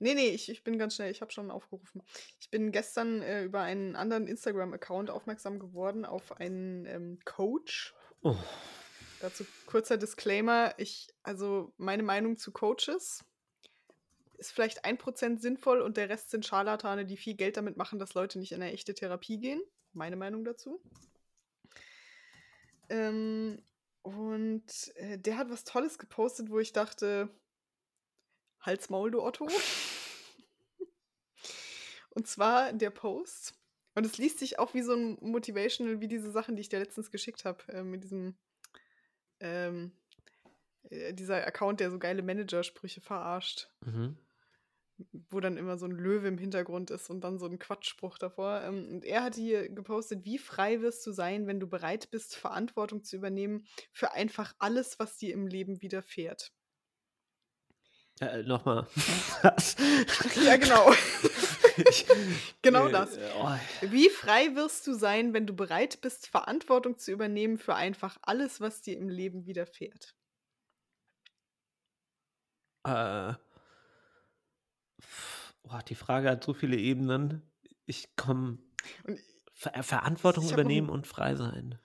[0.00, 2.02] Nee, nee, ich, ich bin ganz schnell, ich habe schon aufgerufen.
[2.40, 7.94] Ich bin gestern äh, über einen anderen Instagram-Account aufmerksam geworden auf einen ähm, Coach.
[8.22, 8.36] Oh,
[9.20, 10.74] Dazu kurzer Disclaimer.
[10.76, 13.24] Ich, also meine Meinung zu Coaches
[14.36, 17.98] ist vielleicht ein Prozent sinnvoll und der Rest sind Scharlatane, die viel Geld damit machen,
[17.98, 19.60] dass Leute nicht in eine echte Therapie gehen.
[19.92, 20.80] Meine Meinung dazu.
[22.88, 23.60] Ähm,
[24.08, 27.28] und äh, der hat was Tolles gepostet, wo ich dachte,
[28.60, 29.48] Halsmaul, du Otto.
[32.10, 33.54] Und zwar der Post.
[33.94, 36.78] Und es liest sich auch wie so ein Motivational, wie diese Sachen, die ich dir
[36.78, 38.36] letztens geschickt habe, äh, mit diesem,
[39.40, 39.92] ähm,
[40.90, 43.68] äh, dieser Account, der so geile Managersprüche verarscht.
[43.84, 44.16] Mhm.
[45.30, 48.62] Wo dann immer so ein Löwe im Hintergrund ist und dann so ein Quatschspruch davor.
[48.62, 52.34] Ähm, und er hat hier gepostet, wie frei wirst du sein, wenn du bereit bist,
[52.36, 56.52] Verantwortung zu übernehmen für einfach alles, was dir im Leben widerfährt.
[58.20, 58.86] Äh, Nochmal.
[60.34, 60.92] Ja, genau.
[61.88, 62.06] Ich-
[62.62, 63.18] Genau äh, das.
[63.36, 68.18] oh, Wie frei wirst du sein, wenn du bereit bist, Verantwortung zu übernehmen für einfach
[68.22, 70.16] alles, was dir im Leben widerfährt?
[72.84, 73.34] äh,
[75.70, 77.42] oh, die Frage hat so viele Ebenen.
[77.86, 78.58] Ich komme.
[79.54, 81.78] Ver Verantwortung übernehmen und frei sein.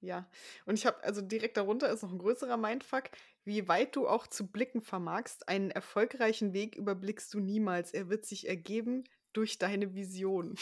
[0.00, 0.28] ja,
[0.66, 3.04] und ich habe, also direkt darunter ist noch ein größerer Mindfuck.
[3.44, 7.92] Wie weit du auch zu blicken vermagst, einen erfolgreichen Weg überblickst du niemals.
[7.92, 10.56] Er wird sich ergeben durch deine Vision.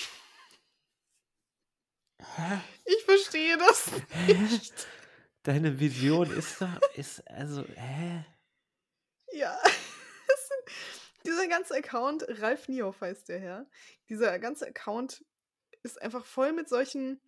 [2.37, 2.61] Hä?
[2.85, 3.91] Ich verstehe das
[4.29, 4.87] nicht.
[5.43, 8.25] Deine Vision ist da, ist also, hä?
[9.33, 9.59] Ja.
[11.27, 13.67] Dieser ganze Account, Ralf Niehoff heißt der Herr,
[14.09, 15.25] dieser ganze Account
[15.83, 17.21] ist einfach voll mit solchen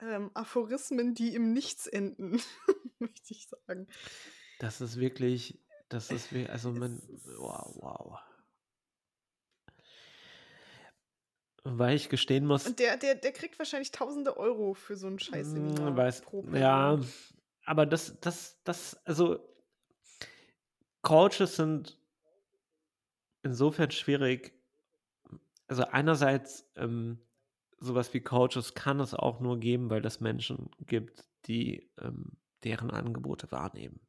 [0.00, 2.40] ähm, Aphorismen, die im Nichts enden,
[2.98, 3.88] möchte ich sagen.
[4.58, 7.02] Das ist wirklich, das ist wie, also man,
[7.38, 8.18] wow, wow.
[11.64, 15.18] Weil ich gestehen muss, Und der, der, der kriegt wahrscheinlich tausende Euro für so einen
[15.18, 16.22] Scheiß Mm, weiß,
[16.52, 17.00] ja,
[17.64, 19.48] aber das, das, das, also
[21.00, 21.98] Coaches sind
[23.44, 24.54] insofern schwierig.
[25.68, 27.18] Also einerseits ähm,
[27.78, 32.32] sowas wie Coaches kann es auch nur geben, weil es Menschen gibt, die ähm,
[32.64, 34.00] deren Angebote wahrnehmen.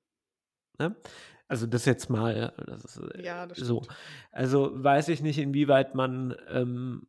[0.80, 0.96] Ne?
[1.48, 3.84] Also das jetzt mal, das ist äh, Ja, das so.
[4.32, 7.08] Also weiß ich nicht, inwieweit man ähm,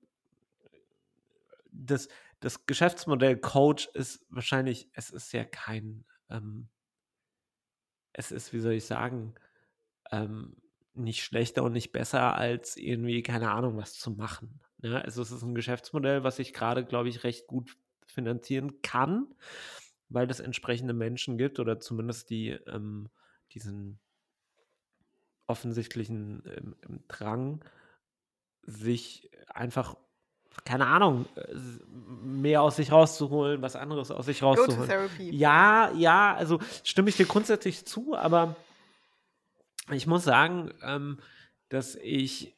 [1.70, 2.08] das,
[2.40, 6.68] das Geschäftsmodell Coach ist wahrscheinlich, es ist ja kein, ähm,
[8.12, 9.34] es ist, wie soll ich sagen,
[10.10, 10.56] ähm,
[10.96, 14.60] nicht schlechter und nicht besser als irgendwie, keine Ahnung, was zu machen.
[14.78, 15.02] Ne?
[15.04, 19.26] Also es ist ein Geschäftsmodell, was sich gerade, glaube ich, recht gut finanzieren kann,
[20.08, 23.08] weil es entsprechende Menschen gibt oder zumindest die ähm,
[23.52, 23.98] diesen
[25.46, 27.64] offensichtlichen ähm, Drang,
[28.62, 29.96] sich einfach,
[30.64, 31.54] keine Ahnung, äh,
[32.24, 35.08] mehr aus sich rauszuholen, was anderes aus sich rauszuholen.
[35.32, 38.56] Ja, ja, also stimme ich dir grundsätzlich zu, aber
[39.90, 41.18] ich muss sagen, ähm,
[41.68, 42.52] dass ich, äh,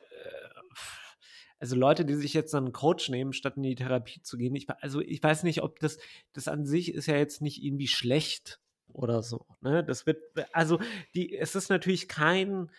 [1.58, 4.68] also Leute, die sich jetzt einen Coach nehmen, statt in die Therapie zu gehen, ich,
[4.80, 5.98] also ich weiß nicht, ob das,
[6.32, 8.60] das an sich ist ja jetzt nicht irgendwie schlecht
[8.92, 9.46] oder so.
[9.60, 9.84] Ne?
[9.84, 10.22] Das wird,
[10.52, 10.80] also
[11.14, 12.70] die, es ist natürlich kein,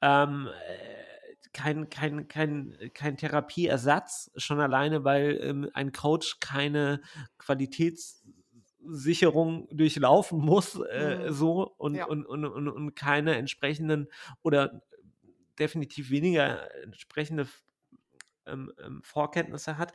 [0.00, 1.06] ähm, äh,
[1.52, 7.00] kein, kein, kein, kein Therapieersatz, schon alleine, weil ähm, ein Coach keine
[8.86, 11.32] Qualitätssicherung durchlaufen muss, äh, Mhm.
[11.32, 12.06] so und, Ja.
[12.06, 14.08] und, und, und, und keine entsprechenden
[14.42, 14.82] oder
[15.58, 17.46] definitiv weniger entsprechende
[18.46, 19.92] ähm, ähm, Vorkenntnisse hat.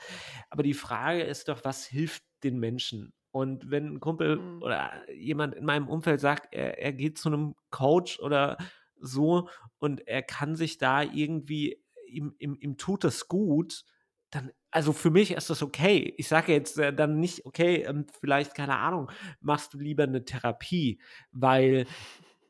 [0.49, 3.13] Aber die Frage ist doch, was hilft den Menschen?
[3.31, 4.61] Und wenn ein Kumpel Mhm.
[4.61, 8.57] oder jemand in meinem Umfeld sagt, er, er geht zu einem Coach oder
[8.99, 9.49] so
[9.79, 13.85] und er kann sich da irgendwie, ihm, ihm, ihm tut es gut,
[14.31, 16.13] dann, also für mich ist das okay.
[16.17, 19.11] Ich sage jetzt äh, dann nicht, okay, ähm, vielleicht, keine Ahnung,
[19.41, 20.99] machst du lieber eine Therapie,
[21.31, 21.85] weil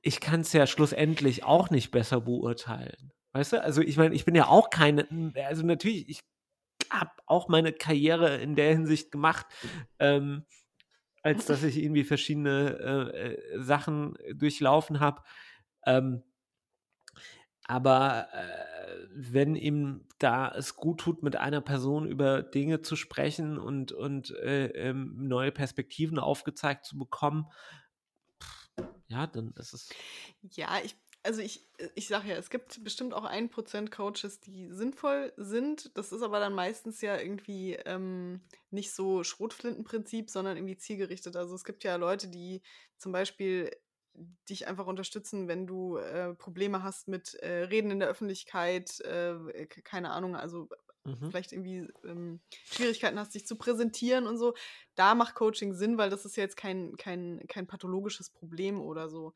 [0.02, 3.12] ich kann es ja schlussendlich auch nicht besser beurteilen.
[3.34, 3.64] Weißt du?
[3.64, 5.08] Also ich meine, ich bin ja auch keine,
[5.48, 6.20] also natürlich, ich
[6.90, 9.46] habe auch meine Karriere in der Hinsicht gemacht,
[10.00, 10.46] ähm,
[11.24, 15.22] als dass ich irgendwie verschiedene äh, äh, Sachen durchlaufen habe.
[15.86, 16.24] Ähm,
[17.72, 23.58] aber äh, wenn ihm da es gut tut, mit einer Person über Dinge zu sprechen
[23.58, 27.46] und, und äh, ähm, neue Perspektiven aufgezeigt zu bekommen,
[28.44, 29.90] pff, ja, dann ist es.
[30.42, 31.66] Ja, ich, also ich,
[31.96, 35.98] ich sage ja, es gibt bestimmt auch ein Prozent Coaches, die sinnvoll sind.
[35.98, 41.38] Das ist aber dann meistens ja irgendwie ähm, nicht so Schrotflintenprinzip, sondern irgendwie zielgerichtet.
[41.38, 42.64] Also es gibt ja Leute, die
[42.98, 43.72] zum Beispiel
[44.50, 49.66] dich einfach unterstützen, wenn du äh, Probleme hast mit äh, Reden in der Öffentlichkeit, äh,
[49.68, 50.70] keine Ahnung, also
[51.06, 51.32] Mhm.
[51.32, 54.54] vielleicht irgendwie ähm, Schwierigkeiten hast, dich zu präsentieren und so.
[54.96, 59.10] Da macht Coaching Sinn, weil das ist ja jetzt kein, kein, kein pathologisches Problem oder
[59.10, 59.34] so.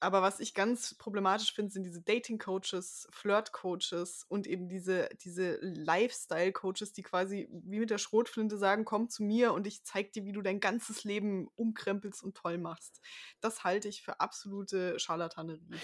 [0.00, 6.94] Aber was ich ganz problematisch finde, sind diese Dating-Coaches, Flirt-Coaches und eben diese, diese Lifestyle-Coaches,
[6.94, 10.32] die quasi wie mit der Schrotflinte sagen, komm zu mir und ich zeig dir, wie
[10.32, 13.02] du dein ganzes Leben umkrempelst und toll machst.
[13.42, 15.76] Das halte ich für absolute Scharlatanerie,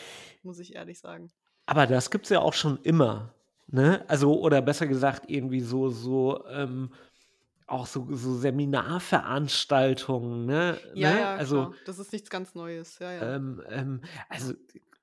[0.43, 1.31] muss ich ehrlich sagen.
[1.67, 3.35] Aber das gibt es ja auch schon immer.
[3.67, 4.05] Ne?
[4.09, 6.91] Also, oder besser gesagt, irgendwie so, so, ähm,
[7.67, 10.79] auch so, so Seminarveranstaltungen, ne?
[10.95, 11.21] Ja, ne?
[11.21, 11.75] ja, Also, klar.
[11.85, 13.01] Das ist nichts ganz Neues.
[13.01, 13.35] Ja, ja.
[13.35, 14.55] ähm, ähm, also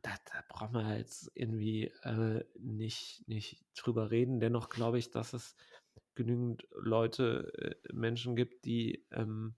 [0.02, 4.40] da, da braucht man jetzt irgendwie äh, nicht, nicht drüber reden.
[4.40, 5.56] Dennoch glaube ich, dass es
[6.16, 9.56] genügend Leute, äh, Menschen gibt, die ähm,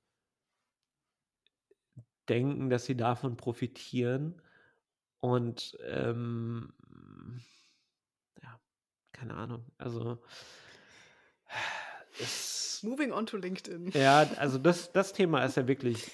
[2.30, 4.42] denken, dass sie davon profitieren
[5.20, 6.74] und ähm,
[8.42, 8.60] ja,
[9.12, 9.66] keine Ahnung.
[9.78, 10.20] Also
[12.84, 13.92] Moving on to LinkedIn.
[13.94, 16.12] ja, also das, das Thema ist ja wirklich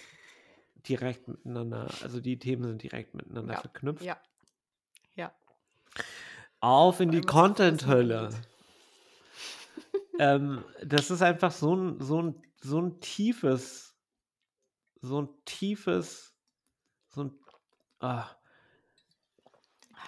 [0.87, 4.03] direkt miteinander, also die Themen sind direkt miteinander Ja, verknüpft.
[4.03, 4.19] Ja.
[5.15, 5.33] Ja.
[6.59, 8.31] Auf in die Content-Hölle.
[10.19, 13.95] ähm, das ist einfach so ein, so ein, so ein tiefes,
[15.01, 16.35] so ein tiefes,
[17.09, 17.39] so ein,
[17.99, 18.29] ah,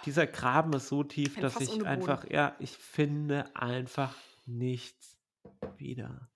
[0.06, 4.15] dieser Graben ist so tief, dass ich einfach, ja, ich finde einfach
[4.45, 5.12] nichts
[5.78, 6.30] wieder.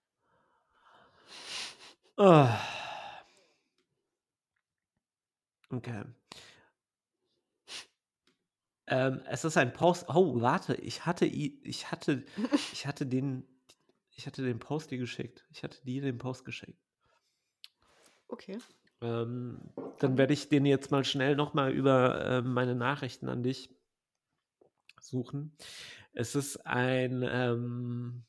[2.17, 2.59] Ah.
[5.71, 6.03] Okay.
[8.87, 10.05] Ähm, es ist ein Post.
[10.07, 12.23] Oh, warte, ich hatte, i- ich hatte,
[12.71, 13.45] ich hatte den,
[14.15, 15.45] ich hatte den Post dir geschickt.
[15.51, 16.79] Ich hatte dir den Post geschickt.
[18.29, 18.57] Okay.
[19.01, 19.59] Ähm,
[19.99, 23.69] dann werde ich den jetzt mal schnell nochmal über äh, meine Nachrichten an dich
[25.01, 25.55] suchen.
[26.13, 28.23] Es ist ein, ähm,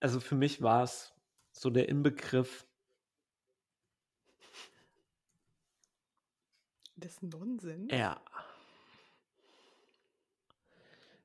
[0.00, 1.14] also für mich war es
[1.52, 2.66] so der Inbegriff,
[7.00, 7.92] Das Nonsens.
[7.92, 8.20] ja.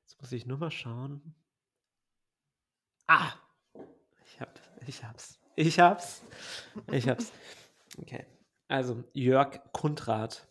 [0.02, 1.34] Jetzt muss ich nur mal schauen.
[3.08, 3.32] Ah!
[4.24, 5.40] Ich hab, ich hab's.
[5.56, 6.22] Ich hab's.
[6.90, 7.32] Ich hab's.
[7.96, 8.26] Okay.
[8.66, 10.48] Also, Jörg Kundrat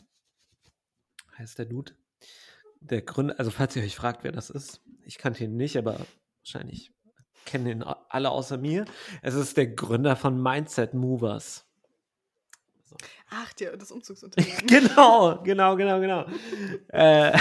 [1.37, 1.93] heißt der Dude.
[2.79, 5.99] Der Gründer, also falls ihr euch fragt, wer das ist, ich kannte ihn nicht, aber
[6.39, 6.93] wahrscheinlich
[7.45, 8.85] kennen ihn alle außer mir.
[9.21, 11.65] Es ist der Gründer von Mindset Movers.
[12.83, 12.95] So.
[13.29, 14.67] Ach, der, das Umzugsunternehmen.
[14.67, 16.25] Genau, genau, genau, genau.
[16.89, 17.37] äh,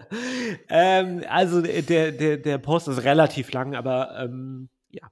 [0.68, 5.10] ähm, also der, der, der Post ist relativ lang, aber ähm, ja.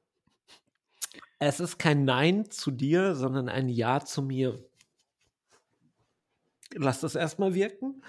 [1.39, 4.59] Es ist kein Nein zu dir, sondern ein Ja zu mir.
[6.75, 8.03] Lass das erstmal wirken.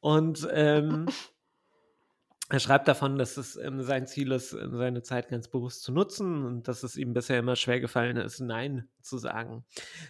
[0.00, 1.06] Und ähm,
[2.50, 5.92] er schreibt davon, dass es ähm, sein Ziel ist, ähm, seine Zeit ganz bewusst zu
[5.92, 9.66] nutzen und dass es ihm bisher immer schwer gefallen ist, Nein zu sagen.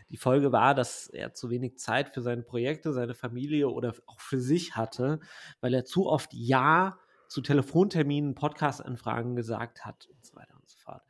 [0.08, 4.20] Die Folge war, dass er zu wenig Zeit für seine Projekte, seine Familie oder auch
[4.20, 5.18] für sich hatte,
[5.60, 6.98] weil er zu oft Ja
[7.28, 11.02] zu Telefonterminen, Podcast-Anfragen gesagt hat und so weiter und so fort.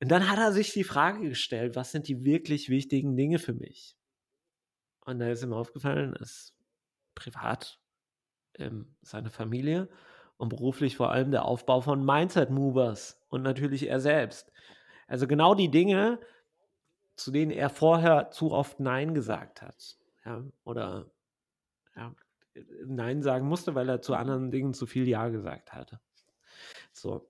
[0.00, 3.54] Und dann hat er sich die Frage gestellt, was sind die wirklich wichtigen Dinge für
[3.54, 3.96] mich?
[5.04, 6.54] Und da ist ihm aufgefallen, dass
[7.14, 7.80] privat
[8.54, 9.88] ähm, seine Familie
[10.38, 14.50] und beruflich vor allem der Aufbau von Mindset Movers und natürlich er selbst.
[15.06, 16.18] Also genau die Dinge,
[17.16, 19.98] zu denen er vorher zu oft Nein gesagt hat.
[20.24, 21.10] Ja, oder
[21.96, 22.14] ja,
[22.86, 26.00] Nein sagen musste, weil er zu anderen Dingen zu viel Ja gesagt hatte.
[26.92, 27.28] So.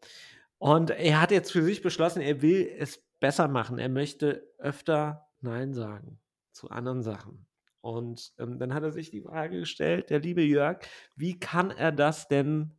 [0.58, 3.78] Und er hat jetzt für sich beschlossen, er will es besser machen.
[3.78, 6.18] Er möchte öfter Nein sagen
[6.52, 7.46] zu anderen Sachen.
[7.80, 10.80] Und ähm, dann hat er sich die Frage gestellt, der liebe Jörg,
[11.14, 12.76] wie kann er das denn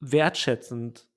[0.00, 1.08] wertschätzend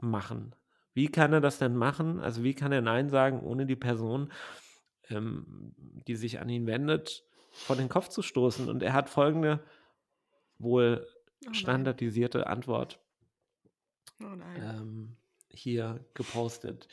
[0.00, 0.54] machen?
[0.94, 2.20] Wie kann er das denn machen?
[2.20, 4.32] Also wie kann er Nein sagen, ohne die Person,
[5.08, 8.68] ähm, die sich an ihn wendet, vor den Kopf zu stoßen?
[8.68, 9.64] Und er hat folgende
[10.58, 11.06] wohl
[11.48, 13.00] Oh standardisierte Antwort
[14.22, 14.26] Oh
[14.56, 15.16] ähm,
[15.48, 16.88] hier gepostet,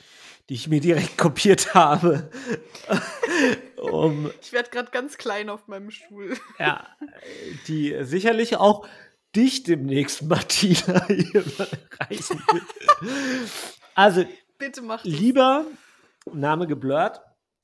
[0.50, 2.30] die ich mir direkt kopiert habe,
[3.78, 6.38] um Ich werde gerade ganz klein auf meinem Stuhl.
[6.60, 6.88] ja,
[7.68, 8.88] die sicherlich auch
[9.36, 11.80] dich demnächst, Martina, hier wird.
[13.96, 14.26] Also,
[14.58, 15.12] Bitte mach das.
[15.12, 15.66] lieber
[16.34, 17.22] Name geblurrt,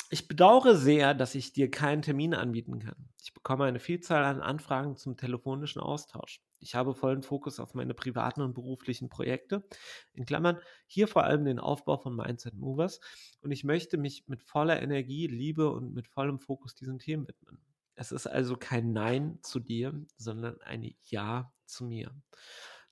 [0.10, 3.10] ich bedauere sehr, dass ich dir keinen Termin anbieten kann.
[3.24, 6.40] Ich bekomme eine Vielzahl an Anfragen zum telefonischen Austausch.
[6.60, 9.68] Ich habe vollen Fokus auf meine privaten und beruflichen Projekte,
[10.14, 13.00] in Klammern hier vor allem den Aufbau von Mindset Movers
[13.42, 17.58] und ich möchte mich mit voller Energie, Liebe und mit vollem Fokus diesen Themen widmen.
[17.96, 22.16] Es ist also kein Nein zu dir, sondern ein Ja zu mir.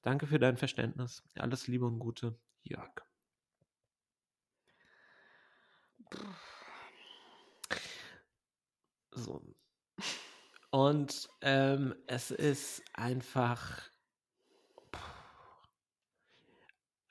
[0.01, 1.23] Danke für dein Verständnis.
[1.35, 3.03] Alles Liebe und Gute, Jörg.
[9.11, 9.41] So.
[10.71, 13.81] Und ähm, es ist einfach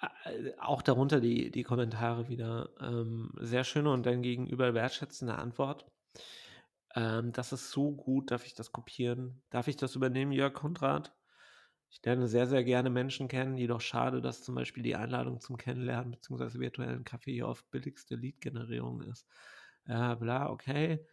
[0.00, 5.86] äh, auch darunter die, die Kommentare wieder ähm, sehr schöne und dann gegenüber wertschätzende Antwort.
[6.94, 8.30] Ähm, das ist so gut.
[8.30, 9.42] Darf ich das kopieren?
[9.50, 11.14] Darf ich das übernehmen, Jörg Konrad?
[11.90, 15.56] Ich lerne sehr, sehr gerne Menschen kennen, jedoch schade, dass zum Beispiel die Einladung zum
[15.56, 16.60] Kennenlernen bzw.
[16.60, 19.26] virtuellen Kaffee hier oft billigste Lead-Generierung ist.
[19.86, 21.04] Ja, bla, okay.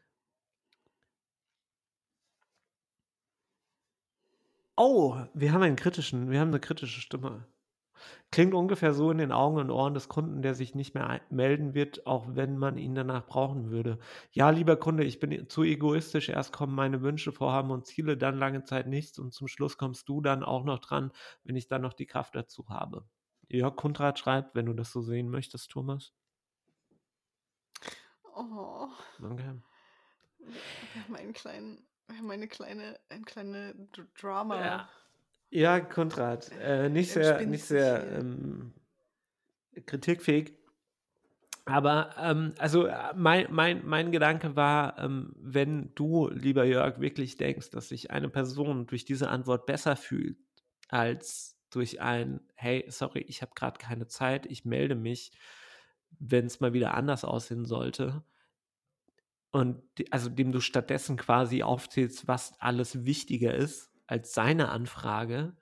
[4.76, 7.46] Oh, wir haben einen kritischen, wir haben eine kritische Stimme.
[8.32, 11.74] Klingt ungefähr so in den Augen und Ohren des Kunden, der sich nicht mehr melden
[11.74, 14.00] wird, auch wenn man ihn danach brauchen würde.
[14.32, 16.30] Ja, lieber Kunde, ich bin zu egoistisch.
[16.30, 20.10] Erst kommen meine Wünsche, Vorhaben und Ziele, dann lange Zeit nichts und zum Schluss kommst
[20.10, 21.12] du dann auch noch dran,
[21.44, 23.06] wenn ich dann noch die Kraft dazu habe.
[23.50, 26.14] Jörg Kundrat schreibt, wenn du das so sehen möchtest, Thomas.
[28.36, 28.90] Oh.
[29.24, 29.62] Okay.
[30.94, 33.74] Wir haben einen kleinen, wir haben eine kleine, ein kleine
[34.20, 34.60] Drama.
[34.64, 34.90] Ja.
[35.50, 36.52] Ja, Kontrat.
[36.62, 38.74] Äh, nicht sehr, nicht sehr ähm,
[39.86, 40.54] kritikfähig.
[41.66, 47.36] Aber ähm, also äh, mein, mein, mein Gedanke war, ähm, wenn du, lieber Jörg, wirklich
[47.38, 50.38] denkst, dass sich eine Person durch diese Antwort besser fühlt
[50.90, 55.32] als durch ein, hey, sorry, ich habe gerade keine Zeit, ich melde mich,
[56.20, 58.24] wenn es mal wieder anders aussehen sollte.
[59.52, 65.56] Und die, also dem du stattdessen quasi aufzählst, was alles wichtiger ist als seine Anfrage,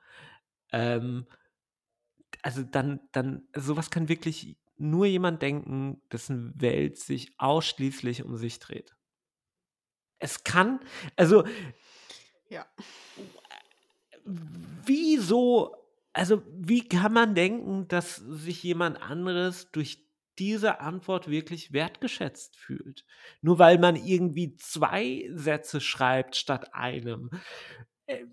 [0.71, 1.27] ähm,
[2.41, 8.59] also dann, dann, sowas kann wirklich nur jemand denken, dessen Welt sich ausschließlich um sich
[8.59, 8.95] dreht.
[10.19, 10.79] Es kann,
[11.15, 11.45] also,
[12.49, 12.65] ja.
[14.23, 15.75] Wieso,
[16.13, 20.03] also, wie kann man denken, dass sich jemand anderes durch
[20.39, 23.05] diese Antwort wirklich wertgeschätzt fühlt?
[23.41, 27.29] Nur weil man irgendwie zwei Sätze schreibt statt einem.
[28.07, 28.25] Äh,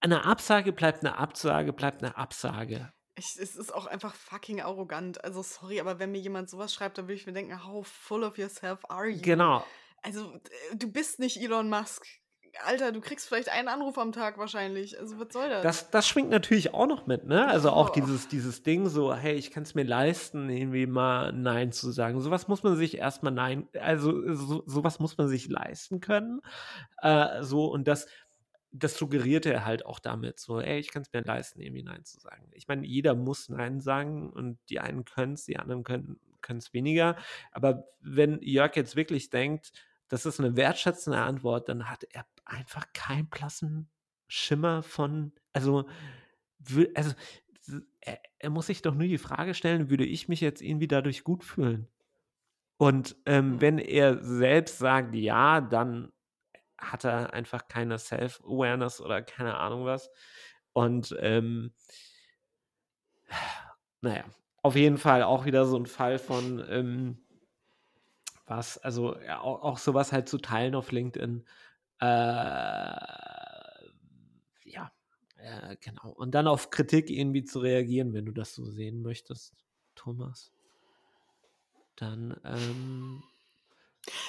[0.00, 2.92] eine Absage bleibt eine Absage, bleibt eine Absage.
[3.16, 5.22] Ich, es ist auch einfach fucking arrogant.
[5.22, 8.24] Also sorry, aber wenn mir jemand sowas schreibt, dann würde ich mir denken, how full
[8.24, 9.20] of yourself are you?
[9.20, 9.64] Genau.
[10.02, 10.40] Also
[10.74, 12.06] du bist nicht Elon Musk.
[12.64, 14.98] Alter, du kriegst vielleicht einen Anruf am Tag wahrscheinlich.
[14.98, 15.62] Also was soll das?
[15.62, 17.46] Das, das schwingt natürlich auch noch mit, ne?
[17.46, 17.92] Also auch oh.
[17.92, 22.20] dieses, dieses Ding so, hey, ich kann es mir leisten, irgendwie mal Nein zu sagen.
[22.20, 26.40] Sowas muss man sich erstmal Nein, also so, sowas muss man sich leisten können.
[27.02, 28.06] Äh, so, und das,
[28.72, 32.04] das suggerierte er halt auch damit, so, ey, ich kann es mir leisten, irgendwie Nein
[32.04, 32.48] zu sagen.
[32.52, 36.18] Ich meine, jeder muss Nein sagen und die einen können es, die anderen können
[36.58, 37.16] es weniger.
[37.50, 39.72] Aber wenn Jörg jetzt wirklich denkt,
[40.08, 43.88] das ist eine wertschätzende Antwort, dann hat er einfach keinen blassen
[44.28, 45.88] Schimmer von, also,
[46.94, 47.14] also
[48.00, 51.24] er, er, muss sich doch nur die Frage stellen, würde ich mich jetzt irgendwie dadurch
[51.24, 51.88] gut fühlen?
[52.76, 53.60] Und ähm, mhm.
[53.60, 56.12] wenn er selbst sagt, ja, dann
[56.80, 60.10] hat er einfach keine Self-Awareness oder keine Ahnung was.
[60.72, 61.72] Und ähm,
[64.00, 64.24] naja,
[64.62, 67.18] auf jeden Fall auch wieder so ein Fall von ähm,
[68.46, 71.46] was, also ja, auch, auch, sowas halt zu teilen auf LinkedIn.
[72.00, 72.06] Äh,
[74.64, 74.92] ja,
[75.36, 76.10] äh, genau.
[76.10, 79.54] Und dann auf Kritik irgendwie zu reagieren, wenn du das so sehen möchtest,
[79.94, 80.52] Thomas.
[81.96, 83.22] Dann ähm,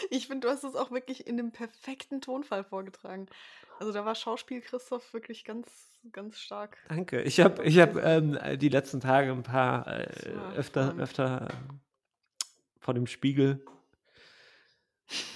[0.10, 3.28] ich finde, du hast es auch wirklich in dem perfekten Tonfall vorgetragen.
[3.80, 5.68] Also da war Schauspiel Christoph wirklich ganz,
[6.12, 6.78] ganz stark.
[6.88, 7.22] Danke.
[7.24, 10.08] Ich habe ich hab, ähm, die letzten Tage ein paar äh,
[10.56, 11.74] öfter, öfter äh,
[12.80, 13.66] vor dem Spiegel.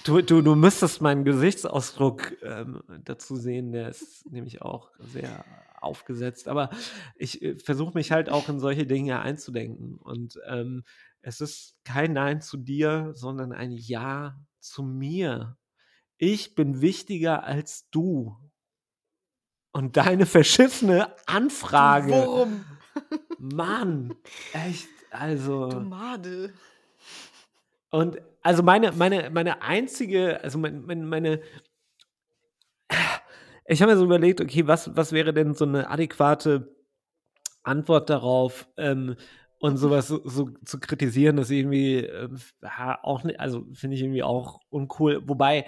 [0.04, 5.44] Du, du, du müsstest meinen Gesichtsausdruck ähm, dazu sehen, der ist nämlich auch sehr
[5.80, 6.48] aufgesetzt.
[6.48, 6.70] Aber
[7.16, 9.96] ich äh, versuche mich halt auch in solche Dinge einzudenken.
[9.96, 10.84] Und ähm,
[11.26, 15.58] es ist kein Nein zu dir, sondern ein Ja zu mir.
[16.18, 18.36] Ich bin wichtiger als du.
[19.72, 22.12] Und deine verschissene Anfrage.
[22.12, 22.64] Warum?
[23.38, 24.14] Mann,
[24.52, 25.68] echt, also.
[25.68, 26.54] Du Madel.
[27.90, 31.42] Und also meine, meine, meine einzige, also meine, meine,
[33.66, 36.72] ich habe mir so überlegt, okay, was, was wäre denn so eine adäquate
[37.64, 39.16] Antwort darauf, ähm,
[39.58, 42.28] und sowas so, so zu kritisieren, das irgendwie äh,
[43.02, 45.22] auch nicht, also finde ich irgendwie auch uncool.
[45.26, 45.66] Wobei,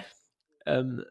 [0.66, 1.05] ähm,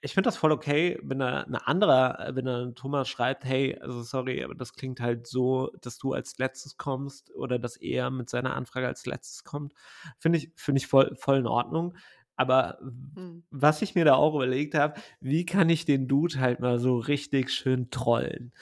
[0.00, 3.78] ich finde das voll okay, wenn da eine andere, wenn da ein Thomas schreibt, hey,
[3.80, 8.10] also sorry, aber das klingt halt so, dass du als letztes kommst oder dass er
[8.10, 9.72] mit seiner Anfrage als letztes kommt.
[10.18, 11.96] Finde ich, finde ich voll, voll in Ordnung.
[12.36, 12.78] Aber
[13.14, 13.44] hm.
[13.50, 16.98] was ich mir da auch überlegt habe, wie kann ich den Dude halt mal so
[16.98, 18.52] richtig schön trollen?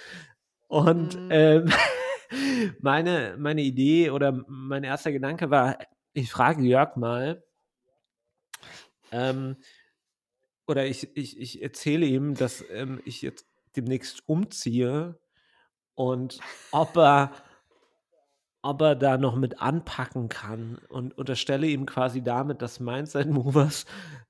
[0.69, 1.29] Und hm.
[1.31, 1.73] ähm,
[2.81, 5.79] meine, meine Idee oder mein erster Gedanke war,
[6.13, 7.45] ich frage Jörg mal,
[9.13, 9.57] ähm,
[10.67, 13.47] oder ich, ich, ich erzähle ihm, dass ähm, ich jetzt
[13.77, 15.19] demnächst umziehe
[15.95, 16.41] und
[16.73, 17.33] ob er,
[18.63, 23.87] ob er da noch mit anpacken kann und unterstelle ihm quasi damit, dass Mindset Movers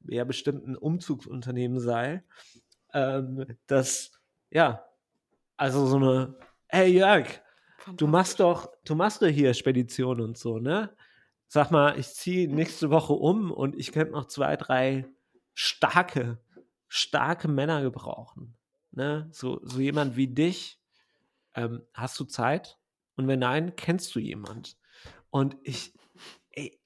[0.08, 2.24] ja bestimmt ein Umzugsunternehmen sei,
[2.94, 4.12] ähm, das
[4.50, 4.84] ja
[5.56, 6.36] Also so eine,
[6.68, 7.26] hey Jörg,
[7.96, 10.96] du machst doch, du machst doch hier Spedition und so, ne?
[11.48, 15.06] Sag mal, ich ziehe nächste Woche um und ich könnte noch zwei, drei
[15.54, 16.42] starke,
[16.88, 18.56] starke Männer gebrauchen.
[18.90, 19.28] Ne?
[19.32, 20.80] So, so jemand wie dich.
[21.54, 22.78] Ähm, hast du Zeit?
[23.16, 24.78] Und wenn nein, kennst du jemand?
[25.28, 25.92] Und ich,
[26.50, 26.80] ey,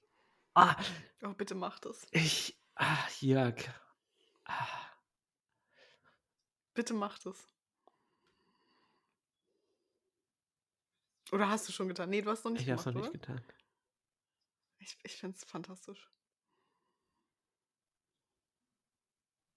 [0.53, 0.75] ah,
[1.23, 2.05] Oh, bitte mach das.
[2.11, 3.55] ich, ah, Jörg.
[4.45, 4.67] Ah,
[6.73, 7.47] Bitte mach das.
[11.31, 12.09] Oder hast du schon getan?
[12.09, 13.35] Nee, du hast noch nicht ich hab's gemacht, noch nicht oder?
[13.35, 13.41] getan.
[14.79, 16.09] Ich, ich finde es fantastisch.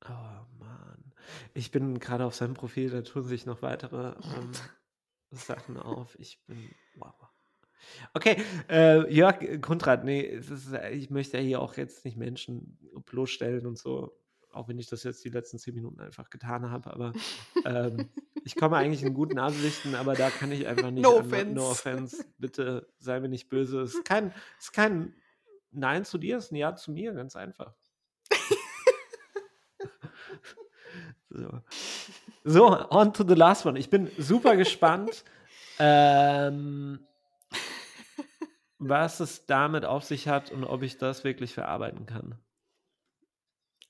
[0.04, 1.12] Oh Mann.
[1.54, 4.52] Ich bin gerade auf seinem Profil, da tun sich noch weitere ähm,
[5.30, 6.18] Sachen auf.
[6.18, 6.74] Ich bin.
[6.96, 7.14] Wow.
[8.14, 13.66] Okay, äh, Jörg Kundrat, nee, ist, ich möchte ja hier auch jetzt nicht Menschen bloßstellen
[13.66, 14.19] und so,
[14.52, 17.12] auch wenn ich das jetzt die letzten zehn Minuten einfach getan habe, aber
[17.64, 18.08] ähm,
[18.44, 21.02] ich komme eigentlich in guten Absichten, aber da kann ich einfach nicht.
[21.02, 21.54] No offense.
[21.54, 22.24] No offense.
[22.38, 23.80] Bitte sei mir nicht böse.
[23.82, 25.14] Es ist kein, ist kein
[25.72, 27.74] Nein zu dir, es ist ein Ja zu mir, ganz einfach.
[31.32, 31.62] So.
[32.42, 33.78] so, on to the last one.
[33.78, 35.24] Ich bin super gespannt,
[35.78, 37.06] ähm,
[38.80, 42.36] was es damit auf sich hat und ob ich das wirklich verarbeiten kann.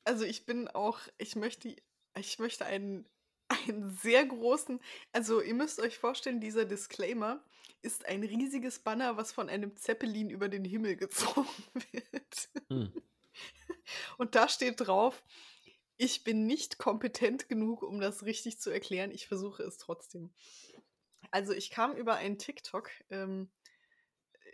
[0.05, 1.75] Also ich bin auch, ich möchte,
[2.17, 3.09] ich möchte einen,
[3.49, 4.81] einen sehr großen,
[5.13, 7.45] also ihr müsst euch vorstellen, dieser Disclaimer
[7.83, 11.49] ist ein riesiges Banner, was von einem Zeppelin über den Himmel gezogen
[11.93, 12.51] wird.
[12.69, 12.93] Hm.
[14.19, 15.25] Und da steht drauf,
[15.97, 19.11] ich bin nicht kompetent genug, um das richtig zu erklären.
[19.11, 20.33] Ich versuche es trotzdem.
[21.31, 23.51] Also ich kam über ein TikTok, ähm,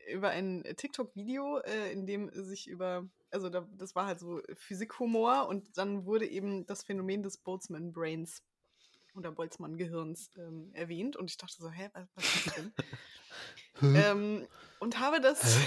[0.09, 5.47] über ein TikTok-Video, äh, in dem sich über, also da, das war halt so Physikhumor
[5.47, 8.43] und dann wurde eben das Phänomen des Boltzmann-Brains
[9.15, 12.73] oder Boltzmann-Gehirns ähm, erwähnt und ich dachte so, hä, was, was ist das denn?
[13.95, 14.49] ähm,
[14.81, 15.59] und habe das,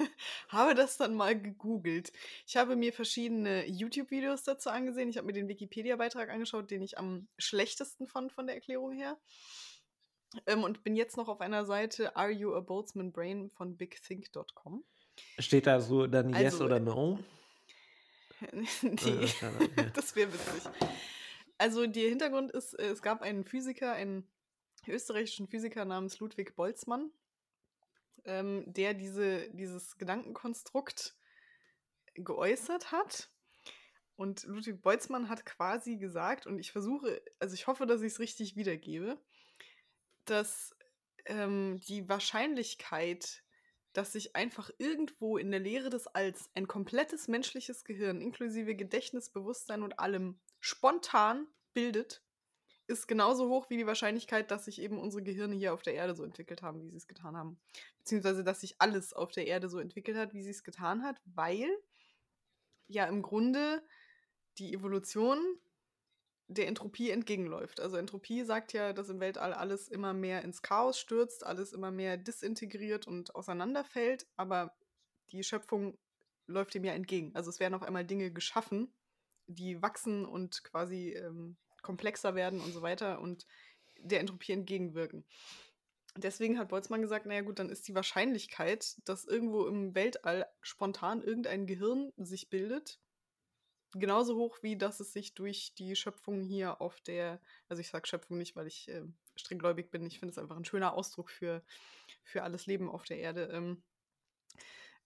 [0.48, 2.14] habe das dann mal gegoogelt.
[2.46, 5.10] Ich habe mir verschiedene YouTube-Videos dazu angesehen.
[5.10, 9.18] Ich habe mir den Wikipedia-Beitrag angeschaut, den ich am schlechtesten fand von der Erklärung her.
[10.46, 14.82] Ähm, und bin jetzt noch auf einer Seite Are You a Boltzmann Brain von bigthink.com.
[15.38, 17.18] Steht da so dann Yes Also, oder äh, No?
[18.84, 19.28] Okay.
[19.94, 20.70] das wäre witzig.
[21.58, 24.28] Also der Hintergrund ist, äh, es gab einen Physiker, einen
[24.86, 27.10] österreichischen Physiker namens Ludwig Boltzmann,
[28.24, 31.16] ähm, der diese, dieses Gedankenkonstrukt
[32.14, 33.30] geäußert hat.
[34.16, 38.18] Und Ludwig Boltzmann hat quasi gesagt, und ich versuche, also ich hoffe, dass ich es
[38.18, 39.18] richtig wiedergebe,
[40.24, 40.74] dass
[41.26, 43.42] ähm, die Wahrscheinlichkeit,
[43.98, 49.28] dass sich einfach irgendwo in der Leere des Alls ein komplettes menschliches Gehirn inklusive Gedächtnis,
[49.28, 52.22] Bewusstsein und allem spontan bildet,
[52.86, 56.14] ist genauso hoch wie die Wahrscheinlichkeit, dass sich eben unsere Gehirne hier auf der Erde
[56.14, 57.58] so entwickelt haben, wie sie es getan haben.
[57.98, 61.20] Beziehungsweise, dass sich alles auf der Erde so entwickelt hat, wie sie es getan hat,
[61.24, 61.68] weil
[62.86, 63.82] ja im Grunde
[64.58, 65.40] die Evolution
[66.48, 67.78] der Entropie entgegenläuft.
[67.78, 71.90] Also Entropie sagt ja, dass im Weltall alles immer mehr ins Chaos stürzt, alles immer
[71.90, 74.74] mehr disintegriert und auseinanderfällt, aber
[75.30, 75.98] die Schöpfung
[76.46, 77.32] läuft dem ja entgegen.
[77.34, 78.90] Also es werden auf einmal Dinge geschaffen,
[79.46, 83.46] die wachsen und quasi ähm, komplexer werden und so weiter und
[84.00, 85.24] der Entropie entgegenwirken.
[86.16, 91.22] Deswegen hat Boltzmann gesagt, naja gut, dann ist die Wahrscheinlichkeit, dass irgendwo im Weltall spontan
[91.22, 92.98] irgendein Gehirn sich bildet,
[93.92, 98.06] genauso hoch, wie dass es sich durch die Schöpfung hier auf der, also ich sage
[98.06, 99.02] Schöpfung nicht, weil ich äh,
[99.36, 101.62] strenggläubig bin, ich finde es einfach ein schöner Ausdruck für,
[102.22, 103.82] für alles Leben auf der Erde, ähm,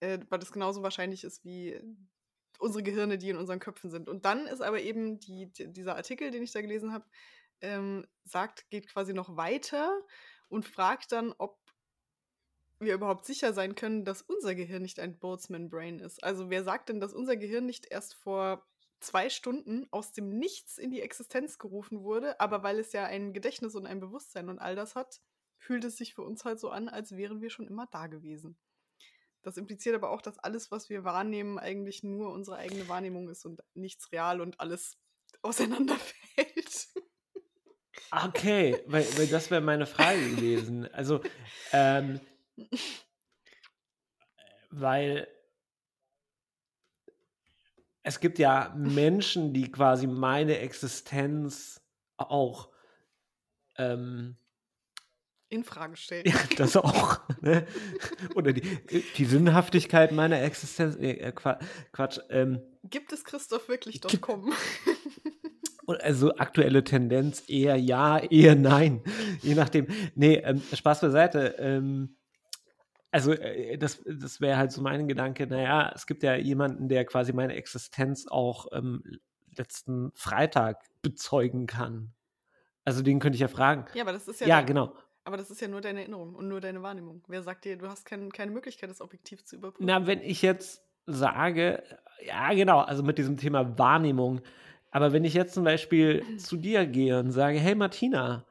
[0.01, 1.81] äh, weil das genauso wahrscheinlich ist wie
[2.59, 4.09] unsere Gehirne, die in unseren Köpfen sind.
[4.09, 7.05] Und dann ist aber eben die, die, dieser Artikel, den ich da gelesen habe,
[7.61, 10.01] ähm, sagt, geht quasi noch weiter
[10.49, 11.59] und fragt dann, ob
[12.79, 16.23] wir überhaupt sicher sein können, dass unser Gehirn nicht ein Boltzmann Brain ist.
[16.23, 18.67] Also wer sagt denn, dass unser Gehirn nicht erst vor
[19.03, 23.33] zwei Stunden aus dem Nichts in die Existenz gerufen wurde, aber weil es ja ein
[23.33, 25.21] Gedächtnis und ein Bewusstsein und all das hat,
[25.59, 28.57] fühlt es sich für uns halt so an, als wären wir schon immer da gewesen.
[29.43, 33.45] Das impliziert aber auch, dass alles, was wir wahrnehmen, eigentlich nur unsere eigene Wahrnehmung ist
[33.45, 34.99] und nichts real und alles
[35.43, 36.89] auseinanderfällt.
[38.11, 40.87] Okay, weil, weil das wäre meine Frage gewesen.
[40.93, 41.21] Also,
[41.73, 42.21] ähm,
[44.71, 45.29] weil
[48.03, 51.81] es gibt ja Menschen, die quasi meine Existenz
[52.17, 52.69] auch
[53.79, 54.37] ähm,
[55.49, 56.25] In Frage stellen.
[56.27, 57.21] ja, das auch.
[57.41, 57.67] Ne?
[58.35, 58.63] Oder die,
[59.17, 60.97] die Sinnhaftigkeit meiner Existenz.
[60.99, 61.59] Nee, äh, Qua-
[61.93, 62.19] Quatsch.
[62.31, 64.53] Ähm, Gibt es Christoph wirklich.com?
[65.99, 69.03] Also aktuelle Tendenz eher ja, eher nein.
[69.43, 69.89] Je nachdem.
[70.15, 71.57] Nee, ähm, Spaß beiseite.
[71.59, 72.17] Ähm,
[73.13, 77.05] also äh, das, das wäre halt so mein Gedanke, naja, es gibt ja jemanden, der
[77.05, 79.03] quasi meine Existenz auch ähm,
[79.55, 82.13] letzten Freitag bezeugen kann.
[82.85, 83.85] Also den könnte ich ja fragen.
[83.95, 84.47] Ja, aber das ist ja.
[84.49, 84.97] Ja, dein, genau.
[85.25, 87.23] Aber das ist ja nur deine Erinnerung und nur deine Wahrnehmung.
[87.29, 89.87] Wer sagt dir, du hast kein, keine Möglichkeit, das objektiv zu überprüfen?
[89.87, 91.83] Na, wenn ich jetzt sage,
[92.25, 94.41] ja, genau, also mit diesem Thema Wahrnehmung,
[94.91, 98.47] aber wenn ich jetzt zum Beispiel zu dir gehe und sage, hey Martina,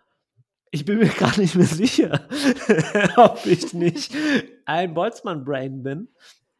[0.72, 2.28] ich bin mir gar nicht mehr sicher,
[3.18, 4.16] ob ich nicht
[4.66, 6.08] ein Boltzmann-Brain bin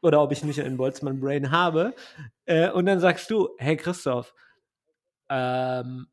[0.02, 1.96] oder ob ich nicht ein Boltzmann-Brain habe.
[2.46, 4.34] Äh, und dann sagst du, hey Christoph,
[5.30, 6.08] ähm,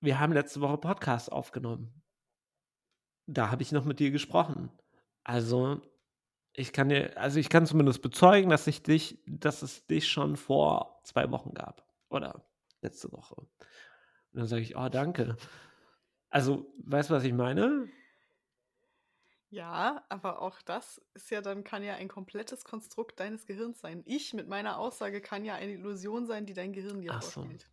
[0.00, 2.02] wir haben letzte Woche Podcast aufgenommen.
[3.26, 4.70] Da habe ich noch mit dir gesprochen.
[5.22, 5.80] Also,
[6.54, 10.36] ich kann dir, also ich kann zumindest bezeugen, dass ich dich, dass es dich schon
[10.36, 11.86] vor zwei Wochen gab.
[12.08, 12.44] Oder
[12.80, 13.36] letzte Woche.
[13.36, 13.48] Und
[14.32, 15.36] dann sage ich, oh, danke.
[16.32, 17.90] Also, weißt du, was ich meine?
[19.50, 24.02] Ja, aber auch das ist ja dann, kann ja ein komplettes Konstrukt deines Gehirns sein.
[24.06, 27.42] Ich mit meiner Aussage kann ja eine Illusion sein, die dein Gehirn dir Ach so.
[27.42, 27.68] vorspielt.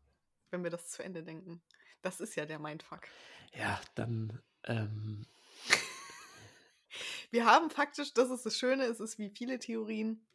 [0.52, 1.61] Wenn wir das zu Ende denken.
[2.02, 3.07] Das ist ja der Mindfuck.
[3.53, 5.26] Ja, dann, ähm,
[7.31, 10.27] Wir haben faktisch, das ist das Schöne, es ist wie viele Theorien,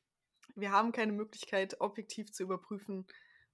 [0.55, 3.07] wir haben keine Möglichkeit, objektiv zu überprüfen,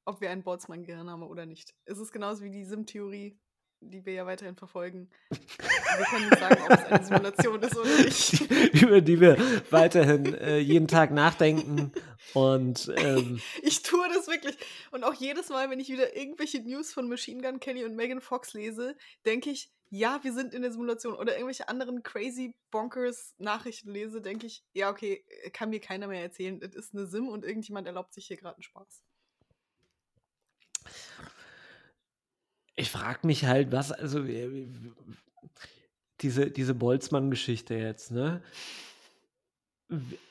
[0.04, 1.74] ob wir ein Boltzmann-Gehirn haben oder nicht.
[1.86, 3.36] Es ist genauso wie die SIM-Theorie,
[3.80, 5.10] die wir ja weiterhin verfolgen.
[5.30, 8.50] Wir können nicht sagen, ob es eine Simulation ist oder nicht.
[8.82, 9.36] über die wir
[9.70, 11.92] weiterhin äh, jeden Tag nachdenken
[12.34, 14.56] und ähm, Ich tue das wirklich.
[14.90, 18.20] Und auch jedes Mal, wenn ich wieder irgendwelche News von Machine Gun Kelly und Megan
[18.20, 21.14] Fox lese, denke ich, ja, wir sind in der Simulation.
[21.14, 26.22] Oder irgendwelche anderen crazy bonkers Nachrichten lese, denke ich, ja, okay, kann mir keiner mehr
[26.22, 26.60] erzählen.
[26.62, 29.02] Es ist eine Sim und irgendjemand erlaubt sich hier gerade einen Spaß.
[32.80, 34.68] Ich frage mich halt, was, also äh,
[36.20, 38.42] diese, diese Boltzmann-Geschichte jetzt, ne?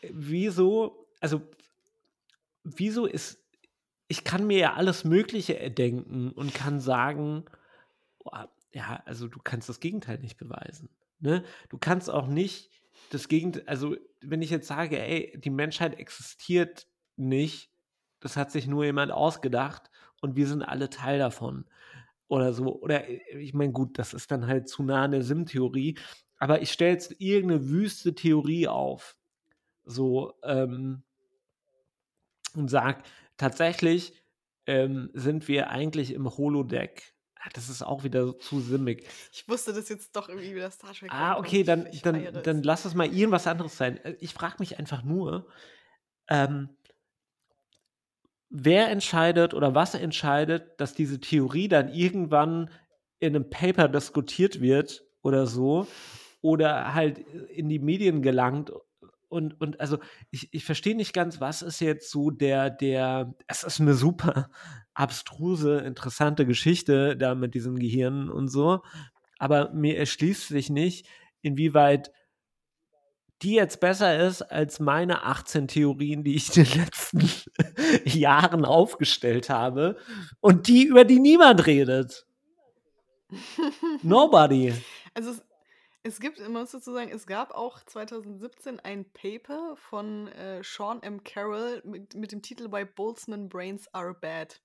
[0.01, 1.41] Wieso, also
[2.63, 3.39] wieso ist,
[4.07, 7.45] ich kann mir ja alles Mögliche erdenken und kann sagen,
[8.19, 10.89] boah, ja, also du kannst das Gegenteil nicht beweisen.
[11.19, 11.43] Ne?
[11.69, 12.69] Du kannst auch nicht
[13.09, 17.69] das Gegenteil, also wenn ich jetzt sage, ey, die Menschheit existiert nicht,
[18.19, 19.89] das hat sich nur jemand ausgedacht
[20.21, 21.65] und wir sind alle Teil davon.
[22.30, 22.80] Oder so.
[22.80, 25.97] Oder äh, ich meine, gut, das ist dann halt zu nah an der Sim-Theorie,
[26.38, 29.18] aber ich stelle jetzt irgendeine wüste Theorie auf.
[29.84, 31.03] So, ähm,
[32.56, 33.03] und sag,
[33.38, 34.14] tatsächlich
[34.65, 37.14] ähm, sind wir eigentlich im Holodeck.
[37.35, 39.07] Ah, Das ist auch wieder so zu simmig.
[39.31, 41.11] Ich wusste das jetzt doch irgendwie wieder Star Trek.
[41.11, 42.65] Ah, okay, Ich- dann, ich dann, feiere dann es.
[42.65, 43.97] lass es mal irgendwas anderes sein.
[44.03, 45.47] Äh, Ich frage mich einfach nur,
[46.27, 46.69] ähm,
[48.49, 52.69] wer entscheidet oder was entscheidet, dass diese Theorie dann irgendwann
[53.19, 55.88] in einem Paper diskutiert wird oder so
[56.41, 58.71] oder halt in die Medien gelangt?
[59.27, 59.99] Und, und also
[60.31, 64.49] ich, ich verstehe nicht ganz, was ist jetzt so der, der, es ist eine super
[64.95, 68.81] abstruse, interessante Geschichte da mit diesem Gehirn und so,
[69.38, 71.07] aber mir erschließt sich nicht,
[71.41, 72.11] inwieweit
[73.41, 77.30] die jetzt besser ist als meine 18 Theorien, die ich in den letzten
[78.06, 79.98] Jahren aufgestellt habe
[80.41, 82.26] und die, über die niemand redet.
[84.02, 84.74] Nobody.
[85.14, 85.44] Also es,
[86.03, 91.02] es gibt, man muss dazu sagen, es gab auch 2017 ein Paper von äh, Sean
[91.03, 91.24] M.
[91.24, 94.61] Carroll mit, mit dem Titel Why Boltzmann Brains Are Bad.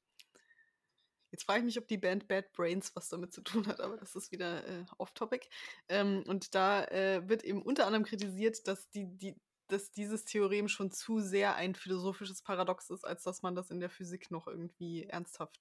[1.35, 3.97] Jetzt frage ich mich, ob die Band Bad Brains was damit zu tun hat, aber
[3.97, 5.49] das ist wieder äh, off-topic.
[5.89, 9.35] Ähm, und da äh, wird eben unter anderem kritisiert, dass, die, die,
[9.67, 13.81] dass dieses Theorem schon zu sehr ein philosophisches Paradox ist, als dass man das in
[13.81, 15.61] der Physik noch irgendwie ernsthaft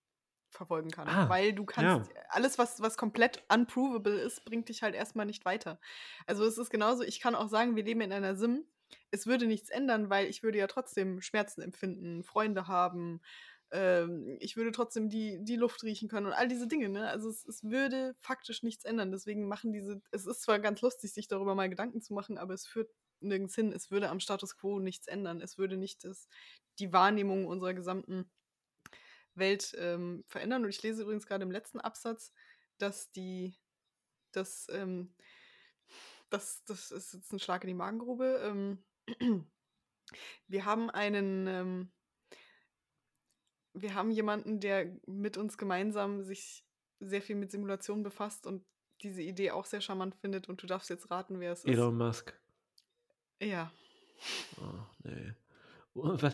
[0.51, 1.07] verfolgen kann.
[1.07, 5.43] Ah, Weil du kannst, alles, was, was komplett unprovable ist, bringt dich halt erstmal nicht
[5.43, 5.79] weiter.
[6.27, 8.63] Also es ist genauso, ich kann auch sagen, wir leben in einer Sim.
[9.09, 13.21] Es würde nichts ändern, weil ich würde ja trotzdem Schmerzen empfinden, Freunde haben,
[13.73, 16.89] ähm, ich würde trotzdem die, die Luft riechen können und all diese Dinge.
[16.89, 17.09] Ne?
[17.09, 19.11] Also es, es würde faktisch nichts ändern.
[19.11, 22.53] Deswegen machen diese, es ist zwar ganz lustig, sich darüber mal Gedanken zu machen, aber
[22.53, 23.73] es führt nirgends hin.
[23.73, 25.41] Es würde am Status quo nichts ändern.
[25.41, 26.27] Es würde nicht das,
[26.77, 28.29] die Wahrnehmung unserer gesamten
[29.33, 30.63] Welt ähm, verändern.
[30.63, 32.31] Und ich lese übrigens gerade im letzten Absatz,
[32.77, 33.55] dass die,
[34.33, 35.15] dass, ähm,
[36.29, 38.39] das, das ist jetzt ein Schlag in die Magengrube.
[38.43, 38.83] Ähm,
[40.47, 41.91] wir haben einen, ähm,
[43.73, 46.65] wir haben jemanden, der mit uns gemeinsam sich
[46.99, 48.63] sehr viel mit Simulationen befasst und
[49.01, 50.47] diese Idee auch sehr charmant findet.
[50.47, 51.71] Und du darfst jetzt raten, wer es ist.
[51.71, 52.33] Elon Musk.
[53.41, 53.71] Ja.
[54.57, 55.33] Oh, nee.
[55.95, 56.33] Was?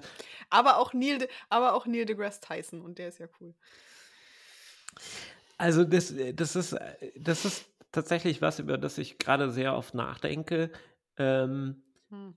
[0.50, 3.56] Aber auch Neil, aber auch Neil deGrasse Tyson und der ist ja cool.
[5.58, 6.78] Also das, das ist,
[7.18, 10.72] das ist tatsächlich was, über das ich gerade sehr oft nachdenke.
[11.18, 12.36] Ähm, Hm.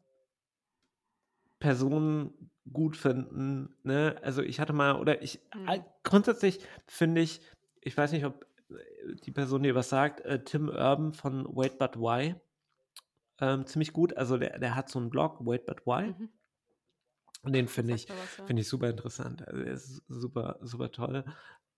[1.62, 4.16] Personen gut finden, ne?
[4.22, 5.84] Also ich hatte mal, oder ich Mhm.
[6.02, 7.40] grundsätzlich finde ich,
[7.80, 11.78] ich weiß nicht, ob äh, die Person dir was sagt, äh, Tim Urban von Wait
[11.78, 12.34] But Why.
[13.40, 14.16] Ähm, ziemlich gut.
[14.16, 16.14] Also der, der hat so einen Blog, Wait But Why.
[16.18, 16.28] Mhm.
[17.42, 18.14] Und den finde ich, ja.
[18.46, 19.46] finde ich super interessant.
[19.46, 21.24] Also er ist super, super toll.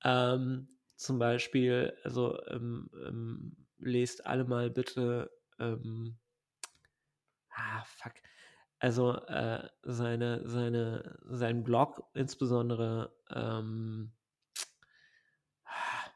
[0.03, 6.17] Ähm, zum Beispiel, also ähm, ähm, lest alle mal bitte, ähm,
[7.51, 8.15] ah, fuck.
[8.85, 14.13] Also äh, seine, seine, sein Blog, insbesondere, ähm,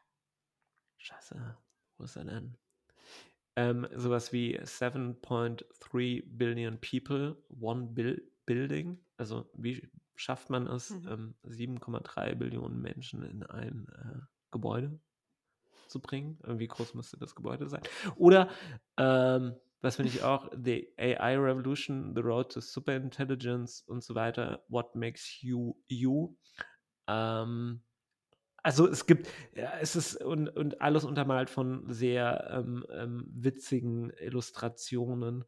[0.99, 1.57] scheiße,
[1.97, 2.55] wo ist er denn?
[3.55, 9.03] Ähm, sowas wie 7.3 Billion People, One Bill Building.
[9.17, 11.07] Also wie schafft man es, Mhm.
[11.09, 14.19] ähm, 7,3 Billionen Menschen in ein äh,
[14.51, 14.99] Gebäude
[15.87, 16.37] zu bringen?
[16.45, 17.81] Wie groß müsste das Gebäude sein?
[18.15, 18.51] Oder
[18.97, 24.63] ähm, was finde ich auch, The AI Revolution, The Road to Superintelligence und so weiter,
[24.67, 26.35] What Makes You You?
[27.07, 27.81] Ähm,
[28.61, 34.11] also es gibt, ja, es ist und, und alles untermalt von sehr ähm, ähm, witzigen
[34.11, 35.45] Illustrationen.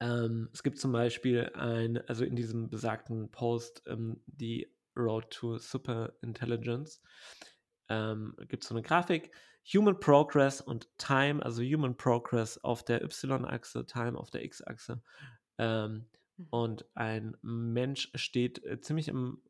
[0.00, 5.58] Ähm, es gibt zum Beispiel ein, also in diesem besagten Post, ähm, die Road to
[5.58, 7.02] Super Intelligence,
[7.88, 9.30] ähm, gibt es so eine Grafik,
[9.72, 15.02] Human Progress und Time, also Human Progress auf der Y-Achse, Time auf der X-Achse.
[15.58, 16.06] Ähm,
[16.38, 16.48] Mhm.
[16.50, 19.42] und ein Mensch steht äh, ziemlich im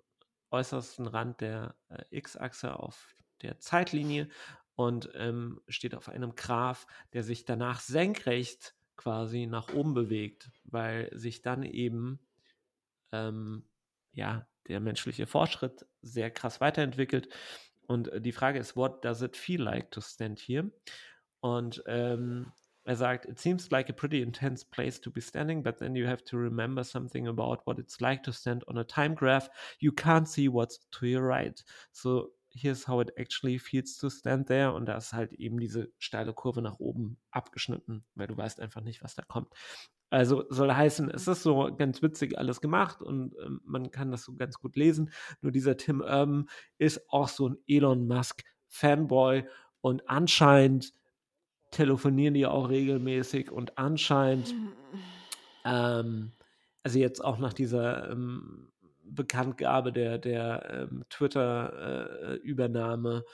[0.50, 4.28] äußersten Rand der äh, X-Achse auf der Zeitlinie
[4.74, 11.10] und ähm, steht auf einem Graph, der sich danach senkrecht quasi nach oben bewegt, weil
[11.12, 12.20] sich dann eben
[13.12, 13.68] ähm,
[14.12, 17.28] ja der menschliche Fortschritt sehr krass weiterentwickelt.
[17.86, 20.70] Und äh, die Frage ist, what does it feel like to stand here?
[21.40, 22.52] Und ähm,
[22.84, 26.06] er sagt, it seems like a pretty intense place to be standing, but then you
[26.06, 29.50] have to remember something about what it's like to stand on a time graph.
[29.80, 31.60] You can't see what's to your right.
[31.92, 34.72] So here's how it actually feels to stand there.
[34.72, 38.80] Und da ist halt eben diese steile Kurve nach oben abgeschnitten, weil du weißt einfach
[38.80, 39.52] nicht, was da kommt.
[40.08, 44.22] Also soll heißen, es ist so ganz witzig alles gemacht und ähm, man kann das
[44.22, 45.10] so ganz gut lesen.
[45.40, 49.44] Nur dieser Tim Urban ist auch so ein Elon Musk Fanboy
[49.80, 50.92] und anscheinend
[51.72, 54.54] telefonieren die auch regelmäßig und anscheinend,
[55.64, 56.32] ähm,
[56.84, 58.72] also jetzt auch nach dieser ähm,
[59.08, 63.24] Bekanntgabe der, der ähm, Twitter-Übernahme,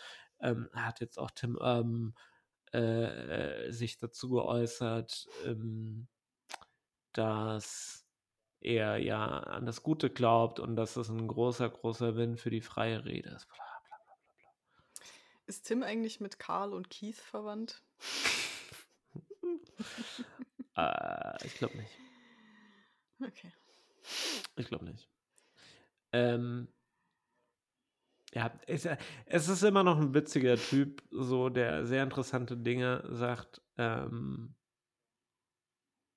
[0.41, 2.15] ähm, hat jetzt auch Tim Urban
[2.73, 6.09] äh, sich dazu geäußert, ähm,
[7.13, 8.07] dass
[8.61, 12.61] er ja an das Gute glaubt und dass es ein großer, großer Win für die
[12.61, 13.49] freie Rede ist.
[13.49, 13.57] Bla,
[13.89, 14.15] bla, bla,
[15.47, 17.83] Ist Tim eigentlich mit Karl und Keith verwandt?
[20.75, 21.91] Äh, ich glaube nicht.
[23.21, 23.53] Okay.
[24.57, 25.12] Ich glaube nicht.
[26.13, 26.69] Ähm,
[28.35, 33.63] ja, ja- es ist immer noch ein witziger Typ, so der sehr interessante Dinge sagt.
[33.79, 34.55] Ähm,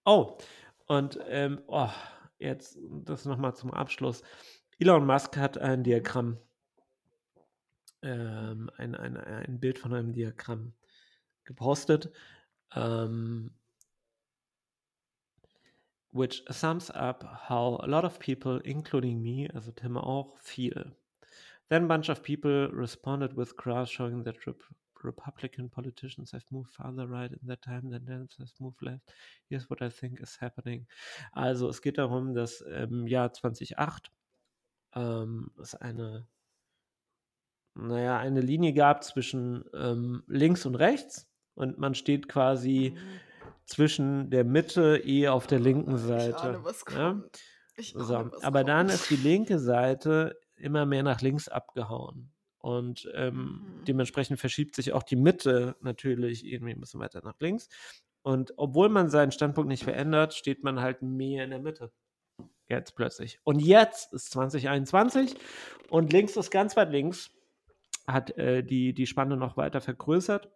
[0.06, 0.38] oh,
[0.88, 1.90] und ähm, oh,
[2.40, 4.24] jetzt das nochmal zum Abschluss.
[4.80, 6.38] Elon Musk hat ein Diagramm,
[8.02, 10.74] ähm, ein, ein, ein Bild von einem Diagramm
[11.44, 12.12] gepostet,
[12.76, 13.56] ähm,
[16.16, 20.86] which sums up how a lot of people, including me, also Tim auch, feel.
[21.70, 24.62] Then a bunch of people responded with graphs showing that Rep
[25.04, 29.12] Republican politicians have moved farther right in that time than Democrats have moved left.
[29.50, 30.88] Here's what I think is happening.
[31.34, 34.10] Also es geht darum, dass im Jahr 2008
[34.96, 36.26] ähm, es eine,
[37.76, 43.20] naja, eine Linie gab zwischen ähm, links und rechts und man steht quasi Mhm.
[43.66, 46.38] Zwischen der Mitte eh auf der linken Ich Seite.
[46.38, 47.12] ahne, was ja?
[47.14, 47.40] kommt.
[47.78, 49.00] Ich So, ahne, was aber dann kommt.
[49.00, 52.32] ist die linke Seite immer mehr nach links abgehauen.
[52.60, 53.34] Und ähm,
[53.82, 53.86] Mhm.
[53.86, 57.68] dementsprechend verschiebt sich auch die Mitte natürlich irgendwie ein bisschen weiter nach links.
[58.24, 61.92] Und obwohl man seinen Standpunkt nicht verändert, steht man halt mehr in der Mitte.
[62.68, 63.40] Jetzt plötzlich.
[63.44, 65.36] Und jetzt ist 2021
[65.90, 67.30] und links ist ganz weit links,
[68.08, 70.50] hat äh, die, die Spanne noch weiter vergrößert.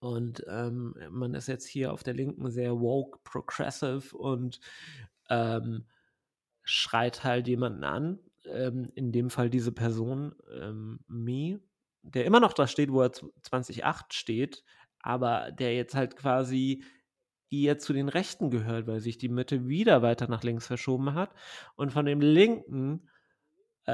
[0.00, 4.60] Und ähm, man ist jetzt hier auf der Linken sehr woke, progressive und
[5.28, 5.86] ähm,
[6.62, 8.18] schreit halt jemanden an.
[8.44, 11.60] Ähm, in dem Fall diese Person, ähm, Me,
[12.02, 14.64] der immer noch da steht, wo er 2008 steht,
[15.00, 16.84] aber der jetzt halt quasi
[17.50, 21.30] eher zu den Rechten gehört, weil sich die Mitte wieder weiter nach links verschoben hat.
[21.76, 23.08] Und von dem Linken
[23.86, 23.90] äh,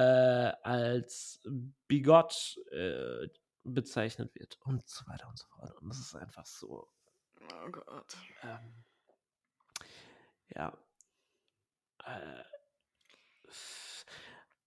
[0.62, 1.40] als
[1.86, 3.28] bigott äh,
[3.64, 5.74] bezeichnet wird und so weiter und so fort.
[5.80, 6.88] Und das ist einfach so.
[7.40, 8.16] Oh Gott.
[8.42, 8.84] Ähm,
[10.54, 10.76] ja.
[12.04, 12.44] Äh,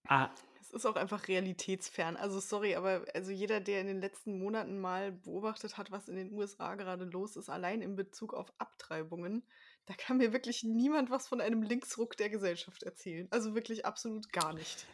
[0.07, 0.29] ah,
[0.59, 2.17] Es ist auch einfach realitätsfern.
[2.17, 6.15] Also sorry, aber also jeder, der in den letzten Monaten mal beobachtet hat, was in
[6.15, 9.43] den USA gerade los ist, allein in Bezug auf Abtreibungen,
[9.85, 13.27] da kann mir wirklich niemand was von einem Linksruck der Gesellschaft erzählen.
[13.31, 14.85] Also wirklich absolut gar nicht.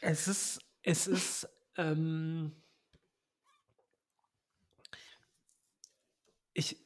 [0.00, 2.60] es ist, es ist, ähm,
[6.52, 6.76] ich,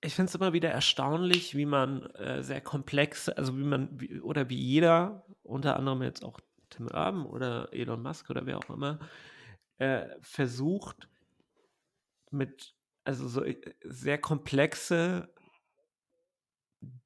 [0.00, 4.20] ich finde es immer wieder erstaunlich, wie man äh, sehr komplexe, also wie man, wie,
[4.20, 6.40] oder wie jeder, unter anderem jetzt auch
[6.70, 8.98] Tim Urban oder Elon Musk oder wer auch immer,
[9.78, 11.08] äh, versucht
[12.30, 12.74] mit,
[13.04, 15.32] also so äh, sehr komplexe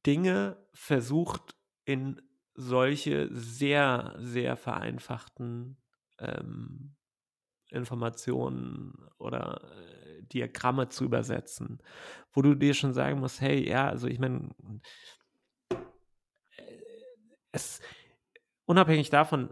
[0.07, 2.21] Dinge versucht in
[2.55, 5.77] solche sehr, sehr vereinfachten
[6.19, 6.97] ähm,
[7.70, 11.82] Informationen oder äh, Diagramme zu übersetzen,
[12.32, 14.51] wo du dir schon sagen musst, hey, ja, also ich meine,
[17.53, 17.81] es
[18.66, 19.51] unabhängig davon,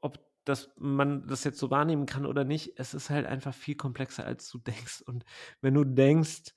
[0.00, 3.76] ob das man das jetzt so wahrnehmen kann oder nicht, es ist halt einfach viel
[3.76, 5.02] komplexer, als du denkst.
[5.02, 5.24] Und
[5.60, 6.54] wenn du denkst,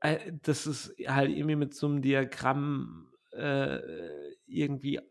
[0.00, 3.80] äh, das ist halt irgendwie mit so einem Diagramm äh,
[4.46, 5.02] irgendwie, äh,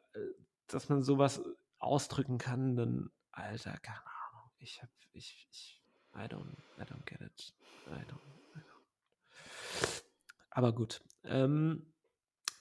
[0.68, 1.42] dass man sowas
[1.80, 4.15] ausdrücken kann, dann, Alter, keine Ahnung.
[4.60, 5.82] Ich hab, ich, ich,
[6.16, 7.54] I don't, I don't get it.
[7.88, 8.20] I don't,
[8.56, 10.04] I don't.
[10.50, 11.02] Aber gut.
[11.24, 11.86] Ähm,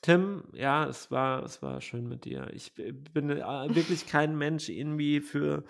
[0.02, 2.50] Tim, ja, es war, es war schön mit dir.
[2.52, 5.64] Ich bin äh, wirklich kein Mensch irgendwie für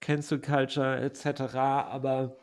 [0.00, 2.36] Cancel Culture etc., aber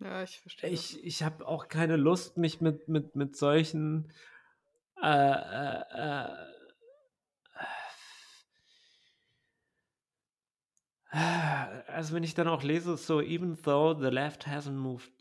[0.00, 0.70] Ja, ich verstehe.
[0.70, 4.12] ich, ich habe auch keine Lust, mich mit, mit, mit solchen
[5.02, 6.28] äh, äh,
[11.88, 15.12] also wenn ich dann auch lese, so even though the left hasn't moved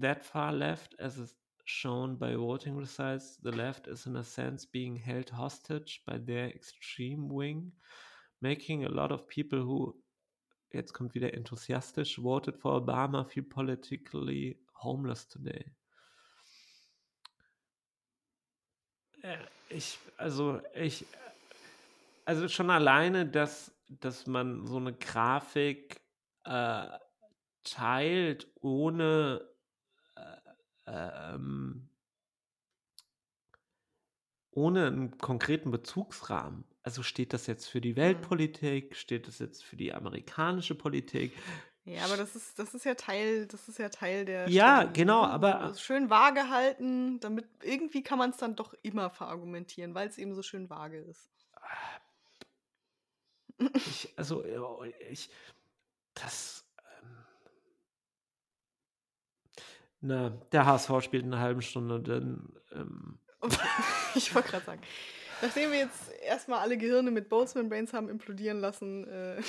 [0.00, 4.66] that far left as is shown by voting results, the left is in a sense
[4.66, 7.72] being held hostage by their extreme wing,
[8.40, 9.94] making a lot of people who
[10.72, 15.64] jetzt kommt wieder enthusiastisch voted for Obama feel politically homeless today.
[19.22, 19.36] Äh,
[19.70, 21.04] Ich, also ich,
[22.24, 26.00] also schon alleine, dass, dass man so eine Grafik
[26.44, 26.88] äh,
[27.64, 29.48] teilt, ohne
[30.16, 30.36] äh,
[30.86, 31.88] ähm,
[34.50, 36.64] ohne einen konkreten Bezugsrahmen.
[36.82, 41.32] Also steht das jetzt für die Weltpolitik, steht das jetzt für die amerikanische Politik?
[41.86, 45.00] Ja, aber das ist, das ist ja Teil, das ist ja Teil der Ja, Strategie,
[45.00, 45.30] genau, ne?
[45.30, 50.08] aber- Also schön vage halten, damit irgendwie kann man es dann doch immer verargumentieren, weil
[50.08, 51.30] es eben so schön vage ist.
[53.74, 54.62] Ich, also, ja,
[55.10, 55.30] ich,
[56.14, 56.66] das.
[57.02, 57.24] Ähm,
[60.00, 62.52] na, der HSV spielt in einer halben Stunde, dann.
[62.72, 63.18] Ähm,
[64.14, 64.82] ich wollte gerade sagen.
[65.42, 69.42] Nachdem wir jetzt erstmal alle Gehirne mit Boltzmann Brains haben implodieren lassen, äh,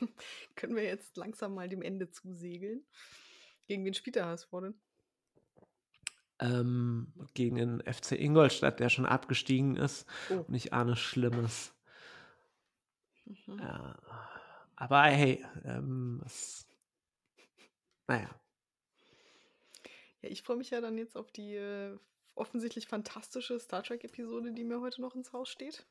[0.56, 2.84] können wir jetzt langsam mal dem Ende zusegeln.
[3.66, 4.80] Gegen wen spielt der HSV denn?
[6.40, 10.06] ähm, gegen den FC Ingolstadt, der schon abgestiegen ist.
[10.30, 10.44] Oh.
[10.46, 11.74] Und ich ahne Schlimmes.
[13.30, 13.58] Mhm.
[13.58, 13.96] Ja.
[14.76, 16.66] Aber hey, ähm, es,
[18.08, 18.30] naja.
[20.22, 21.96] Ja, ich freue mich ja dann jetzt auf die äh,
[22.34, 25.86] offensichtlich fantastische Star Trek-Episode, die mir heute noch ins Haus steht.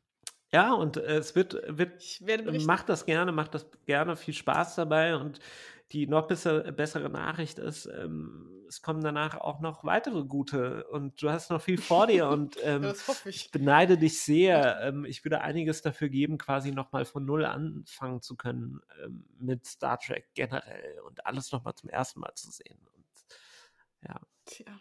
[0.51, 2.67] Ja, und äh, es wird, wird Ich werde berichten.
[2.67, 5.15] Macht das gerne, macht das gerne, viel Spaß dabei.
[5.15, 5.39] Und
[5.91, 11.21] die noch besser, bessere Nachricht ist, ähm, es kommen danach auch noch weitere gute und
[11.21, 13.45] du hast noch viel vor dir und ähm, das hoffe ich.
[13.45, 14.69] ich beneide dich sehr.
[14.79, 19.65] Ähm, ich würde einiges dafür geben, quasi nochmal von Null anfangen zu können ähm, mit
[19.65, 22.79] Star Trek generell und alles nochmal zum ersten Mal zu sehen.
[22.95, 24.79] Und, ja, Tja.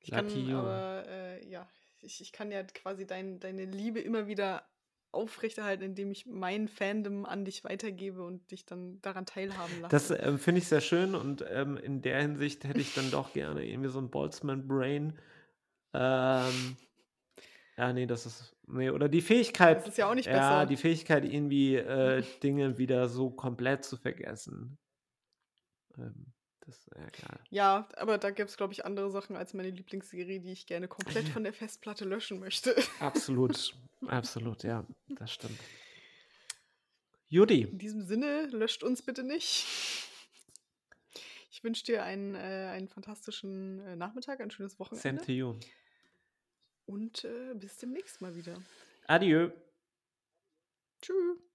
[0.00, 0.58] Ich kann lucky you.
[0.58, 1.66] aber, äh, ja,
[2.00, 4.64] ich, ich kann ja quasi dein, deine Liebe immer wieder
[5.12, 9.90] aufrechterhalten, indem ich mein Fandom an dich weitergebe und dich dann daran teilhaben lasse.
[9.90, 13.32] Das ähm, finde ich sehr schön und ähm, in der Hinsicht hätte ich dann doch
[13.32, 15.18] gerne irgendwie so ein Boltzmann-Brain.
[15.94, 16.76] Ähm,
[17.76, 18.56] ja, nee, das ist.
[18.66, 19.78] Nee, oder die Fähigkeit.
[19.78, 20.66] Das ist ja auch nicht ja, besser.
[20.66, 24.78] die Fähigkeit, irgendwie äh, Dinge wieder so komplett zu vergessen.
[25.98, 26.32] Ähm,
[26.66, 27.40] das ist ja egal.
[27.50, 30.88] Ja, aber da gibt es, glaube ich, andere Sachen als meine Lieblingsserie, die ich gerne
[30.88, 32.74] komplett von der Festplatte löschen möchte.
[33.00, 33.74] Absolut,
[34.06, 35.58] absolut, ja, das stimmt.
[37.28, 39.66] Judy, In diesem Sinne, löscht uns bitte nicht.
[41.50, 45.54] Ich wünsche dir einen, äh, einen fantastischen äh, Nachmittag, ein schönes same Wochenende to you.
[46.86, 48.60] und äh, bis demnächst mal wieder.
[49.06, 49.50] Adieu.
[51.00, 51.51] Tschüss.